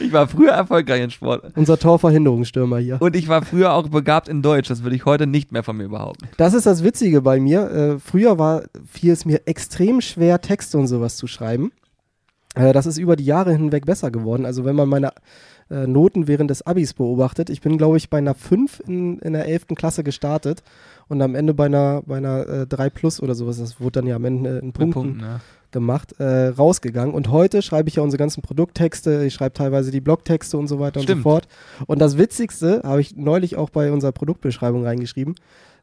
[0.01, 1.53] Ich war früher erfolgreich in Sport.
[1.55, 3.01] Unser Torverhinderungsstürmer hier.
[3.01, 4.67] Und ich war früher auch begabt in Deutsch.
[4.67, 6.27] Das würde ich heute nicht mehr von mir behaupten.
[6.35, 7.71] Das ist das Witzige bei mir.
[7.71, 11.71] Äh, früher war, fiel es mir extrem schwer, Texte und sowas zu schreiben.
[12.55, 14.45] Äh, das ist über die Jahre hinweg besser geworden.
[14.45, 15.13] Also wenn man meine
[15.69, 19.33] äh, Noten während des Abis beobachtet, ich bin, glaube ich, bei einer 5 in, in
[19.33, 19.67] der 11.
[19.75, 20.63] Klasse gestartet
[21.07, 24.07] und am Ende bei einer, bei einer äh, 3 plus oder sowas, das wurde dann
[24.07, 25.41] ja am Ende in Punkten Punkten, ja.
[25.71, 27.15] gemacht, äh, rausgegangen.
[27.15, 30.79] Und heute schreibe ich ja unsere ganzen Produkttexte, ich schreibe teilweise die Blogtexte und so
[30.79, 31.23] weiter und Stimmt.
[31.23, 31.47] so fort.
[31.87, 35.35] Und das Witzigste habe ich neulich auch bei unserer Produktbeschreibung reingeschrieben,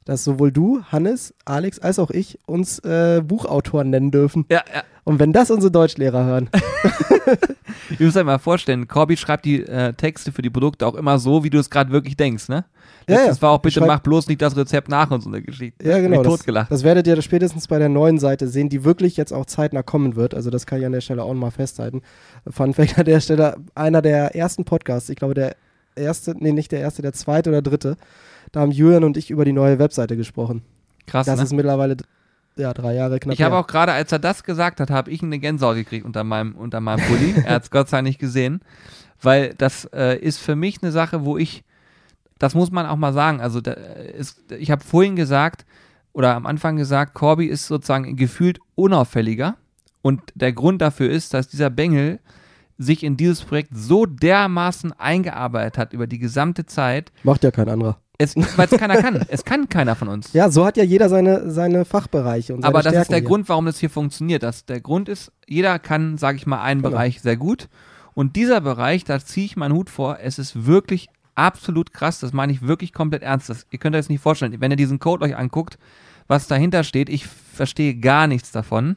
[0.05, 4.45] dass sowohl du, Hannes, Alex als auch ich uns äh, Buchautoren nennen dürfen.
[4.51, 4.83] Ja, ja.
[5.05, 6.49] Und wenn das unsere Deutschlehrer hören,
[7.99, 11.19] Ihr müsst euch mal vorstellen, Corby schreibt die äh, Texte für die Produkte auch immer
[11.19, 12.65] so, wie du es gerade wirklich denkst, ne?
[13.09, 13.27] Ja, ja.
[13.27, 15.43] Das war auch, Ich bitte schreib- mach bloß nicht das Rezept nach und so eine
[15.43, 15.87] Geschichte.
[15.87, 16.71] ja genau, das, totgelacht.
[16.71, 20.15] das werdet ihr spätestens bei der neuen Seite sehen, die wirklich jetzt auch zeitnah kommen
[20.17, 20.35] wird.
[20.35, 22.03] Also das kann ich an der Stelle auch mal festhalten.
[22.49, 25.57] Fun Fact an der Stelle, einer der ersten Podcasts, ich glaube der
[25.97, 27.97] erste, nee nicht der erste, der zweite oder dritte,
[28.51, 30.63] da haben Julian und ich über die neue Webseite gesprochen.
[31.07, 31.45] Krass, Das ne?
[31.45, 31.97] ist mittlerweile
[32.57, 33.35] ja, drei Jahre knapp.
[33.35, 36.23] Ich habe auch gerade, als er das gesagt hat, habe ich eine Gänsehaut gekriegt unter
[36.25, 37.35] meinem, unter meinem Pulli.
[37.45, 38.61] er hat es Gott sei Dank nicht gesehen.
[39.21, 41.65] Weil das äh, ist für mich eine Sache, wo ich,
[42.39, 45.65] das muss man auch mal sagen, also ist, ich habe vorhin gesagt,
[46.13, 49.57] oder am Anfang gesagt, Corby ist sozusagen gefühlt unauffälliger.
[50.03, 52.19] Und der Grund dafür ist, dass dieser Bengel
[52.83, 57.69] sich in dieses Projekt so dermaßen eingearbeitet hat über die gesamte Zeit, Macht ja kein
[57.69, 57.99] anderer.
[58.19, 59.25] es, weil es keiner kann.
[59.29, 60.33] Es kann keiner von uns.
[60.35, 63.19] Ja, so hat ja jeder seine, seine Fachbereiche und seine Aber das Stärken ist der
[63.19, 63.29] hier.
[63.29, 64.43] Grund, warum das hier funktioniert.
[64.43, 66.91] Das, der Grund ist, jeder kann, sage ich mal, einen Genau.
[66.93, 67.69] Bereich sehr gut.
[68.15, 72.21] Und dieser Bereich, da ziehe ich meinen Hut vor, es ist wirklich absolut krass.
[72.21, 73.49] Das meine ich wirklich komplett ernst.
[73.49, 74.55] Das, ihr könnt euch das nicht vorstellen.
[74.61, 75.79] Wenn ihr diesen Code euch anguckt,
[76.29, 78.97] was dahinter steht, ich verstehe gar nichts davon.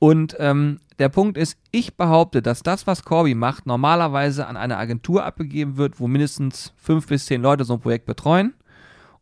[0.00, 4.76] Und ähm, der Punkt ist, ich behaupte, dass das, was Corby macht, normalerweise an eine
[4.76, 8.54] Agentur abgegeben wird, wo mindestens fünf bis zehn Leute so ein Projekt betreuen.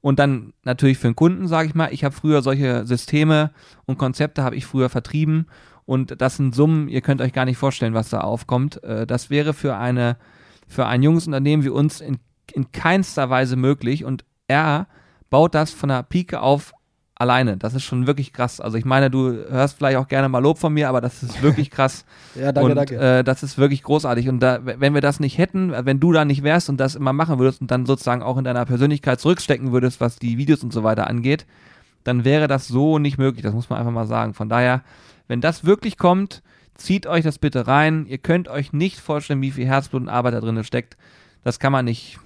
[0.01, 3.53] Und dann natürlich für den Kunden, sage ich mal, ich habe früher solche Systeme
[3.87, 5.47] und Konzepte habe ich früher vertrieben.
[5.87, 8.83] Und das sind Summen, ihr könnt euch gar nicht vorstellen, was da aufkommt.
[8.85, 10.17] Äh, Das wäre für eine,
[10.67, 12.19] für ein junges Unternehmen wie uns in,
[12.53, 14.05] in keinster Weise möglich.
[14.05, 14.87] Und er
[15.31, 16.75] baut das von der Pike auf
[17.19, 17.57] alleine.
[17.57, 18.61] Das ist schon wirklich krass.
[18.61, 21.43] Also ich meine, du hörst vielleicht auch gerne mal Lob von mir, aber das ist
[21.43, 22.05] wirklich krass.
[22.35, 22.97] Ja, danke, und danke.
[22.97, 24.29] Äh, das ist wirklich großartig.
[24.29, 26.95] Und da, wenn wir das nicht hätten, äh, wenn du da nicht wärst und das
[26.95, 30.63] immer machen würdest und dann sozusagen auch in deiner Persönlichkeit zurückstecken würdest, was die Videos
[30.63, 31.47] und so weiter angeht,
[32.05, 33.43] dann wäre das so nicht möglich.
[33.43, 34.35] Das muss man einfach mal sagen.
[34.35, 34.83] Von daher,
[35.27, 36.43] wenn das wirklich kommt,
[36.75, 38.07] zieht euch das bitte rein.
[38.07, 40.97] Ihr könnt euch nicht vorstellen, wie viel Herzblut und Arbeit da drin steckt.
[41.43, 42.21] Das kann man nicht.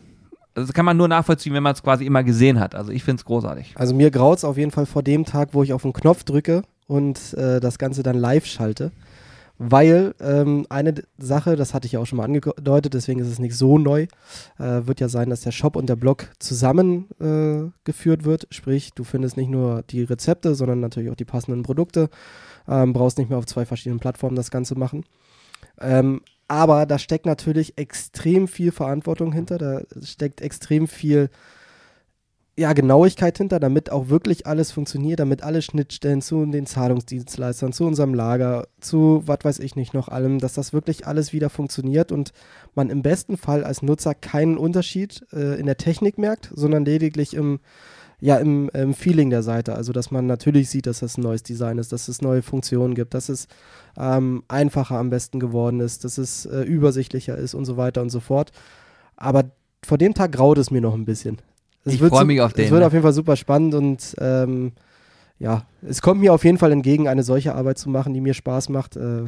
[0.54, 2.74] Das kann man nur nachvollziehen, wenn man es quasi immer gesehen hat.
[2.74, 3.72] Also ich finde es großartig.
[3.76, 6.24] Also mir graut es auf jeden Fall vor dem Tag, wo ich auf den Knopf
[6.24, 8.92] drücke und äh, das Ganze dann live schalte.
[9.58, 13.38] Weil ähm, eine Sache, das hatte ich ja auch schon mal angedeutet, deswegen ist es
[13.38, 14.06] nicht so neu,
[14.58, 18.48] äh, wird ja sein, dass der Shop und der Blog zusammengeführt äh, wird.
[18.50, 22.10] Sprich, du findest nicht nur die Rezepte, sondern natürlich auch die passenden Produkte.
[22.66, 25.04] Ähm, brauchst nicht mehr auf zwei verschiedenen Plattformen das Ganze machen.
[25.80, 26.22] Ähm,
[26.52, 31.30] aber da steckt natürlich extrem viel Verantwortung hinter, da steckt extrem viel
[32.58, 37.86] ja, Genauigkeit hinter, damit auch wirklich alles funktioniert, damit alle Schnittstellen zu den Zahlungsdienstleistern, zu
[37.86, 42.12] unserem Lager, zu was weiß ich nicht noch allem, dass das wirklich alles wieder funktioniert
[42.12, 42.34] und
[42.74, 47.32] man im besten Fall als Nutzer keinen Unterschied äh, in der Technik merkt, sondern lediglich
[47.32, 47.60] im,
[48.22, 49.74] ja, im, im, Feeling der Seite.
[49.74, 52.94] Also, dass man natürlich sieht, dass das ein neues Design ist, dass es neue Funktionen
[52.94, 53.48] gibt, dass es
[53.98, 58.10] ähm, einfacher am besten geworden ist, dass es äh, übersichtlicher ist und so weiter und
[58.10, 58.52] so fort.
[59.16, 59.50] Aber
[59.84, 61.38] vor dem Tag graut es mir noch ein bisschen.
[61.84, 62.66] Es ich freue mich auf den.
[62.66, 64.70] Es wird auf jeden Fall super spannend und ähm,
[65.40, 68.34] ja, es kommt mir auf jeden Fall entgegen, eine solche Arbeit zu machen, die mir
[68.34, 68.96] Spaß macht.
[68.96, 69.24] Äh,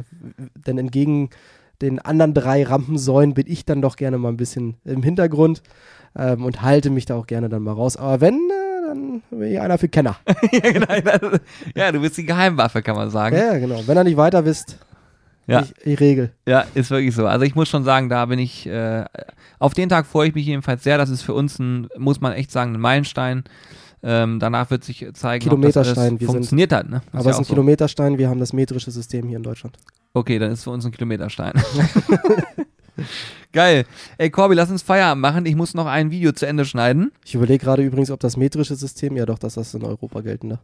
[0.65, 1.31] denn entgegen
[1.81, 5.61] den anderen drei Rampensäulen bin ich dann doch gerne mal ein bisschen im Hintergrund
[6.17, 7.97] ähm, und halte mich da auch gerne dann mal raus.
[7.97, 10.17] Aber wenn, äh, dann bin ich einer für Kenner.
[10.51, 11.37] ja, genau,
[11.75, 13.35] ja, du bist die Geheimwaffe, kann man sagen.
[13.35, 13.81] Ja, genau.
[13.85, 14.77] Wenn er nicht weiter wisst,
[15.47, 15.61] ja.
[15.61, 16.31] Ich, ich, regel.
[16.47, 17.27] Ja, ist wirklich so.
[17.27, 19.05] Also ich muss schon sagen, da bin ich, äh,
[19.59, 20.97] auf den Tag freue ich mich jedenfalls sehr.
[20.97, 23.43] Das ist für uns ein, muss man echt sagen, ein Meilenstein.
[24.01, 26.89] Ähm, danach wird sich zeigen, Kilometerstein, ob das funktioniert sind, hat.
[26.89, 27.01] Ne?
[27.11, 27.53] Aber es ist ein so.
[27.53, 29.77] Kilometerstein, wir haben das metrische System hier in Deutschland.
[30.13, 31.53] Okay, dann ist es für uns ein Kilometerstein.
[33.51, 33.85] Geil.
[34.17, 35.45] Ey, Corby, lass uns Feierabend machen.
[35.45, 37.11] Ich muss noch ein Video zu Ende schneiden.
[37.23, 40.59] Ich überlege gerade übrigens, ob das metrische System, ja doch, das ist in Europa geltende.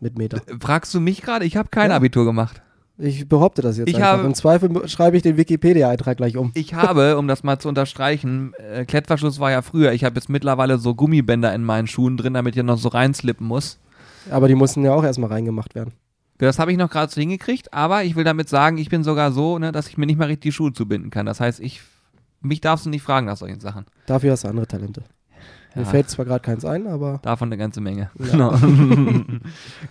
[0.00, 0.40] Mit Meter.
[0.60, 1.44] Fragst du mich gerade?
[1.44, 1.96] Ich habe kein ja.
[1.96, 2.62] Abitur gemacht.
[2.98, 4.08] Ich behaupte das jetzt ich einfach.
[4.08, 6.50] Habe, Im Zweifel schreibe ich den Wikipedia-Eintrag gleich um.
[6.54, 9.92] Ich habe, um das mal zu unterstreichen, äh, Klettverschluss war ja früher.
[9.92, 13.46] Ich habe jetzt mittlerweile so Gummibänder in meinen Schuhen drin, damit ich noch so reinslippen
[13.46, 13.78] muss.
[14.30, 15.92] Aber die mussten ja auch erstmal reingemacht werden.
[16.38, 19.32] Das habe ich noch gerade so hingekriegt, aber ich will damit sagen, ich bin sogar
[19.32, 21.26] so, ne, dass ich mir nicht mal richtig die Schuhe zubinden kann.
[21.26, 21.82] Das heißt, ich,
[22.40, 23.86] mich darfst du nicht fragen nach solchen Sachen.
[24.06, 25.02] Dafür hast du andere Talente.
[25.74, 27.20] Mir fällt zwar gerade keins ein, aber.
[27.22, 28.10] Davon eine ganze Menge.
[28.18, 28.26] Ja.
[28.30, 28.54] Genau.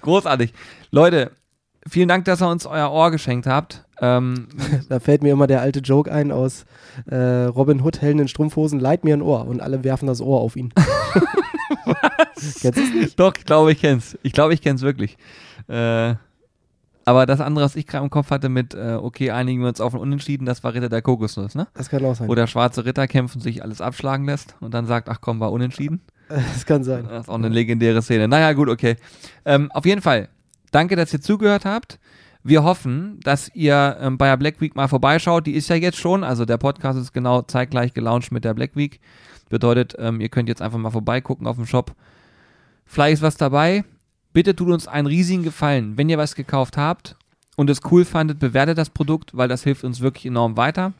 [0.01, 0.53] Großartig.
[0.91, 1.31] Leute,
[1.87, 3.85] vielen Dank, dass ihr uns euer Ohr geschenkt habt.
[4.01, 4.47] Ähm,
[4.89, 6.65] da fällt mir immer der alte Joke ein aus
[7.05, 10.41] äh, Robin Hood, Hellen in Strumpfhosen, leid mir ein Ohr und alle werfen das Ohr
[10.41, 10.73] auf ihn.
[11.85, 12.59] Was?
[12.61, 13.19] Kennst du es nicht?
[13.19, 14.17] Doch, ich glaube, ich kenn's.
[14.23, 15.17] Ich glaube, ich kenn's wirklich.
[15.67, 16.15] Äh,
[17.08, 19.80] aber das andere, was ich gerade im Kopf hatte mit, äh, okay, einigen wir uns
[19.80, 21.66] auf ein Unentschieden, das war Ritter der Kokosnuss, ne?
[21.74, 22.28] Das kann auch sein.
[22.28, 25.39] Wo der schwarze Ritter kämpft und sich alles abschlagen lässt und dann sagt, ach komm,
[25.39, 26.01] war unentschieden.
[26.28, 27.08] Das kann sein.
[27.08, 28.28] Das ist auch eine legendäre Szene.
[28.28, 28.97] Naja, gut, okay.
[29.45, 30.28] Ähm, auf jeden Fall,
[30.72, 31.97] danke, dass ihr zugehört habt.
[32.43, 35.47] Wir hoffen, dass ihr ähm, bei der Black Week mal vorbeischaut.
[35.47, 38.76] Die ist ja jetzt schon, also der Podcast ist genau zeitgleich gelauncht mit der Black
[38.76, 38.99] Week.
[39.47, 41.95] Bedeutet, ähm, ihr könnt jetzt einfach mal vorbeigucken auf dem Shop.
[42.86, 43.86] Vielleicht ist was dabei.
[44.38, 45.97] Bitte tut uns einen riesigen Gefallen.
[45.97, 47.15] Wenn ihr was gekauft habt
[47.55, 50.93] und es cool fandet, bewertet das Produkt, weil das hilft uns wirklich enorm weiter.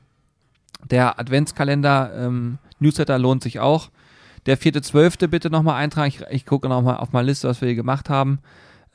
[0.89, 3.91] Der Adventskalender ähm, Newsletter lohnt sich auch.
[4.47, 5.27] Der 4.12.
[5.27, 6.07] bitte nochmal eintragen.
[6.07, 8.39] Ich, ich gucke nochmal auf meine Liste, was wir hier gemacht haben.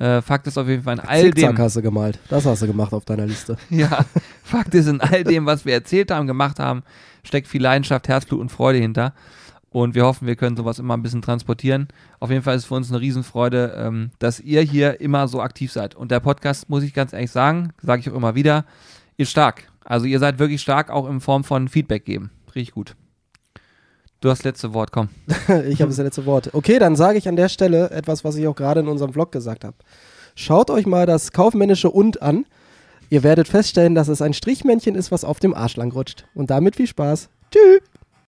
[0.01, 1.59] Äh, Fakt ist auf jeden Fall in all Zickzack dem.
[1.63, 2.19] hast du gemalt.
[2.29, 3.57] Das hast du gemacht auf deiner Liste.
[3.71, 4.05] ja,
[4.43, 6.83] Fakt ist, in all dem, was wir erzählt haben, gemacht haben,
[7.23, 9.15] steckt viel Leidenschaft, Herzblut und Freude hinter.
[9.73, 11.89] Und wir hoffen, wir können sowas immer ein bisschen transportieren.
[12.21, 15.41] Auf jeden Fall ist es für uns eine Riesenfreude, ähm, dass ihr hier immer so
[15.41, 15.95] aktiv seid.
[15.95, 18.67] Und der Podcast, muss ich ganz ehrlich sagen, sage ich auch immer wieder,
[19.17, 19.69] ist stark.
[19.85, 22.31] Also ihr seid wirklich stark, auch in Form von Feedback geben.
[22.55, 22.97] Richtig gut.
[24.21, 25.09] Du hast das letzte Wort, komm.
[25.67, 26.51] ich habe das letzte Wort.
[26.53, 29.33] Okay, dann sage ich an der Stelle etwas, was ich auch gerade in unserem Vlog
[29.33, 29.77] gesagt habe.
[30.35, 32.45] Schaut euch mal das kaufmännische Und an.
[33.09, 36.27] Ihr werdet feststellen, dass es ein Strichmännchen ist, was auf dem Arsch lang rutscht.
[36.35, 37.31] Und damit viel Spaß.
[37.51, 37.92] Tschüss.